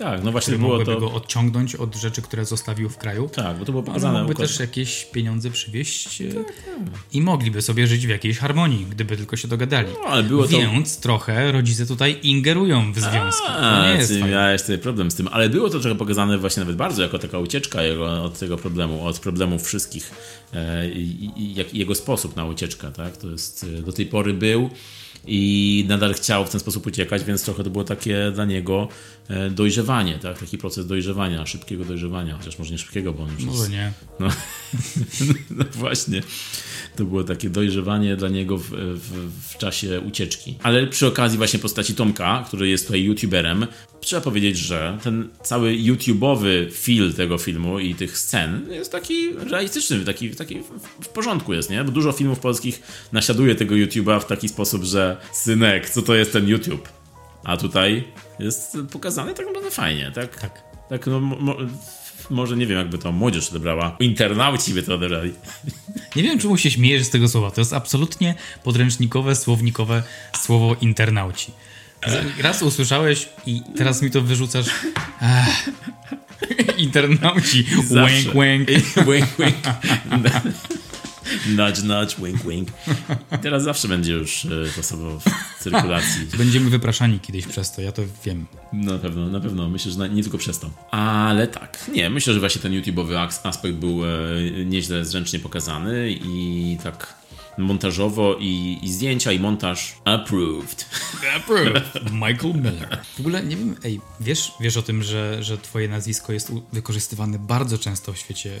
Tak, 0.00 0.24
no 0.24 0.32
właśnie 0.32 0.58
było 0.58 0.84
to... 0.84 1.00
go 1.00 1.12
odciągnąć 1.12 1.74
od 1.74 1.96
rzeczy, 1.96 2.22
które 2.22 2.44
zostawił 2.44 2.88
w 2.88 2.96
kraju. 2.98 3.28
Tak, 3.34 3.58
bo 3.58 3.64
to 3.64 3.72
było 3.72 3.82
Ale 3.82 3.86
pokazane. 3.86 4.18
mógłby 4.18 4.32
układ- 4.34 4.48
też 4.48 4.60
jakieś 4.60 5.04
pieniądze 5.04 5.50
przywieźć 5.50 6.20
e, 6.20 6.24
i 7.12 7.20
mogliby 7.20 7.62
sobie 7.62 7.86
żyć 7.86 8.06
w 8.06 8.08
jakiejś 8.10 8.38
harmonii, 8.38 8.86
gdyby 8.90 9.16
tylko 9.16 9.36
się 9.36 9.48
dogadali. 9.48 9.88
No, 10.02 10.08
ale 10.08 10.22
było 10.22 10.42
to- 10.42 10.48
Więc 10.58 11.00
trochę 11.00 11.52
rodzice 11.52 11.86
tutaj 11.86 12.18
ingerują 12.22 12.92
w 12.92 12.98
związki. 13.00 13.46
To 13.46 13.56
A, 13.56 13.86
nie 13.92 13.98
jest 13.98 14.08
ty 14.08 14.20
fajne. 14.20 14.34
miałeś 14.36 14.60
tutaj 14.62 14.78
problem 14.78 15.10
z 15.10 15.14
tym, 15.14 15.28
ale 15.32 15.48
było 15.48 15.70
to 15.70 15.80
trochę 15.80 15.96
pokazane 15.98 16.38
właśnie 16.38 16.60
nawet 16.60 16.76
bardzo 16.76 17.02
jako 17.02 17.18
taka 17.18 17.38
ucieczka 17.38 17.82
jego, 17.82 18.22
od 18.24 18.38
tego 18.38 18.56
problemu, 18.56 19.06
od 19.06 19.18
problemów 19.18 19.62
wszystkich 19.66 20.10
e, 20.54 20.88
i, 20.90 21.30
i 21.36 21.54
jak, 21.54 21.74
jego 21.74 21.94
sposób 21.94 22.36
na 22.36 22.44
ucieczkę, 22.44 22.92
tak? 22.92 23.16
To 23.16 23.30
jest, 23.30 23.66
e, 23.78 23.82
do 23.82 23.92
tej 23.92 24.06
pory 24.06 24.34
był 24.34 24.70
i 25.26 25.84
nadal 25.88 26.14
chciał 26.14 26.46
w 26.46 26.50
ten 26.50 26.60
sposób 26.60 26.86
uciekać, 26.86 27.24
więc 27.24 27.44
trochę 27.44 27.64
to 27.64 27.70
było 27.70 27.84
takie 27.84 28.30
dla 28.34 28.44
niego 28.44 28.88
e, 29.28 29.50
dojrzewanie, 29.50 30.18
tak? 30.18 30.38
Taki 30.38 30.58
proces 30.58 30.86
dojrzewania, 30.86 31.46
szybkiego 31.46 31.84
dojrzewania, 31.84 32.36
chociaż 32.36 32.58
może 32.58 32.72
nie 32.72 32.78
szybkiego, 32.78 33.12
bo 33.12 33.22
on 33.22 33.30
już 33.32 33.44
Może 33.44 33.58
jest, 33.58 33.70
nie. 33.70 33.92
no, 34.20 34.28
no 35.58 35.64
właśnie. 35.72 36.22
To 37.00 37.04
było 37.04 37.24
takie 37.24 37.50
dojrzewanie 37.50 38.16
dla 38.16 38.28
niego 38.28 38.58
w, 38.58 38.70
w, 38.70 39.30
w 39.52 39.58
czasie 39.58 40.00
ucieczki. 40.00 40.54
Ale 40.62 40.86
przy 40.86 41.06
okazji 41.06 41.38
właśnie 41.38 41.58
postaci 41.58 41.94
Tomka, 41.94 42.44
który 42.48 42.68
jest 42.68 42.86
tutaj 42.86 43.02
youtuberem, 43.02 43.66
trzeba 44.00 44.22
powiedzieć, 44.22 44.58
że 44.58 44.98
ten 45.02 45.28
cały 45.42 45.74
YouTubeowy 45.74 46.68
feel 46.72 47.12
tego 47.14 47.38
filmu 47.38 47.78
i 47.78 47.94
tych 47.94 48.18
scen 48.18 48.66
jest 48.70 48.92
taki 48.92 49.32
realistyczny, 49.32 50.04
taki, 50.04 50.30
taki 50.30 50.58
w- 51.02 51.08
porządku 51.08 51.54
jest, 51.54 51.70
nie? 51.70 51.84
Bo 51.84 51.90
dużo 51.92 52.12
filmów 52.12 52.38
polskich 52.40 52.82
naśladuje 53.12 53.54
tego 53.54 53.74
YouTube'a 53.74 54.20
w 54.20 54.24
taki 54.26 54.48
sposób, 54.48 54.84
że 54.84 55.16
synek, 55.32 55.90
co 55.90 56.02
to 56.02 56.14
jest 56.14 56.32
ten 56.32 56.48
YouTube? 56.48 56.88
A 57.44 57.56
tutaj 57.56 58.04
jest 58.38 58.76
pokazane 58.92 59.34
tak 59.34 59.46
naprawdę 59.46 59.70
fajnie, 59.70 60.12
tak? 60.14 60.40
Tak. 60.40 60.70
Tak, 60.88 61.06
no 61.06 61.20
może 62.30 62.56
nie 62.56 62.66
wiem, 62.66 62.78
jakby 62.78 62.98
to 62.98 63.12
młodzież 63.12 63.50
odebrała. 63.50 63.96
Internauci 64.00 64.74
by 64.74 64.82
to 64.82 64.94
odebrali. 64.94 65.32
Nie 66.16 66.22
wiem, 66.22 66.38
czemu 66.38 66.56
się 66.56 66.70
śmiejesz 66.70 67.04
z 67.04 67.10
tego 67.10 67.28
słowa. 67.28 67.50
To 67.50 67.60
jest 67.60 67.72
absolutnie 67.72 68.34
podręcznikowe, 68.64 69.36
słownikowe 69.36 70.02
słowo 70.40 70.76
internauci. 70.80 71.52
Raz 72.38 72.62
usłyszałeś 72.62 73.28
i 73.46 73.62
teraz 73.76 74.02
mi 74.02 74.10
to 74.10 74.20
wyrzucasz. 74.20 74.66
Internauci. 76.76 77.66
Zawsze. 77.84 78.34
Łęk, 78.34 78.34
łęk. 78.34 78.70
wink, 79.06 79.26
wink. 79.38 79.56
nudge, 81.48 81.82
nudge, 81.82 82.16
wink, 82.18 82.42
wink. 82.48 82.68
Teraz 83.42 83.62
zawsze 83.62 83.88
będzie 83.88 84.12
już 84.12 84.44
e, 84.44 84.48
to 84.76 84.82
słowo 84.82 85.20
w 85.20 85.62
cyrkulacji. 85.62 86.26
Będziemy 86.38 86.70
wypraszani 86.70 87.20
kiedyś 87.20 87.46
przez 87.46 87.72
to, 87.72 87.82
ja 87.82 87.92
to 87.92 88.02
wiem. 88.24 88.46
Na 88.72 88.98
pewno, 88.98 89.26
na 89.28 89.40
pewno. 89.40 89.68
Myślę, 89.68 89.92
że 89.92 89.98
na- 89.98 90.06
nie 90.06 90.22
tylko 90.22 90.38
przez 90.38 90.58
to. 90.58 90.70
Ale 90.90 91.46
tak, 91.46 91.90
nie, 91.94 92.10
myślę, 92.10 92.34
że 92.34 92.40
właśnie 92.40 92.60
ten 92.62 92.72
YouTube'owy 92.72 93.28
aspekt 93.44 93.74
był 93.76 94.04
e, 94.04 94.08
nieźle 94.64 95.04
zręcznie 95.04 95.38
pokazany 95.38 96.10
i 96.10 96.78
tak 96.84 97.20
montażowo 97.58 98.36
i, 98.40 98.78
i 98.82 98.92
zdjęcia 98.92 99.32
i 99.32 99.38
montaż 99.40 99.94
approved. 100.04 100.86
Michael 102.12 102.54
Miller. 102.54 102.98
W 103.16 103.20
ogóle 103.20 103.42
nie 103.42 103.56
wiem, 103.56 103.76
ej, 103.84 104.00
wiesz, 104.20 104.52
wiesz 104.60 104.76
o 104.76 104.82
tym, 104.82 105.02
że, 105.02 105.42
że 105.44 105.58
twoje 105.58 105.88
nazwisko 105.88 106.32
jest 106.32 106.52
wykorzystywane 106.72 107.38
bardzo 107.38 107.78
często 107.78 108.12
w 108.12 108.18
świecie 108.18 108.58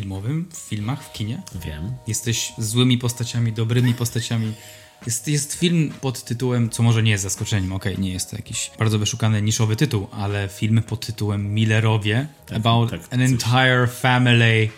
filmowym, 0.00 0.48
w 0.52 0.56
filmach, 0.56 1.04
w 1.04 1.12
kinie? 1.12 1.42
Wiem. 1.64 1.92
Jesteś 2.06 2.52
złymi 2.58 2.98
postaciami, 2.98 3.52
dobrymi 3.52 3.94
postaciami. 3.94 4.52
Jest, 5.06 5.28
jest 5.28 5.54
film 5.54 5.92
pod 6.00 6.24
tytułem, 6.24 6.70
co 6.70 6.82
może 6.82 7.02
nie 7.02 7.10
jest 7.10 7.24
zaskoczeniem, 7.24 7.72
okej, 7.72 7.98
nie 7.98 8.12
jest 8.12 8.30
to 8.30 8.36
jakiś 8.36 8.70
bardzo 8.78 8.98
wyszukany, 8.98 9.42
niszowy 9.42 9.76
tytuł, 9.76 10.08
ale 10.12 10.48
film 10.48 10.82
pod 10.82 11.06
tytułem 11.06 11.54
Millerowie 11.54 12.26
about 12.56 12.90
tak, 12.90 13.00
an 13.10 13.20
coś. 13.20 13.30
entire 13.30 13.86
family 13.86 14.68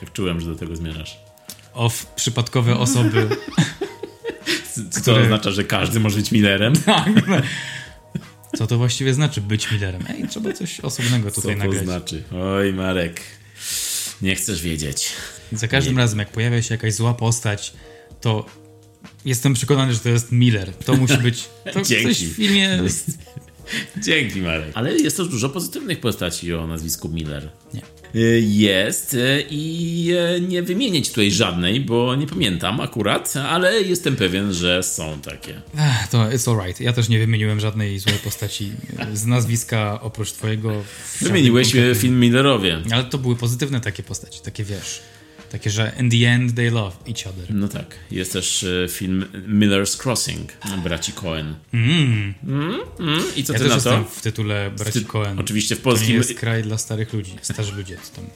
Tak 0.00 0.12
czułem, 0.12 0.40
że 0.40 0.46
do 0.46 0.56
tego 0.56 0.76
zmierzasz. 0.76 1.18
of 1.74 2.06
przypadkowe 2.06 2.78
osoby. 2.78 3.28
Co 4.90 5.00
Które- 5.00 5.22
oznacza, 5.22 5.50
że 5.50 5.64
każdy 5.64 6.00
może 6.00 6.16
być 6.16 6.32
Millerem? 6.32 6.72
Co 8.58 8.66
to 8.66 8.78
właściwie 8.78 9.14
znaczy 9.14 9.40
być 9.40 9.70
Millerem? 9.72 10.04
Ej, 10.08 10.28
trzeba 10.28 10.52
coś 10.52 10.80
osobnego 10.80 11.30
Co 11.30 11.40
tutaj 11.42 11.56
to 11.56 11.64
nagrać. 11.64 11.84
znaczy? 11.84 12.22
Oj, 12.56 12.72
Marek. 12.72 13.20
Nie 14.22 14.36
chcesz 14.36 14.62
wiedzieć. 14.62 15.12
Za 15.52 15.68
każdym 15.68 15.98
razem, 15.98 16.18
jak 16.18 16.28
pojawia 16.28 16.62
się 16.62 16.74
jakaś 16.74 16.94
zła 16.94 17.14
postać, 17.14 17.72
to 18.20 18.46
jestem 19.24 19.54
przekonany, 19.54 19.94
że 19.94 20.00
to 20.00 20.08
jest 20.08 20.32
Miller. 20.32 20.74
To 20.74 20.96
musi 20.96 21.18
być. 21.18 21.44
To 21.72 21.82
Dzięki. 21.82 22.04
coś 22.04 22.24
w 22.24 22.36
filmie. 22.36 22.82
Dzięki, 24.06 24.40
Marek. 24.40 24.70
Ale 24.74 24.94
jest 24.96 25.16
też 25.16 25.28
dużo 25.28 25.48
pozytywnych 25.48 26.00
postaci 26.00 26.54
o 26.54 26.66
nazwisku 26.66 27.08
Miller. 27.08 27.48
Nie. 27.74 27.82
Y, 28.14 28.40
Jest 28.46 29.14
y, 29.14 29.44
i 29.50 30.08
y, 30.36 30.40
nie 30.40 30.62
wymienię 30.62 31.02
ci 31.02 31.10
tutaj 31.10 31.30
żadnej, 31.30 31.80
bo 31.80 32.14
nie 32.16 32.26
pamiętam 32.26 32.80
akurat, 32.80 33.34
ale 33.36 33.82
jestem 33.82 34.16
pewien, 34.16 34.52
że 34.52 34.82
są 34.82 35.20
takie. 35.20 35.54
Ech, 35.78 36.08
To 36.10 36.18
it's 36.18 36.50
alright. 36.60 36.80
Ja 36.80 36.92
też 36.92 37.08
nie 37.08 37.18
wymieniłem 37.18 37.60
żadnej 37.60 37.98
złej 37.98 38.16
postaci 38.24 38.72
z 39.14 39.26
nazwiska 39.26 40.00
oprócz 40.02 40.32
twojego. 40.32 40.82
Wymieniłeś 41.20 41.72
film 41.94 42.20
Millerowie. 42.20 42.82
Ale 42.92 43.04
to 43.04 43.18
były 43.18 43.36
pozytywne 43.36 43.80
takie 43.80 44.02
postaci, 44.02 44.40
takie 44.40 44.64
wiesz. 44.64 45.02
Takie, 45.52 45.70
że 45.70 45.92
in 46.00 46.10
the 46.10 46.28
end 46.28 46.54
they 46.54 46.70
love 46.70 46.96
each 47.08 47.26
other. 47.26 47.54
No 47.54 47.68
tak. 47.68 47.94
Jest 48.10 48.32
też 48.32 48.62
y, 48.62 48.86
film 48.90 49.24
Miller's 49.48 50.02
Crossing 50.02 50.52
braci 50.84 51.12
Cohen. 51.12 51.54
Mm. 51.74 52.34
Mm, 52.48 52.80
I 53.36 53.44
co 53.44 53.52
Ja 53.52 53.58
ty 53.58 53.68
na 53.68 53.80
to? 53.80 54.04
w 54.04 54.20
tytule 54.20 54.70
braci 54.70 54.92
Ty- 54.92 55.04
Cohen. 55.04 55.38
Oczywiście 55.38 55.76
w 55.76 55.78
To 55.78 55.88
nie 55.90 55.94
polskim 55.94 56.16
jest 56.16 56.34
kraj 56.34 56.62
dla 56.62 56.78
starych 56.78 57.12
ludzi. 57.12 57.36
Starzy 57.42 57.72
ludzie 57.72 57.96
to 57.96 58.20
tam. 58.20 58.26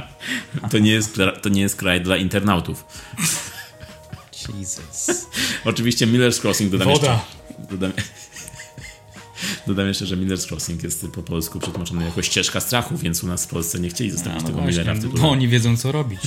to 0.70 0.78
nie 0.78 0.90
jest, 0.90 1.16
to 1.42 1.48
nie 1.48 1.60
jest 1.60 1.76
kraj 1.76 2.00
dla 2.00 2.16
internautów. 2.16 2.84
Jesus. 4.58 5.26
Oczywiście 5.64 6.06
Miller's 6.06 6.40
Crossing 6.44 6.72
dodam 6.72 6.88
Woda. 6.88 7.12
jeszcze. 7.12 7.66
Dodam, 7.70 7.92
dodam 9.66 9.88
jeszcze, 9.88 10.06
że 10.06 10.16
Miller's 10.16 10.48
Crossing 10.52 10.82
jest 10.82 11.06
po 11.14 11.22
polsku 11.22 11.60
przetłumaczony 11.60 12.04
jako 12.04 12.22
ścieżka 12.22 12.60
strachu, 12.60 12.96
więc 12.98 13.24
u 13.24 13.26
nas 13.26 13.44
w 13.44 13.48
Polsce 13.48 13.80
nie 13.80 13.88
chcieli 13.88 14.10
zostawić 14.10 14.42
No 14.42 14.48
tego 14.48 14.60
właśnie, 14.60 14.78
Millera 14.78 14.94
w 14.94 15.00
tytule. 15.00 15.22
bo 15.22 15.30
oni 15.30 15.48
wiedzą 15.48 15.76
co 15.76 15.92
robić. 15.92 16.20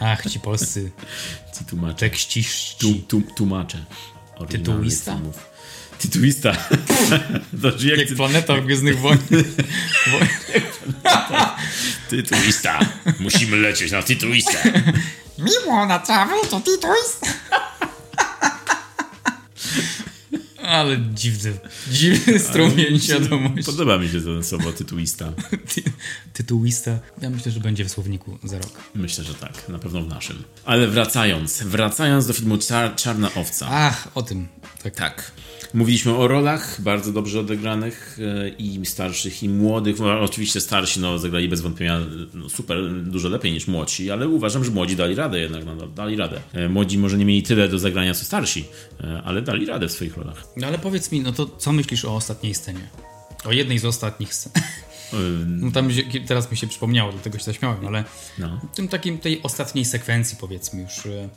Ach, 0.00 0.30
ci 0.30 0.40
polscy 0.40 0.90
Ci 1.58 1.64
tłumacze. 1.64 1.94
tekściści. 1.94 2.76
Tu, 2.78 2.94
tu, 3.20 3.34
tłumacze. 3.36 3.84
Tytułista? 4.48 5.14
filmów. 5.14 5.50
Tytułista. 5.98 6.52
to 7.62 7.68
jak 7.68 7.82
Jak 7.98 8.08
ty, 8.08 8.16
planeta 8.16 8.56
w 8.56 8.64
Gwiezdnych 8.64 8.98
Wojnach. 8.98 9.28
tytułista. 12.10 12.78
Musimy 13.20 13.56
lecieć 13.56 13.92
na 13.92 14.02
tytułistę. 14.02 14.82
Miło 15.38 15.86
na 15.86 15.98
travel 15.98 16.40
to 16.50 16.60
Tituś. 16.60 17.30
Ale 20.70 20.98
dziwny, 21.14 21.58
dziwny 21.90 22.38
strumień 22.38 23.00
świadomości. 23.00 23.64
Podoba 23.64 23.98
mi 23.98 24.08
się 24.08 24.20
to 24.20 24.42
słowo 24.42 24.72
tytułista. 24.72 25.32
Ty, 25.74 25.82
tytułista. 26.32 26.98
Ja 27.22 27.30
myślę, 27.30 27.52
że 27.52 27.60
będzie 27.60 27.84
w 27.84 27.90
słowniku 27.90 28.38
za 28.44 28.58
rok. 28.58 28.72
Myślę, 28.94 29.24
że 29.24 29.34
tak. 29.34 29.68
Na 29.68 29.78
pewno 29.78 30.02
w 30.02 30.08
naszym. 30.08 30.42
Ale 30.64 30.88
wracając. 30.88 31.62
Wracając 31.62 32.26
do 32.26 32.32
filmu 32.32 32.58
Czar 32.58 32.94
Czarna 32.96 33.34
Owca. 33.34 33.66
Ach, 33.70 34.08
o 34.14 34.22
tym. 34.22 34.48
Tak. 34.82 34.94
Tak. 34.94 35.32
Mówiliśmy 35.74 36.16
o 36.16 36.28
rolach 36.28 36.80
bardzo 36.80 37.12
dobrze 37.12 37.40
odegranych 37.40 38.18
e, 38.44 38.48
i 38.48 38.86
starszych, 38.86 39.42
i 39.42 39.48
młodych. 39.48 39.98
No, 39.98 40.20
oczywiście 40.20 40.60
starsi 40.60 41.00
no, 41.00 41.18
zagrali 41.18 41.48
bez 41.48 41.60
wątpienia 41.60 42.00
no, 42.34 42.48
super, 42.48 42.92
dużo 43.02 43.28
lepiej 43.28 43.52
niż 43.52 43.66
młodsi, 43.66 44.10
ale 44.10 44.28
uważam, 44.28 44.64
że 44.64 44.70
młodzi 44.70 44.96
dali 44.96 45.14
radę 45.14 45.40
jednak, 45.40 45.64
no, 45.64 45.86
dali 45.86 46.16
radę. 46.16 46.40
E, 46.52 46.68
Młodzi 46.68 46.98
może 46.98 47.18
nie 47.18 47.24
mieli 47.24 47.42
tyle 47.42 47.68
do 47.68 47.78
zagrania 47.78 48.14
co 48.14 48.24
starsi, 48.24 48.64
e, 49.00 49.22
ale 49.24 49.42
dali 49.42 49.66
radę 49.66 49.88
w 49.88 49.92
swoich 49.92 50.16
rolach. 50.16 50.44
No 50.56 50.66
ale 50.66 50.78
powiedz 50.78 51.12
mi, 51.12 51.20
no 51.20 51.32
to 51.32 51.46
co 51.46 51.72
myślisz 51.72 52.04
o 52.04 52.16
ostatniej 52.16 52.54
scenie? 52.54 52.88
O 53.44 53.52
jednej 53.52 53.78
z 53.78 53.84
ostatnich 53.84 54.34
scen. 54.34 54.52
No 55.46 55.70
tam 55.70 55.92
się, 55.92 56.02
teraz 56.26 56.50
mi 56.50 56.56
się 56.56 56.66
przypomniało, 56.66 57.12
dlatego 57.12 57.38
się 57.38 57.44
zaśmiałem, 57.44 57.86
ale 57.86 58.04
No. 58.38 58.60
tym 58.74 58.88
takim 58.88 59.18
tej 59.18 59.42
ostatniej 59.42 59.84
sekwencji 59.84 60.36
powiedzmy 60.40 60.82
już. 60.82 60.92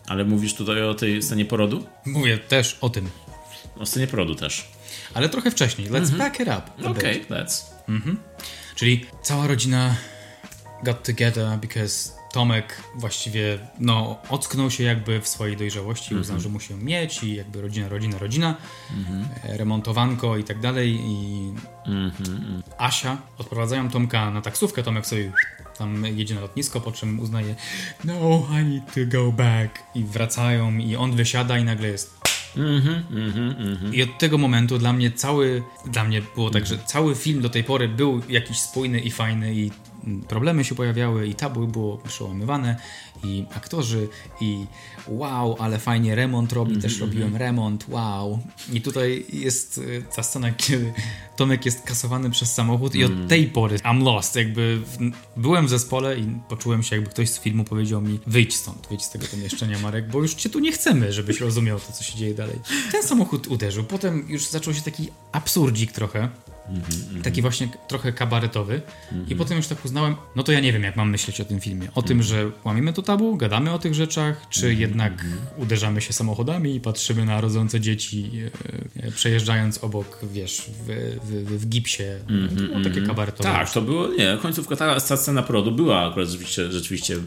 Ale 0.08 0.26
mówisz 0.26 0.54
tutaj 0.54 0.84
o 0.84 0.94
tej 0.94 1.22
scenie 1.22 1.46
porodu? 1.46 1.86
Mówię 2.06 2.38
też 2.38 2.78
o 2.82 2.90
tym. 2.90 3.10
O 3.80 3.86
scenie 3.86 4.08
porodu 4.08 4.36
też. 4.36 4.68
Ale 5.14 5.30
trochę 5.30 5.52
wcześniej. 5.52 5.90
Let's 5.90 5.98
Mhm. 6.14 6.18
back 6.18 6.40
it 6.40 6.48
up. 6.48 6.90
Okej, 6.90 7.20
bit. 7.20 7.30
let's. 7.30 7.64
Czyli 8.76 9.06
cała 9.22 9.48
rodzina 9.48 9.96
got 10.84 11.04
together 11.04 11.58
because 11.60 12.12
Tomek 12.34 12.84
właściwie 12.96 13.60
no, 13.80 14.20
ocknął 14.30 14.72
się 14.72 14.84
jakby 14.84 15.22
w 15.22 15.28
swojej 15.28 15.58
dojrzałości, 15.58 16.16
uznał, 16.16 16.40
że 16.40 16.50
musi 16.50 16.74
ją 16.74 16.80
mieć 16.80 17.24
i 17.24 17.36
jakby 17.36 17.62
rodzina, 17.62 17.90
rodzina, 17.90 18.18
rodzina, 18.18 18.56
e, 19.44 19.58
remontowanko 19.58 20.38
i 20.38 20.44
tak 20.44 20.60
dalej 20.60 21.00
i 21.04 21.54
Asia 22.78 23.18
odprowadzają 23.38 23.90
Tomka 23.90 24.32
na 24.32 24.42
taksówkę, 24.42 24.84
Tomek 24.84 25.08
sobie 25.08 25.32
tam 25.78 26.06
jedzie 26.06 26.36
na 26.36 26.42
lotnisko, 26.42 26.82
po 26.82 26.92
czym 26.92 27.20
uznaje 27.20 27.56
no, 28.04 28.48
I 28.62 28.66
need 28.66 28.84
to 28.94 29.18
go 29.18 29.32
back 29.32 29.80
i 29.96 30.04
wracają 30.04 30.78
i 30.78 30.96
on 30.96 31.16
wysiada 31.16 31.58
i 31.58 31.64
nagle 31.64 31.88
jest 31.88 32.23
i 33.92 34.04
od 34.04 34.18
tego 34.18 34.38
momentu 34.38 34.78
dla 34.78 34.94
mnie 34.94 35.12
cały, 35.12 35.64
dla 35.86 36.04
mnie 36.04 36.22
było 36.36 36.50
tak, 36.50 36.66
że 36.66 36.78
cały 36.78 37.16
film 37.16 37.42
do 37.42 37.50
tej 37.50 37.64
pory 37.64 37.88
był 37.88 38.22
jakiś 38.30 38.60
spójny 38.60 39.00
i 39.00 39.12
fajny 39.12 39.56
i 39.56 39.62
mm, 39.62 39.83
problemy 40.28 40.64
się 40.64 40.76
pojawiały 40.76 41.28
i 41.28 41.36
tabu 41.36 41.68
było 41.68 41.98
przełamywane 41.98 42.76
i 43.24 43.46
aktorzy 43.56 44.08
i 44.42 44.66
wow, 45.08 45.56
ale 45.60 45.80
fajnie 45.80 46.16
remont 46.16 46.54
robi, 46.54 46.78
też 46.78 47.00
robiłem 47.00 47.36
remont, 47.36 47.86
wow. 47.90 48.40
I 48.74 48.82
tutaj 48.82 49.26
jest 49.34 49.78
y, 49.78 50.04
ta 50.16 50.24
scena, 50.24 50.52
kiedy 50.52 50.94
Tomek 51.36 51.66
jest 51.66 51.82
kasowany 51.82 52.30
przez 52.30 52.54
samochód 52.54 52.96
i 52.96 53.04
od 53.04 53.28
tej 53.28 53.48
pory 53.48 53.78
I'm 53.78 54.04
lost, 54.04 54.36
jakby 54.36 54.80
w, 54.86 55.12
byłem 55.38 55.68
w 55.68 55.70
zespole 55.70 56.18
i 56.20 56.26
poczułem 56.50 56.84
się 56.84 56.96
jakby 56.96 57.12
ktoś 57.12 57.30
z 57.30 57.40
filmu 57.40 57.64
powiedział 57.64 58.02
mi 58.02 58.20
wyjdź 58.28 58.56
stąd, 58.56 58.88
wyjdź 58.88 59.04
z 59.04 59.10
tego 59.10 59.28
pomieszczenia 59.28 59.80
Marek, 59.80 60.10
bo 60.10 60.22
już 60.22 60.34
cię 60.34 60.50
tu 60.50 60.60
nie 60.60 60.72
chcemy, 60.72 61.14
żebyś 61.14 61.40
rozumiał 61.40 61.80
to, 61.80 61.94
co 61.94 62.04
się 62.04 62.18
dzieje 62.18 62.34
dalej. 62.34 62.60
Ten 62.92 63.04
samochód 63.04 63.48
uderzył, 63.48 63.84
potem 63.84 64.26
już 64.30 64.48
zaczął 64.48 64.74
się 64.74 64.82
taki 64.82 65.08
absurdzik 65.32 65.92
trochę, 65.92 66.30
taki 67.24 67.42
właśnie 67.42 67.68
trochę 67.88 68.14
kabaretowy. 68.14 68.82
I 69.28 69.36
potem 69.36 69.58
już 69.58 69.68
tak 69.68 69.86
uznałem, 69.86 70.16
no 70.36 70.44
to 70.44 70.52
ja 70.52 70.60
nie 70.60 70.74
wiem, 70.74 70.84
jak 70.84 70.96
mam 70.96 71.10
myśleć 71.10 71.42
o 71.42 71.46
tym 71.46 71.60
filmie. 71.60 71.88
O 71.96 72.02
tym, 72.02 72.24
że 72.24 72.52
łamiemy 72.64 72.94
to 72.94 73.02
tabu, 73.02 73.38
gadamy 73.38 73.72
o 73.72 73.80
tych 73.80 73.94
rzeczach, 73.94 74.46
czy 74.50 74.74
jednak 74.74 75.26
uderzamy 75.58 76.02
się 76.02 76.14
samochodami 76.14 76.76
i 76.76 76.80
patrzymy 76.80 77.26
na 77.26 77.42
rodzące 77.42 77.80
dzieci 77.80 78.32
e, 79.04 79.08
e, 79.08 79.12
przejeżdżając 79.12 79.84
obok, 79.84 80.20
wiesz, 80.34 80.62
w, 80.62 81.18
w, 81.24 81.62
w 81.62 81.68
gipsie. 81.68 82.04
Było 82.52 82.84
takie 82.84 83.02
kabaretowe. 83.02 83.50
Tak, 83.50 83.74
to 83.74 83.82
było, 83.82 84.08
nie, 84.08 84.38
końcówka, 84.42 84.76
ta, 84.76 85.00
ta 85.00 85.18
scena 85.18 85.44
porodu 85.44 85.72
była 85.72 86.10
akurat 86.10 86.30
rzeczywiście, 86.30 86.72
rzeczywiście 86.72 87.18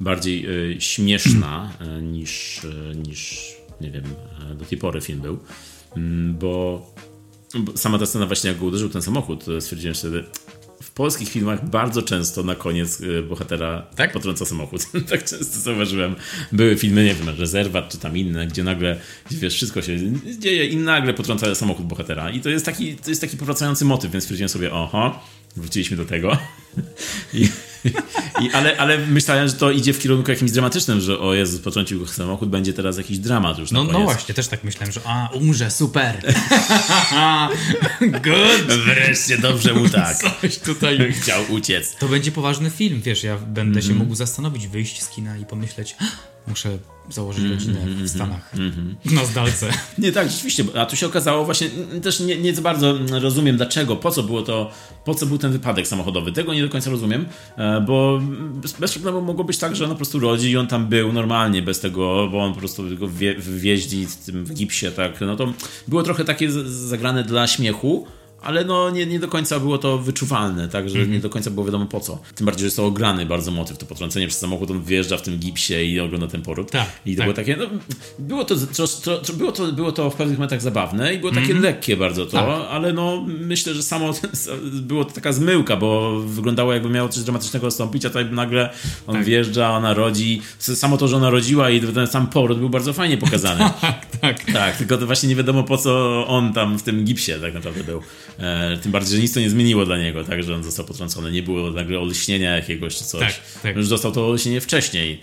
bardziej 0.00 0.46
y, 0.74 0.80
śmieszna 0.80 1.72
y, 1.98 2.02
niż, 2.02 2.64
y, 2.64 2.96
niż, 3.06 3.52
nie 3.80 3.90
wiem, 3.90 4.04
y, 4.52 4.54
do 4.54 4.64
tej 4.64 4.78
pory 4.78 5.00
film 5.00 5.20
był, 5.20 5.38
Mm, 5.96 6.38
bo 6.38 6.86
sama 7.74 7.98
ta 7.98 8.06
scena 8.06 8.26
właśnie 8.26 8.48
jak 8.50 8.58
go 8.58 8.66
uderzył 8.66 8.88
ten 8.88 9.02
samochód, 9.02 9.48
y, 9.48 9.60
stwierdziłem 9.60 9.94
wtedy, 9.94 10.24
w 10.82 10.90
polskich 10.90 11.28
filmach 11.28 11.70
bardzo 11.70 12.02
często 12.02 12.42
na 12.42 12.54
koniec 12.54 13.00
y, 13.00 13.22
bohatera 13.22 13.86
Tak? 13.96 14.12
potrąca 14.12 14.44
samochód. 14.44 14.86
tak 15.10 15.24
często 15.24 15.60
zauważyłem. 15.60 16.14
Były 16.52 16.76
filmy, 16.76 17.04
nie 17.04 17.14
wiem, 17.14 17.28
Rezerwat 17.28 17.88
czy 17.88 17.98
tam 17.98 18.16
inne, 18.16 18.46
gdzie 18.46 18.64
nagle, 18.64 19.00
wiesz, 19.30 19.54
wszystko 19.54 19.82
się 19.82 19.98
dzieje 20.38 20.66
i 20.66 20.76
nagle 20.76 21.14
potrąca 21.14 21.54
samochód 21.54 21.86
bohatera. 21.86 22.30
I 22.30 22.40
to 22.40 22.48
jest 22.48 22.66
taki, 22.66 22.96
to 22.96 23.10
jest 23.10 23.20
taki 23.20 23.36
powracający 23.36 23.84
motyw, 23.84 24.10
więc 24.10 24.24
stwierdziłem 24.24 24.48
sobie, 24.48 24.72
oho, 24.72 25.22
wróciliśmy 25.56 25.96
do 25.96 26.04
tego. 26.04 26.38
I, 27.34 27.48
i, 28.42 28.50
ale, 28.52 28.76
ale 28.76 28.98
myślałem, 28.98 29.48
że 29.48 29.54
to 29.54 29.70
idzie 29.70 29.92
w 29.92 29.98
kierunku 29.98 30.30
jakimś 30.30 30.50
dramatycznym, 30.50 31.00
że 31.00 31.18
o 31.18 31.34
Jezus, 31.34 31.60
potrącił 31.60 32.00
go 32.00 32.06
samochód, 32.06 32.48
będzie 32.48 32.72
teraz 32.72 32.96
jakiś 32.98 33.18
dramat 33.18 33.58
już 33.58 33.70
na 33.70 33.84
No, 33.84 33.92
no 33.92 34.00
właśnie, 34.00 34.34
też 34.34 34.48
tak 34.48 34.64
myślałem, 34.64 34.92
że 34.92 35.00
a, 35.04 35.28
umrze, 35.34 35.70
super. 35.70 36.14
Good. 38.00 38.66
Wreszcie 38.84 39.38
dobrze 39.38 39.74
mu 39.74 39.88
tak. 39.88 40.16
Coś 40.40 40.58
tutaj. 40.58 41.12
Chciał 41.12 41.42
uciec. 41.50 41.94
To 41.96 42.08
będzie 42.08 42.32
poważny 42.32 42.70
film, 42.70 43.00
wiesz, 43.04 43.22
ja 43.24 43.36
będę 43.38 43.78
Mhm. 43.80 43.86
się 43.86 43.94
mógł 44.04 44.14
zastanowić, 44.14 44.66
wyjść 44.68 45.02
z 45.02 45.08
kina 45.08 45.36
i 45.36 45.44
pomyśleć, 45.46 45.96
"Ah, 46.00 46.04
muszę 46.46 46.78
założyć 47.10 47.44
Mhm, 47.44 47.58
rodzinę 47.58 48.04
w 48.04 48.08
Stanach, 48.08 48.52
na 49.04 49.24
zdalce. 49.24 49.70
Nie, 49.98 50.12
tak, 50.12 50.30
rzeczywiście, 50.30 50.64
a 50.74 50.86
tu 50.86 50.96
się 50.96 51.06
okazało 51.06 51.44
właśnie, 51.44 51.66
mm, 51.66 52.00
też 52.00 52.20
nie, 52.20 52.36
nie 52.36 52.54
za 52.54 52.62
bardzo 52.62 52.98
rozumiem 53.10 53.56
dlaczego, 53.56 53.96
po 53.96 54.10
co 54.10 54.22
było 54.22 54.42
to, 54.42 54.70
po 55.04 55.14
co 55.14 55.26
był 55.26 55.38
ten 55.38 55.52
wypadek 55.52 55.88
samochodowy, 55.88 56.32
tego 56.32 56.54
nie 56.54 56.62
do 56.62 56.68
końca 56.68 56.90
rozumiem, 56.90 57.26
e, 57.56 57.80
bo 57.80 58.20
bez, 58.80 58.92
problemu 58.92 59.20
mogło 59.20 59.44
być 59.44 59.58
tak, 59.58 59.76
że 59.76 59.84
on 59.84 59.90
po 59.90 59.96
prostu 59.96 60.18
rodzi 60.18 60.50
i 60.50 60.56
on 60.56 60.66
tam 60.66 60.86
był 60.86 61.12
normalnie, 61.12 61.62
bez 61.62 61.80
tego, 61.80 62.28
bo 62.32 62.44
on 62.44 62.52
po 62.52 62.58
prostu 62.58 62.82
go 62.96 63.08
wwieździ 63.38 64.06
w 64.28 64.54
gipsie, 64.54 64.86
tak, 64.90 65.20
no 65.20 65.36
to 65.36 65.52
było 65.88 66.02
trochę 66.02 66.24
takie 66.24 66.50
zagrane 66.66 67.24
dla 67.24 67.46
śmiechu, 67.46 68.06
ale 68.46 68.64
no 68.64 68.90
nie, 68.90 69.06
nie 69.06 69.18
do 69.18 69.28
końca 69.28 69.60
było 69.60 69.78
to 69.78 69.98
wyczuwalne, 69.98 70.68
także 70.68 70.94
Mhm. 70.98 71.12
nie 71.12 71.20
do 71.20 71.30
końca 71.30 71.50
było 71.50 71.66
wiadomo 71.66 71.86
po 71.86 72.00
co. 72.00 72.18
Tym 72.34 72.46
bardziej, 72.46 72.60
że 72.60 72.66
jest 72.66 72.76
to 72.76 72.86
ograny 72.86 73.26
bardzo 73.26 73.50
motyw, 73.50 73.78
to 73.78 73.86
potrącenie 73.86 74.28
przez 74.28 74.40
samochód, 74.40 74.70
on 74.70 74.82
wjeżdża 74.82 75.16
w 75.16 75.22
tym 75.22 75.38
gipsie 75.38 75.74
i 75.74 76.00
ogląda 76.00 76.26
ten 76.26 76.42
poród. 76.42 76.70
Tak, 76.70 76.86
I 77.06 77.12
to 77.14 77.16
tak. 77.18 77.26
było 77.26 77.34
takie, 77.36 77.56
no, 77.56 77.64
było 78.18 78.44
to, 78.44 78.54
tro, 78.56 78.86
tro, 79.22 79.34
było, 79.36 79.52
to, 79.52 79.72
było 79.72 79.92
to 79.92 80.10
w 80.10 80.14
pewnych 80.14 80.38
momentach 80.38 80.62
zabawne 80.62 81.14
i 81.14 81.18
było 81.18 81.32
takie 81.32 81.42
Mhm. 81.46 81.62
lekkie 81.62 81.96
bardzo 81.96 82.26
to, 82.26 82.32
Tak. 82.32 82.48
ale 82.70 82.92
no 82.92 83.24
myślę, 83.26 83.74
że 83.74 83.82
samo 83.82 84.12
było 84.90 85.04
to 85.04 85.10
taka 85.12 85.32
zmyłka, 85.32 85.76
bo 85.76 86.20
wyglądało 86.20 86.72
jakby 86.72 86.90
miało 86.90 87.08
coś 87.08 87.22
dramatycznego 87.22 87.66
nastąpić, 87.66 88.04
a 88.04 88.08
tutaj 88.08 88.24
nagle 88.30 88.70
on 89.06 89.14
Tak. 89.16 89.24
wjeżdża, 89.24 89.70
ona 89.70 89.94
rodzi, 89.94 90.42
samo 90.58 90.96
to, 90.96 91.08
że 91.08 91.16
ona 91.16 91.30
rodziła 91.30 91.70
i 91.70 91.80
ten 91.80 92.06
sam 92.06 92.26
poród 92.26 92.58
był 92.58 92.68
bardzo 92.70 92.92
fajnie 92.92 93.16
pokazany. 93.18 93.64
Tak, 93.80 94.06
tak. 94.20 94.44
Tak, 94.52 94.76
tylko 94.76 94.96
to 94.98 95.06
właśnie 95.06 95.28
nie 95.28 95.36
wiadomo 95.36 95.62
po 95.62 95.76
co 95.78 96.24
on 96.26 96.52
tam 96.52 96.78
w 96.78 96.82
tym 96.82 97.04
gipsie 97.04 97.32
tak 97.40 97.54
naprawdę 97.54 97.84
był. 97.84 98.02
E, 98.38 98.76
tym 98.82 98.92
bardziej, 98.92 99.16
że 99.16 99.22
nic 99.22 99.34
to 99.34 99.40
nie 99.40 99.50
zmieniło 99.50 99.84
dla 99.86 99.98
niego, 99.98 100.24
tak, 100.24 100.42
że 100.42 100.54
on 100.54 100.64
został 100.64 100.86
potrącony. 100.86 101.32
Nie 101.32 101.42
było 101.42 101.70
nagle 101.70 101.98
olśnienia 101.98 102.56
jakiegoś 102.56 102.96
czy 102.96 103.04
coś. 103.04 103.20
Tak, 103.20 103.34
tak. 103.62 103.76
Już 103.76 103.88
dostał 103.88 104.12
to 104.12 104.28
olśnienie 104.28 104.60
wcześniej. 104.60 105.20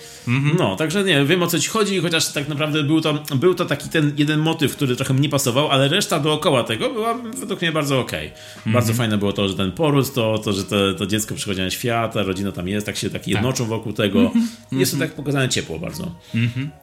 No, 0.60 0.76
także 0.76 1.04
nie, 1.04 1.26
wiem 1.26 1.44
o 1.44 1.48
co 1.48 1.60
ci 1.60 1.70
chodzi, 1.70 2.00
chociaż 2.00 2.34
tak 2.34 2.48
naprawdę 2.50 2.84
był 2.84 3.02
to, 3.02 3.24
był 3.36 3.56
to 3.56 3.66
taki 3.66 3.90
ten 3.90 4.14
jeden 4.18 4.40
motyw, 4.40 4.76
który 4.76 4.96
trochę 4.96 5.14
mi 5.14 5.30
pasował, 5.30 5.68
ale 5.72 5.88
reszta 5.88 6.20
dookoła 6.20 6.64
tego 6.64 6.90
była 6.94 7.14
według 7.38 7.62
mnie 7.62 7.72
bardzo 7.72 8.00
okej. 8.00 8.32
Bardzo 8.66 8.94
fajne 8.94 9.18
było 9.18 9.34
to, 9.34 9.48
że 9.50 9.56
ten 9.56 9.72
poród, 9.72 10.14
to, 10.14 10.38
to 10.38 10.54
że 10.54 10.64
to, 10.64 10.94
to 10.94 11.06
dziecko 11.06 11.36
przychodzi 11.36 11.62
na 11.62 11.70
świat, 11.70 12.18
a 12.18 12.24
rodzina 12.24 12.52
tam 12.52 12.68
jest, 12.68 12.86
tak 12.86 12.98
się 12.98 13.10
tak 13.10 13.28
jednoczą 13.28 13.66
wokół 13.66 13.94
tego. 13.94 14.32
Jest 14.72 14.92
to 14.92 14.98
tak 15.00 15.14
pokazane 15.14 15.50
ciepło 15.50 15.80
bardzo. 15.80 16.16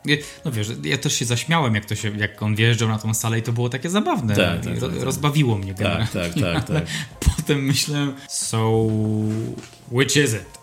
Ja- 0.04 0.16
No 0.44 0.52
wiesz, 0.52 0.66
ja 0.84 0.98
też 0.98 1.14
się 1.14 1.24
zaśmiałem, 1.24 1.74
jak, 1.74 1.84
to 1.86 1.94
się, 1.94 1.99
jak 2.05 2.42
on 2.42 2.55
wjeżdżał 2.55 2.88
na 2.88 2.98
tą 2.98 3.14
salę 3.14 3.38
i 3.38 3.42
to 3.42 3.53
było 3.53 3.68
takie 3.68 3.90
zabawne. 3.90 4.36
Tak, 4.36 4.64
tak, 4.64 4.78
tak. 4.78 5.03
Rozbawiło 5.03 5.59
mnie 5.59 5.74
generalnie. 5.74 6.09
Tak, 6.12 6.34
tak, 6.34 6.42
tak, 6.42 6.64
tak. 6.68 6.84
Potem 7.36 7.64
myślałem, 7.64 8.12
so 8.28 8.86
which 9.90 10.16
is 10.16 10.34
it? 10.34 10.59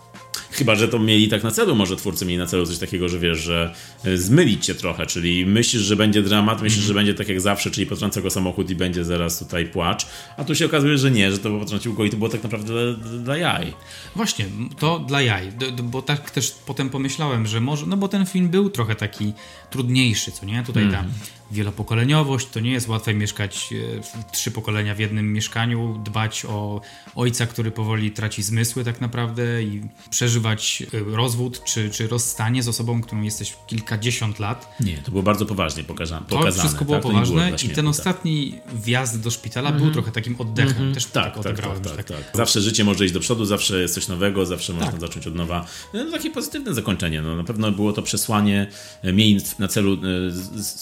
Chyba, 0.50 0.74
że 0.74 0.88
to 0.88 0.98
mieli 0.98 1.28
tak 1.28 1.42
na 1.42 1.50
celu, 1.50 1.74
może 1.74 1.96
twórcy 1.96 2.26
mieli 2.26 2.38
na 2.38 2.46
celu 2.46 2.66
coś 2.66 2.78
takiego, 2.78 3.08
że 3.08 3.18
wiesz, 3.18 3.38
że 3.38 3.74
e, 4.04 4.16
zmylić 4.16 4.66
cię 4.66 4.74
trochę, 4.74 5.06
czyli 5.06 5.46
myślisz, 5.46 5.82
że 5.82 5.96
będzie 5.96 6.22
dramat, 6.22 6.62
myślisz, 6.62 6.84
że 6.84 6.94
będzie 6.94 7.14
tak 7.14 7.28
jak 7.28 7.40
zawsze, 7.40 7.70
czyli 7.70 7.86
potrąca 7.86 8.20
go 8.20 8.30
samochód 8.30 8.70
i 8.70 8.74
będzie 8.74 9.04
zaraz 9.04 9.38
tutaj 9.38 9.66
płacz, 9.66 10.06
a 10.36 10.44
tu 10.44 10.54
się 10.54 10.66
okazuje, 10.66 10.98
że 10.98 11.10
nie, 11.10 11.32
że 11.32 11.38
to 11.38 11.58
potrącił 11.58 11.94
go 11.94 12.04
i 12.04 12.10
to 12.10 12.16
było 12.16 12.28
tak 12.28 12.42
naprawdę 12.42 12.94
dla, 12.94 13.18
dla 13.18 13.36
jaj. 13.36 13.72
Właśnie, 14.16 14.46
to 14.78 14.98
dla 14.98 15.22
jaj, 15.22 15.52
bo 15.82 16.02
tak 16.02 16.30
też 16.30 16.54
potem 16.66 16.90
pomyślałem, 16.90 17.46
że 17.46 17.60
może, 17.60 17.86
no 17.86 17.96
bo 17.96 18.08
ten 18.08 18.26
film 18.26 18.48
był 18.48 18.70
trochę 18.70 18.94
taki 18.94 19.32
trudniejszy, 19.70 20.32
co 20.32 20.46
nie? 20.46 20.62
Tutaj 20.62 20.90
ta 20.90 21.04
wielopokoleniowość, 21.50 22.48
to 22.48 22.60
nie 22.60 22.70
jest 22.72 22.88
łatwe 22.88 23.14
mieszkać 23.14 23.70
e, 23.98 24.02
w- 24.02 24.30
trzy 24.32 24.50
pokolenia 24.50 24.94
w 24.94 24.98
jednym 24.98 25.32
mieszkaniu, 25.32 26.00
dbać 26.04 26.44
o 26.48 26.80
ojca, 27.14 27.46
który 27.46 27.70
powoli 27.70 28.10
traci 28.10 28.42
zmysły 28.42 28.84
tak 28.84 29.00
naprawdę 29.00 29.62
i 29.62 29.82
przeżywać 30.10 30.82
e, 30.82 31.16
rozwód 31.16 31.64
czy, 31.64 31.90
czy 31.90 32.08
rozstanie 32.08 32.62
z 32.62 32.68
osobą, 32.68 33.00
którą 33.00 33.22
jesteś 33.22 33.56
kilkadziesiąt 33.66 34.38
lat. 34.38 34.76
Nie, 34.80 34.96
to 34.98 35.10
było 35.10 35.22
bardzo 35.22 35.46
poważnie 35.46 35.84
pokaza- 35.84 36.20
To 36.28 36.36
pokazane. 36.36 36.62
wszystko 36.62 36.84
było 36.84 36.96
tak? 36.96 37.02
To 37.02 37.08
poważne 37.08 37.48
dla 37.48 37.56
i 37.56 37.68
ten 37.68 37.74
tak. 37.84 37.86
ostatni 37.86 38.54
wjazd 38.74 39.20
do 39.20 39.30
szpitala 39.30 39.72
był 39.72 39.90
trochę 39.90 40.12
takim 40.12 40.36
oddechem. 40.40 40.94
Też 40.94 41.04
tak, 41.04 41.12
Tak, 41.24 41.34
tak, 41.34 41.40
odebrałem, 41.46 41.80
tak, 41.82 41.90
że 41.96 41.96
tak, 41.96 42.06
tak. 42.06 42.36
Zawsze 42.36 42.60
życie 42.60 42.84
może 42.84 43.04
iść 43.04 43.14
do 43.14 43.20
przodu, 43.20 43.44
zawsze 43.44 43.80
jest 43.80 43.94
coś 43.94 44.08
nowego, 44.08 44.46
zawsze 44.46 44.72
można 44.72 44.90
Tak. 44.90 45.00
zacząć 45.00 45.26
od 45.26 45.34
nowa. 45.34 45.66
No, 45.94 46.10
takie 46.10 46.30
pozytywne 46.30 46.74
zakończenie. 46.74 47.22
No, 47.22 47.36
na 47.36 47.44
pewno 47.44 47.72
było 47.72 47.92
to 47.92 48.02
przesłanie, 48.02 48.66
e, 49.02 49.12
mieli 49.12 49.40
na 49.58 49.68
celu, 49.68 49.96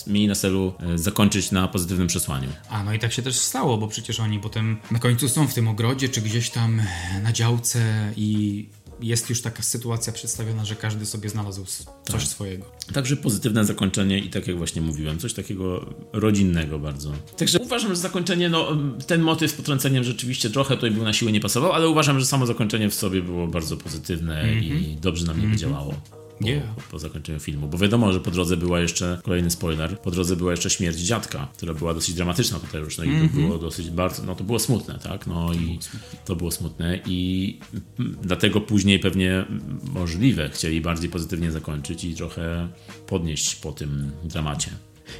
mieli 0.07 0.29
na 0.29 0.35
celu 0.35 0.56
e, 0.95 0.99
zakończyć 0.99 1.51
na 1.51 1.69
pozytywnym 1.69 2.09
przesłaniu. 2.09 2.49
A 2.69 2.85
no 2.85 2.93
i 2.95 2.99
tak 2.99 3.13
się 3.13 3.23
też 3.23 3.37
stało, 3.37 3.79
bo 3.79 3.89
przecież 3.89 4.21
oni 4.21 4.41
potem 4.41 4.77
na 4.91 4.99
końcu 4.99 5.29
są 5.29 5.49
w 5.49 5.55
tym 5.55 5.69
ogrodzie, 5.69 6.09
czy 6.09 6.21
gdzieś 6.21 6.51
tam 6.51 6.83
na 7.23 7.33
działce 7.33 8.13
i 8.17 8.69
jest 9.01 9.31
już 9.31 9.43
taka 9.43 9.63
sytuacja 9.63 10.13
przedstawiona, 10.13 10.65
że 10.65 10.77
każdy 10.77 11.07
sobie 11.07 11.29
znalazł 11.29 11.65
coś 11.65 11.87
Tak. 12.07 12.23
swojego. 12.23 12.65
Także 12.93 13.17
pozytywne 13.17 13.65
zakończenie 13.65 14.19
i 14.19 14.31
tak 14.31 14.47
jak 14.47 14.57
właśnie 14.57 14.83
mówiłem, 14.83 15.19
coś 15.19 15.35
takiego 15.35 15.95
rodzinnego 16.13 16.79
bardzo. 16.79 17.13
Także 17.37 17.59
uważam, 17.59 17.91
że 17.91 17.97
zakończenie, 17.97 18.49
no 18.49 18.69
ten 19.07 19.21
motyw 19.23 19.51
z 19.51 19.55
potrąceniem 19.55 20.05
rzeczywiście 20.05 20.51
trochę 20.51 20.75
tutaj 20.75 20.91
był 20.91 21.05
na 21.05 21.13
siłę 21.13 21.33
nie 21.33 21.41
pasował, 21.41 21.73
ale 21.73 21.89
uważam, 21.89 22.21
że 22.21 22.27
samo 22.27 22.47
zakończenie 22.47 22.91
w 22.91 22.95
sobie 22.95 23.23
było 23.23 23.47
bardzo 23.47 23.77
pozytywne 23.77 24.55
i 24.55 24.97
dobrze 25.01 25.27
na 25.27 25.35
mnie 25.35 25.47
wydziałało. 25.49 25.95
Po, 26.41 26.47
Yeah. 26.47 26.75
po, 26.91 26.99
zakończeniu 26.99 27.41
filmu. 27.41 27.69
Bo 27.69 27.79
wiadomo, 27.79 28.13
że 28.13 28.21
po 28.21 28.31
drodze 28.31 28.57
była 28.57 28.81
jeszcze, 28.81 29.21
kolejny 29.25 29.51
spoiler, 29.51 30.01
po 30.01 30.11
drodze 30.11 30.37
była 30.37 30.51
jeszcze 30.51 30.71
śmierć 30.71 30.99
dziadka, 30.99 31.49
która 31.57 31.75
była 31.75 31.95
dosyć 31.95 32.15
dramatyczna 32.15 32.59
tutaj 32.59 32.81
już, 32.81 32.99
no 32.99 33.05
i 33.05 33.09
Mhm. 33.09 33.29
to 33.29 33.35
było 33.37 33.59
dosyć 33.59 33.91
bardzo, 33.91 34.23
no 34.23 34.35
to 34.35 34.45
było 34.45 34.59
smutne, 34.59 34.99
tak? 34.99 35.27
No 35.27 35.53
i 35.55 35.79
to 36.25 36.37
było 36.37 36.51
smutne 36.51 37.01
i 37.07 37.59
mm, 38.01 38.17
dlatego 38.23 38.61
później 38.61 38.99
pewnie 38.99 39.33
mm, 39.33 39.79
możliwe 39.95 40.49
chcieli 40.51 40.81
bardziej 40.81 41.11
pozytywnie 41.11 41.51
zakończyć 41.53 42.05
i 42.05 42.15
trochę 42.15 42.69
podnieść 43.07 43.55
po 43.57 43.73
tym 43.73 44.11
dramacie. 44.25 44.71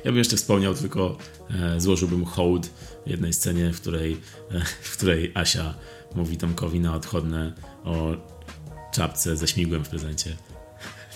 Ja 0.05 0.11
bym 0.11 0.19
jeszcze 0.19 0.37
wspomniał, 0.37 0.75
tylko 0.75 1.19
e, 1.51 1.81
złożyłbym 1.81 2.25
hołd 2.25 2.71
jednej 3.07 3.33
scenie, 3.33 3.73
w 3.73 3.81
której, 3.81 4.17
e, 4.51 4.61
w 4.83 4.97
której 4.97 5.33
Asia 5.35 5.75
mówi 6.15 6.37
Tomkowi 6.37 6.81
na 6.81 6.95
odchodne 6.95 7.53
o 7.85 8.17
czapce 8.95 9.37
ze 9.37 9.49
śmigłem 9.49 9.85
w 9.85 9.89
prezencie. 9.89 10.37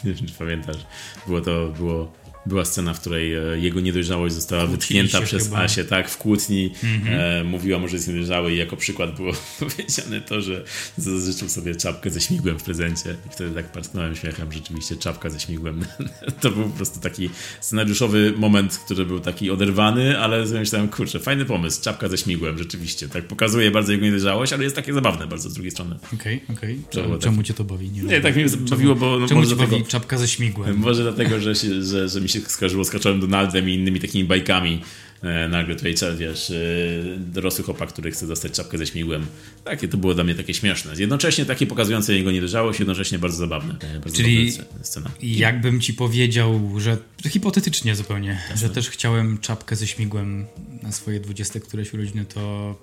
Nie 0.04 0.12
wiem, 0.14 0.26
czy 0.26 0.34
pamiętasz. 0.34 0.86
Było 1.26 1.40
to, 1.40 1.68
było, 1.68 2.12
była 2.46 2.64
scena, 2.64 2.94
w 2.94 3.00
której 3.00 3.34
e, 3.34 3.58
jego 3.58 3.80
niedojrzałość 3.80 4.34
została 4.34 4.66
Kłócili 4.66 5.00
wytknięta 5.00 5.26
przez 5.26 5.42
chyba. 5.42 5.56
Mhm. 5.56 5.66
Asię, 5.66 5.84
tak, 5.84 6.10
w 6.10 6.16
kłótni. 6.16 6.72
E, 7.06 7.44
mówiła 7.44 7.78
mu, 7.78 7.88
że 7.88 7.96
jest 7.96 8.08
niedojrzały 8.08 8.52
i 8.52 8.56
jako 8.56 8.76
przykład 8.76 9.16
było 9.16 9.32
powiedziane 9.60 10.20
to, 10.20 10.40
że 10.40 10.64
zażyczył 10.96 11.48
sobie 11.48 11.74
czapkę 11.74 12.10
ze 12.10 12.20
śmigłem 12.20 12.58
w 12.58 12.62
prezencie. 12.62 13.16
I 13.26 13.32
wtedy 13.32 13.54
tak 13.54 13.72
parsknąłem 13.72 14.16
śmiechem, 14.16 14.52
rzeczywiście 14.52 14.96
czapka 14.96 15.30
ze 15.30 15.40
śmigłem. 15.40 15.84
to 16.40 16.50
był 16.50 16.64
po 16.64 16.76
prostu 16.76 17.00
taki 17.00 17.30
scenariuszowy 17.60 18.32
moment, 18.36 18.80
który 18.84 19.04
był 19.04 19.20
taki 19.20 19.50
oderwany, 19.50 20.18
ale 20.18 20.44
myślałem, 20.46 20.88
kurczę, 20.88 21.20
fajny 21.20 21.44
pomysł, 21.44 21.82
czapka 21.82 22.08
ze 22.08 22.18
śmigłem, 22.18 22.58
rzeczywiście. 22.58 23.08
Tak 23.08 23.24
pokazuje 23.24 23.70
bardzo 23.70 23.92
jego 23.92 24.04
niedojrzałość, 24.04 24.52
ale 24.52 24.64
jest 24.64 24.76
takie 24.76 24.92
zabawne 24.92 25.26
bardzo 25.26 25.50
z 25.50 25.54
drugiej 25.54 25.70
strony. 25.70 25.96
Okej, 26.14 26.40
okej. 26.56 26.80
było 27.04 27.18
Czemu 27.18 27.42
cię 27.42 27.54
to 27.54 27.64
bawi? 27.64 27.90
Nie, 27.90 28.02
Nie, 28.02 28.20
tak 28.20 28.36
mnie 28.36 28.46
bawiło, 28.70 28.94
bo 28.94 29.18
no, 29.18 29.28
Czemu 29.28 29.46
cię 29.46 29.56
bawi 29.56 29.84
czapka 29.84 30.18
ze 30.18 30.28
śmigłem? 30.28 30.76
może 30.76 31.02
dlatego, 31.02 31.40
że, 31.40 31.54
się, 31.54 31.82
że, 31.82 32.08
że 32.08 32.20
mi 32.20 32.29
się 32.30 32.40
skojarzyło 32.40 32.84
z 32.84 32.90
Kaczorem 32.90 33.20
Donaldem 33.20 33.70
i 33.70 33.74
innymi 33.74 34.00
takimi 34.00 34.24
bajkami. 34.24 34.82
E, 35.22 35.48
nagle 35.48 35.76
tutaj, 35.76 35.94
wiesz, 36.18 36.50
e, 36.50 36.54
dorosły 37.18 37.64
chłopak, 37.64 37.88
który 37.88 38.10
chce 38.10 38.26
dostać 38.26 38.52
czapkę 38.52 38.78
ze 38.78 38.86
śmigłem. 38.86 39.26
Takie 39.64 39.88
to 39.88 39.96
było 39.96 40.14
dla 40.14 40.24
mnie 40.24 40.34
takie 40.34 40.54
śmieszne. 40.54 40.92
Jednocześnie 40.98 41.44
takie 41.44 41.66
pokazujące 41.66 42.14
jego 42.14 42.30
niedojrzałość, 42.30 42.78
jednocześnie 42.78 43.18
bardzo 43.18 43.36
zabawne. 43.36 43.76
E, 43.80 44.00
bardzo 44.00 44.16
Czyli- 44.16 44.52
scena. 44.82 45.10
Jakbym 45.22 45.80
ci 45.80 45.94
powiedział, 45.94 46.80
że 46.80 46.98
hipotetycznie 47.28 47.96
zupełnie, 47.96 48.42
że 48.54 48.68
też 48.68 48.90
chciałem 48.90 49.38
czapkę 49.38 49.76
ze 49.76 49.86
śmigłem 49.86 50.46
na 50.82 50.92
swoje 50.92 51.20
20 51.20 51.60
któreś 51.60 51.94
urodziny, 51.94 52.24
to 52.24 52.74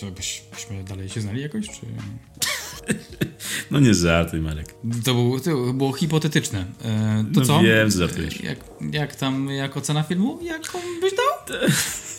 to 0.00 0.10
byś, 0.10 0.42
byśmy 0.54 0.84
dalej 0.84 1.08
się 1.08 1.20
znali 1.20 1.42
jakoś, 1.42 1.66
czy... 1.66 1.86
No 3.70 3.80
nie 3.80 3.94
żartuj, 3.94 4.40
Marek. 4.40 4.74
To 5.04 5.14
było, 5.14 5.40
to 5.40 5.72
było 5.72 5.92
hipotetyczne. 5.92 6.64
E, 6.84 7.24
to 7.34 7.40
No 7.40 7.46
co? 7.46 7.60
wiem, 7.60 7.90
że 7.90 7.98
żartujesz. 7.98 8.40
Jak, 8.40 8.58
jak 8.92 9.16
tam, 9.16 9.50
jak 9.50 9.76
ocena 9.76 10.02
filmu? 10.02 10.38
Jaką 10.42 10.78
byś 11.00 11.12
dał? 11.12 11.58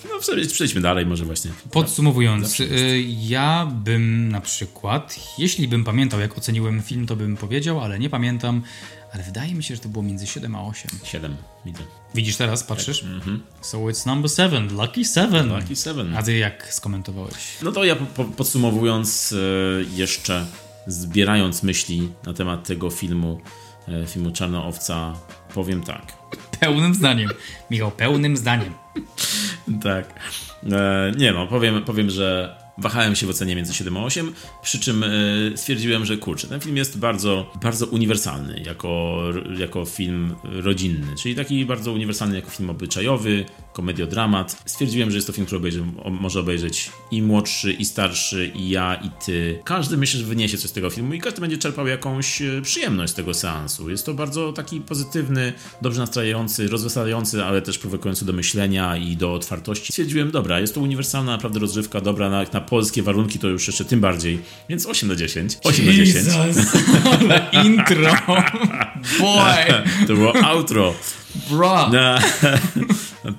No 0.10 0.20
przejdź- 0.20 0.54
przejdźmy 0.54 0.82
dalej, 0.82 1.06
może 1.06 1.26
właśnie. 1.26 1.52
Podsumowując, 1.72 2.60
y, 2.60 3.04
ja 3.08 3.72
bym 3.84 4.30
na 4.32 4.42
przykład, 4.42 5.16
jeśli 5.38 5.68
bym 5.68 5.84
pamiętał, 5.84 6.20
jak 6.20 6.38
oceniłem 6.38 6.82
film, 6.82 7.08
to 7.08 7.16
bym 7.16 7.38
powiedział, 7.38 7.82
ale 7.82 8.00
nie 8.00 8.10
pamiętam. 8.10 8.62
Ale 9.14 9.24
wydaje 9.24 9.56
mi 9.56 9.64
się, 9.64 9.76
że 9.76 9.82
to 9.82 9.90
było 9.90 10.04
między 10.04 10.28
7 10.28 10.56
a 10.56 10.64
8. 10.64 10.92
Siedem, 11.04 11.38
widzę. 11.66 11.84
Widzisz 12.16 12.36
teraz, 12.36 12.64
patrzysz? 12.64 13.06
So 13.62 13.78
it's 13.78 14.06
number 14.06 14.32
7, 14.32 14.78
lucky 14.78 15.06
7. 15.06 15.50
Lucky 15.50 15.76
Seven. 15.76 16.18
A 16.18 16.24
ty 16.24 16.38
jak 16.38 16.74
skomentowałeś? 16.74 17.58
No 17.62 17.72
to 17.72 17.84
ja 17.84 17.96
po, 17.96 18.06
po, 18.06 18.26
podsumowując 18.26 19.34
e, 19.34 19.36
jeszcze, 19.96 20.46
zbierając 20.88 21.64
myśli 21.64 22.10
na 22.26 22.34
temat 22.34 22.68
tego 22.68 22.90
filmu, 22.90 23.42
e, 23.88 24.08
filmu 24.08 24.32
Czarna 24.32 24.66
Owca, 24.66 25.14
powiem 25.54 25.84
tak. 25.84 26.14
Pełnym 26.60 26.96
zdaniem. 26.96 27.30
Michał, 27.72 27.92
pełnym 27.92 28.38
zdaniem. 28.38 28.74
Tak. 29.84 30.20
E, 30.72 31.12
nie 31.18 31.32
no, 31.32 31.48
powiem, 31.48 31.84
powiem, 31.84 32.10
że 32.10 32.56
wahałem 32.80 33.16
się 33.16 33.28
w 33.28 33.30
ocenie 33.30 33.56
między 33.56 33.74
7 33.74 33.98
a 33.98 34.04
8, 34.04 34.34
przy 34.62 34.80
czym 34.80 35.04
e, 35.04 35.08
stwierdziłem, 35.56 36.06
że 36.06 36.18
kurczę, 36.18 36.48
ten 36.48 36.60
film 36.60 36.78
jest 36.78 37.00
bardzo, 37.00 37.52
bardzo 37.62 37.86
uniwersalny 37.86 38.64
jako, 38.66 39.24
jako 39.58 39.86
film 39.86 40.36
rodzinny, 40.44 41.16
czyli 41.16 41.36
taki 41.36 41.66
bardzo 41.66 41.92
uniwersalny 41.92 42.36
jako 42.36 42.50
film 42.50 42.70
obyczajowy, 42.70 43.46
komediodramat. 43.84 44.62
Stwierdziłem, 44.66 45.12
że 45.12 45.18
jest 45.18 45.28
to 45.28 45.34
film, 45.34 45.46
który 45.46 45.58
obejrzy, 45.60 45.84
może 46.12 46.40
obejrzeć 46.40 46.92
i 47.12 47.22
młodszy, 47.22 47.74
i 47.74 47.86
starszy, 47.86 48.52
i 48.56 48.70
ja, 48.70 48.96
i 48.96 49.10
ty. 49.26 49.60
Każdy 49.64 49.98
myślę, 49.98 50.20
że 50.20 50.26
wyniesie 50.26 50.58
coś 50.58 50.70
z 50.70 50.74
tego 50.74 50.90
filmu 50.90 51.14
i 51.14 51.20
każdy 51.20 51.42
będzie 51.42 51.58
czerpał 51.58 51.88
jakąś 51.88 52.42
e, 52.42 52.62
przyjemność 52.62 53.14
z 53.14 53.16
tego 53.16 53.34
seansu. 53.34 53.90
Jest 53.90 54.06
to 54.06 54.14
bardzo 54.14 54.54
taki 54.54 54.82
pozytywny, 54.82 55.54
dobrze 55.82 56.00
nastrajający, 56.02 56.68
rozweselający, 56.68 57.44
ale 57.44 57.62
też 57.62 57.78
prowokujący 57.78 58.26
do 58.26 58.34
myślenia 58.34 58.98
i 58.98 59.18
do 59.18 59.34
otwartości. 59.34 59.92
Stwierdziłem, 59.94 60.32
dobra, 60.32 60.60
jest 60.60 60.74
to 60.76 60.82
uniwersalna 60.82 61.32
naprawdę 61.32 61.60
rozrywka, 61.60 62.02
dobra 62.02 62.30
na, 62.30 62.46
na 62.54 62.62
polskie 62.62 63.04
warunki 63.04 63.40
to 63.40 63.48
już 63.48 63.68
jeszcze 63.68 63.86
tym 63.86 64.00
bardziej, 64.00 64.40
więc 64.70 64.86
8 64.86 65.10
na 65.10 65.16
10. 65.16 65.58
8 65.64 65.86
na 65.86 65.92
10. 65.94 66.16
Jesus, 66.16 66.66
ale 67.22 67.50
intro. 67.64 68.12
Boy, 69.20 69.84
To 70.08 70.14
było 70.14 70.36
outro. 70.36 70.94
bro. 71.50 71.90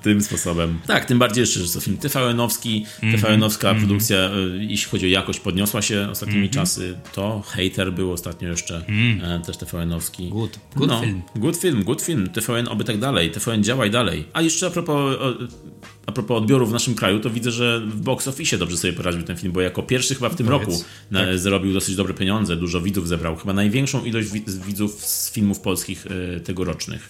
Tym 0.01 0.21
sposobem. 0.21 0.79
Tak, 0.87 1.05
tym 1.05 1.19
bardziej 1.19 1.41
jeszcze, 1.41 1.59
że 1.59 1.73
to 1.73 1.81
film 1.81 1.97
TVN-owski, 1.97 2.85
TVN-owska 3.01 3.75
produkcja, 3.75 4.17
e, 4.17 4.31
jeśli 4.59 4.91
chodzi 4.91 5.05
o 5.05 5.09
jakość, 5.09 5.39
podniosła 5.39 5.81
się 5.81 6.07
ostatnimi 6.11 6.49
czasy. 6.49 6.97
To 7.13 7.43
Hater 7.45 7.93
był 7.93 8.11
ostatnio 8.11 8.49
jeszcze, 8.49 8.85
e, 9.23 9.41
też 9.45 9.57
TVN-owski. 9.57 10.29
Good. 10.29 10.59
Good 10.75 10.89
no, 10.89 11.01
film. 11.01 11.21
Good 11.35 11.57
film, 11.57 11.83
good 11.83 12.01
film. 12.01 12.29
TVN 12.29 12.67
oby 12.67 12.83
tak 12.83 12.99
dalej. 12.99 13.31
TVN 13.31 13.63
działaj 13.63 13.91
dalej. 13.91 14.25
A 14.33 14.41
jeszcze 14.41 14.67
a 14.67 14.69
propos, 14.69 15.17
a 16.11 16.13
propos 16.13 16.37
odbioru 16.37 16.65
w 16.67 16.71
naszym 16.71 16.95
kraju, 16.95 17.19
to 17.19 17.29
widzę, 17.29 17.51
że 17.51 17.79
w 17.87 18.01
box 18.01 18.27
office 18.27 18.57
dobrze 18.57 18.77
sobie 18.77 18.93
poradził 18.93 19.23
ten 19.23 19.37
film, 19.37 19.53
bo 19.53 19.61
jako 19.61 19.83
pierwszy 19.83 20.15
chyba 20.15 20.29
w 20.29 20.35
tym 20.35 20.47
Powiedz. 20.47 20.69
roku 20.69 20.83
na, 21.11 21.37
zarobił 21.37 21.73
dosyć 21.73 21.95
dobre 21.95 22.13
pieniądze, 22.13 22.55
dużo 22.55 22.81
widzów 22.81 23.07
zebrał. 23.07 23.35
Chyba 23.35 23.53
największą 23.53 24.05
ilość 24.05 24.29
wi- 24.31 24.43
widzów 24.67 25.05
z 25.05 25.31
filmów 25.31 25.59
polskich 25.59 26.05
e, 26.35 26.39
tegorocznych. 26.39 27.07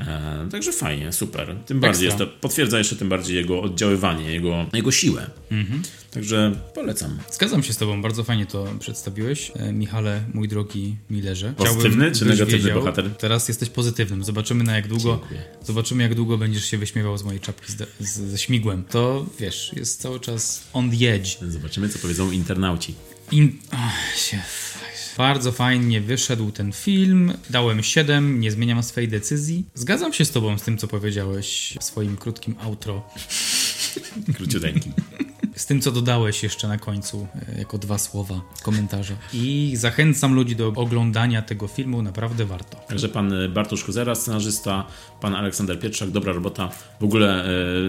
E, 0.00 0.48
także 0.50 0.72
fajnie, 0.72 1.12
super. 1.12 1.54
Tym 1.66 1.80
bardziej 1.80 2.04
jest 2.06 2.18
to, 2.18 2.26
potwierdza 2.26 2.78
jeszcze 2.78 2.96
tym 2.96 3.08
bardziej 3.08 3.36
jego 3.36 3.62
oddziaływanie, 3.62 4.32
jego, 4.32 4.66
jego 4.72 4.90
siłę. 4.90 5.30
Także 6.14 6.52
polecam. 6.74 7.18
Zgadzam 7.32 7.62
się 7.62 7.72
z 7.72 7.76
tobą, 7.76 8.02
bardzo 8.02 8.24
fajnie 8.24 8.46
to 8.46 8.66
przedstawiłeś. 8.80 9.52
E, 9.56 9.72
Michale, 9.72 10.24
mój 10.34 10.48
drogi 10.48 10.96
Millerze. 11.10 11.54
Pozytywny 11.56 12.12
czy 12.12 12.24
negatywny 12.24 12.74
bohater? 12.74 13.10
Teraz 13.18 13.48
jesteś 13.48 13.70
pozytywnym. 13.70 14.24
Zobaczymy 14.24 14.64
na 14.64 14.76
jak 14.76 14.88
długo. 14.88 15.18
Dziękuję. 15.20 15.42
Zobaczymy 15.62 16.02
jak 16.02 16.14
długo 16.14 16.38
będziesz 16.38 16.64
się 16.64 16.78
wyśmiewał 16.78 17.18
z 17.18 17.22
mojej 17.22 17.40
czapki 17.40 17.72
z, 17.72 17.88
z, 18.00 18.20
ze 18.20 18.38
śmigłem. 18.38 18.84
To 18.90 19.26
wiesz, 19.40 19.72
jest 19.76 20.00
cały 20.00 20.20
czas 20.20 20.64
on 20.72 20.90
the 20.90 21.14
edge. 21.14 21.28
Zobaczymy, 21.48 21.88
co 21.88 21.98
powiedzą 21.98 22.30
internauci. 22.30 22.94
In... 23.32 23.58
Się... 24.16 24.38
Bardzo 25.18 25.52
fajnie 25.52 26.00
wyszedł 26.00 26.50
ten 26.50 26.72
film. 26.72 27.32
Dałem 27.50 27.82
7, 27.82 28.40
nie 28.40 28.50
zmieniam 28.50 28.82
swojej 28.82 29.08
decyzji. 29.08 29.64
Zgadzam 29.74 30.12
się 30.12 30.24
z 30.24 30.30
tobą 30.30 30.58
z 30.58 30.62
tym, 30.62 30.78
co 30.78 30.88
powiedziałeś 30.88 31.78
w 31.80 31.84
swoim 31.84 32.16
krótkim 32.16 32.54
outro. 32.60 33.02
Króciuteńki. 34.36 34.90
Z 35.54 35.66
tym, 35.66 35.80
co 35.80 35.92
dodałeś 35.92 36.42
jeszcze 36.42 36.68
na 36.68 36.78
końcu, 36.78 37.26
e, 37.54 37.58
jako 37.58 37.78
dwa 37.78 37.98
słowa 37.98 38.40
komentarza. 38.62 39.14
I 39.32 39.72
zachęcam 39.76 40.34
ludzi 40.34 40.56
do 40.56 40.68
oglądania 40.68 41.42
tego 41.42 41.68
filmu, 41.68 42.02
naprawdę 42.02 42.44
warto. 42.44 42.76
Także 42.88 43.08
pan 43.08 43.32
e, 43.32 43.48
Bartosz 43.48 43.84
Kozera, 43.84 44.14
scenarzysta, 44.14 44.86
pan 45.20 45.34
Aleksander 45.34 45.80
Pietrzak, 45.80 46.10
dobra 46.10 46.32
robota. 46.32 46.68
W 47.00 47.04
ogóle 47.04 47.44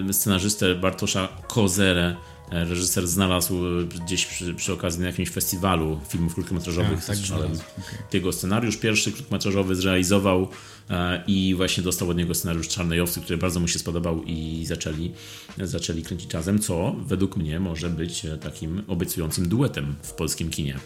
e, 0.09 0.13
scenarzystę 0.13 0.76
Bartosza 0.76 1.28
Kozerę 1.47 2.16
reżyser 2.52 3.08
znalazł 3.08 3.68
e, 3.68 3.84
gdzieś 4.06 4.26
przy, 4.26 4.54
przy 4.54 4.74
okazji 4.74 5.02
na 5.02 5.08
jakimś 5.08 5.30
festiwalu 5.30 6.00
filmów 6.10 6.34
krótkometrażowych. 6.36 7.00
A, 7.04 7.08
tak 7.08 7.16
Słyszałem. 7.16 7.56
znalazł, 7.56 7.64
okej. 7.78 8.00
Jego 8.14 8.32
scenariusz 8.34 8.78
pierwszy 8.78 9.12
krótkometrażowy 9.12 9.76
zrealizował 9.76 10.48
e, 10.89 11.24
i 11.28 11.56
właśnie 11.56 11.84
dostał 11.84 12.10
od 12.10 12.18
niego 12.18 12.34
scenariusz 12.34 12.68
Czarnej 12.68 13.02
Owcy, 13.02 13.22
który 13.22 13.38
bardzo 13.38 13.60
mu 13.60 13.68
się 13.68 13.80
spodobał 13.80 14.24
i 14.24 14.66
zaczęli, 14.66 15.12
zaczęli 15.58 16.02
kręcić 16.04 16.34
razem, 16.34 16.60
co 16.60 16.96
według 17.06 17.38
mnie 17.38 17.60
może 17.60 17.89
być 17.89 18.26
e, 18.26 18.38
takim 18.38 18.84
obiecującym 18.88 19.50
duetem 19.50 19.96
w 20.02 20.12
polskim 20.12 20.50
kinie. 20.50 20.80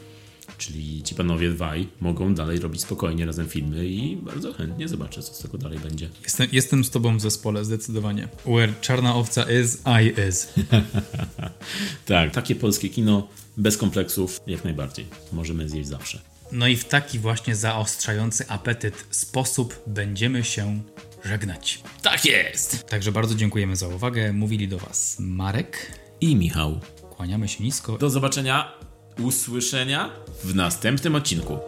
Czyli 0.57 1.03
ci 1.03 1.15
panowie 1.15 1.49
dwaj 1.49 1.87
mogą 2.01 2.33
dalej 2.33 2.59
robić 2.59 2.81
spokojnie 2.81 3.25
razem 3.25 3.47
filmy 3.47 3.87
i 3.87 4.15
bardzo 4.15 4.53
chętnie 4.53 4.87
zobaczę, 4.87 5.23
co 5.23 5.33
z 5.33 5.39
tego 5.39 5.57
dalej 5.57 5.79
będzie. 5.79 6.09
Jestem, 6.23 6.47
jestem 6.51 6.83
z 6.83 6.89
tobą 6.89 7.17
w 7.17 7.21
zespole, 7.21 7.65
zdecydowanie. 7.65 8.27
Where 8.45 8.73
czarna 8.81 9.15
owca 9.15 9.45
is, 9.61 9.81
I 9.85 10.29
is. 10.29 10.47
Tak, 12.05 12.31
takie 12.31 12.55
polskie 12.55 12.89
kino 12.89 13.27
bez 13.57 13.77
kompleksów 13.77 14.41
jak 14.47 14.63
najbardziej. 14.63 15.05
Możemy 15.31 15.69
zjeść 15.69 15.89
zawsze. 15.89 16.21
No 16.51 16.67
i 16.67 16.75
w 16.75 16.85
taki 16.85 17.19
właśnie 17.19 17.55
zaostrzający 17.55 18.47
apetyt 18.47 19.05
sposób 19.09 19.83
będziemy 19.87 20.43
się 20.43 20.81
żegnać. 21.25 21.83
Tak 22.01 22.25
jest! 22.25 22.87
Także 22.87 23.11
bardzo 23.11 23.35
dziękujemy 23.35 23.75
za 23.75 23.87
uwagę. 23.87 24.33
Mówili 24.33 24.67
do 24.67 24.77
Was 24.77 25.17
Marek. 25.19 25.99
I 26.21 26.35
Michał. 26.35 26.79
Kłaniamy 27.09 27.47
się 27.47 27.63
nisko. 27.63 27.97
Do 27.97 28.09
zobaczenia, 28.09 28.71
usłyszenia 29.19 30.09
w 30.43 30.55
następnym 30.55 31.15
odcinku. 31.15 31.59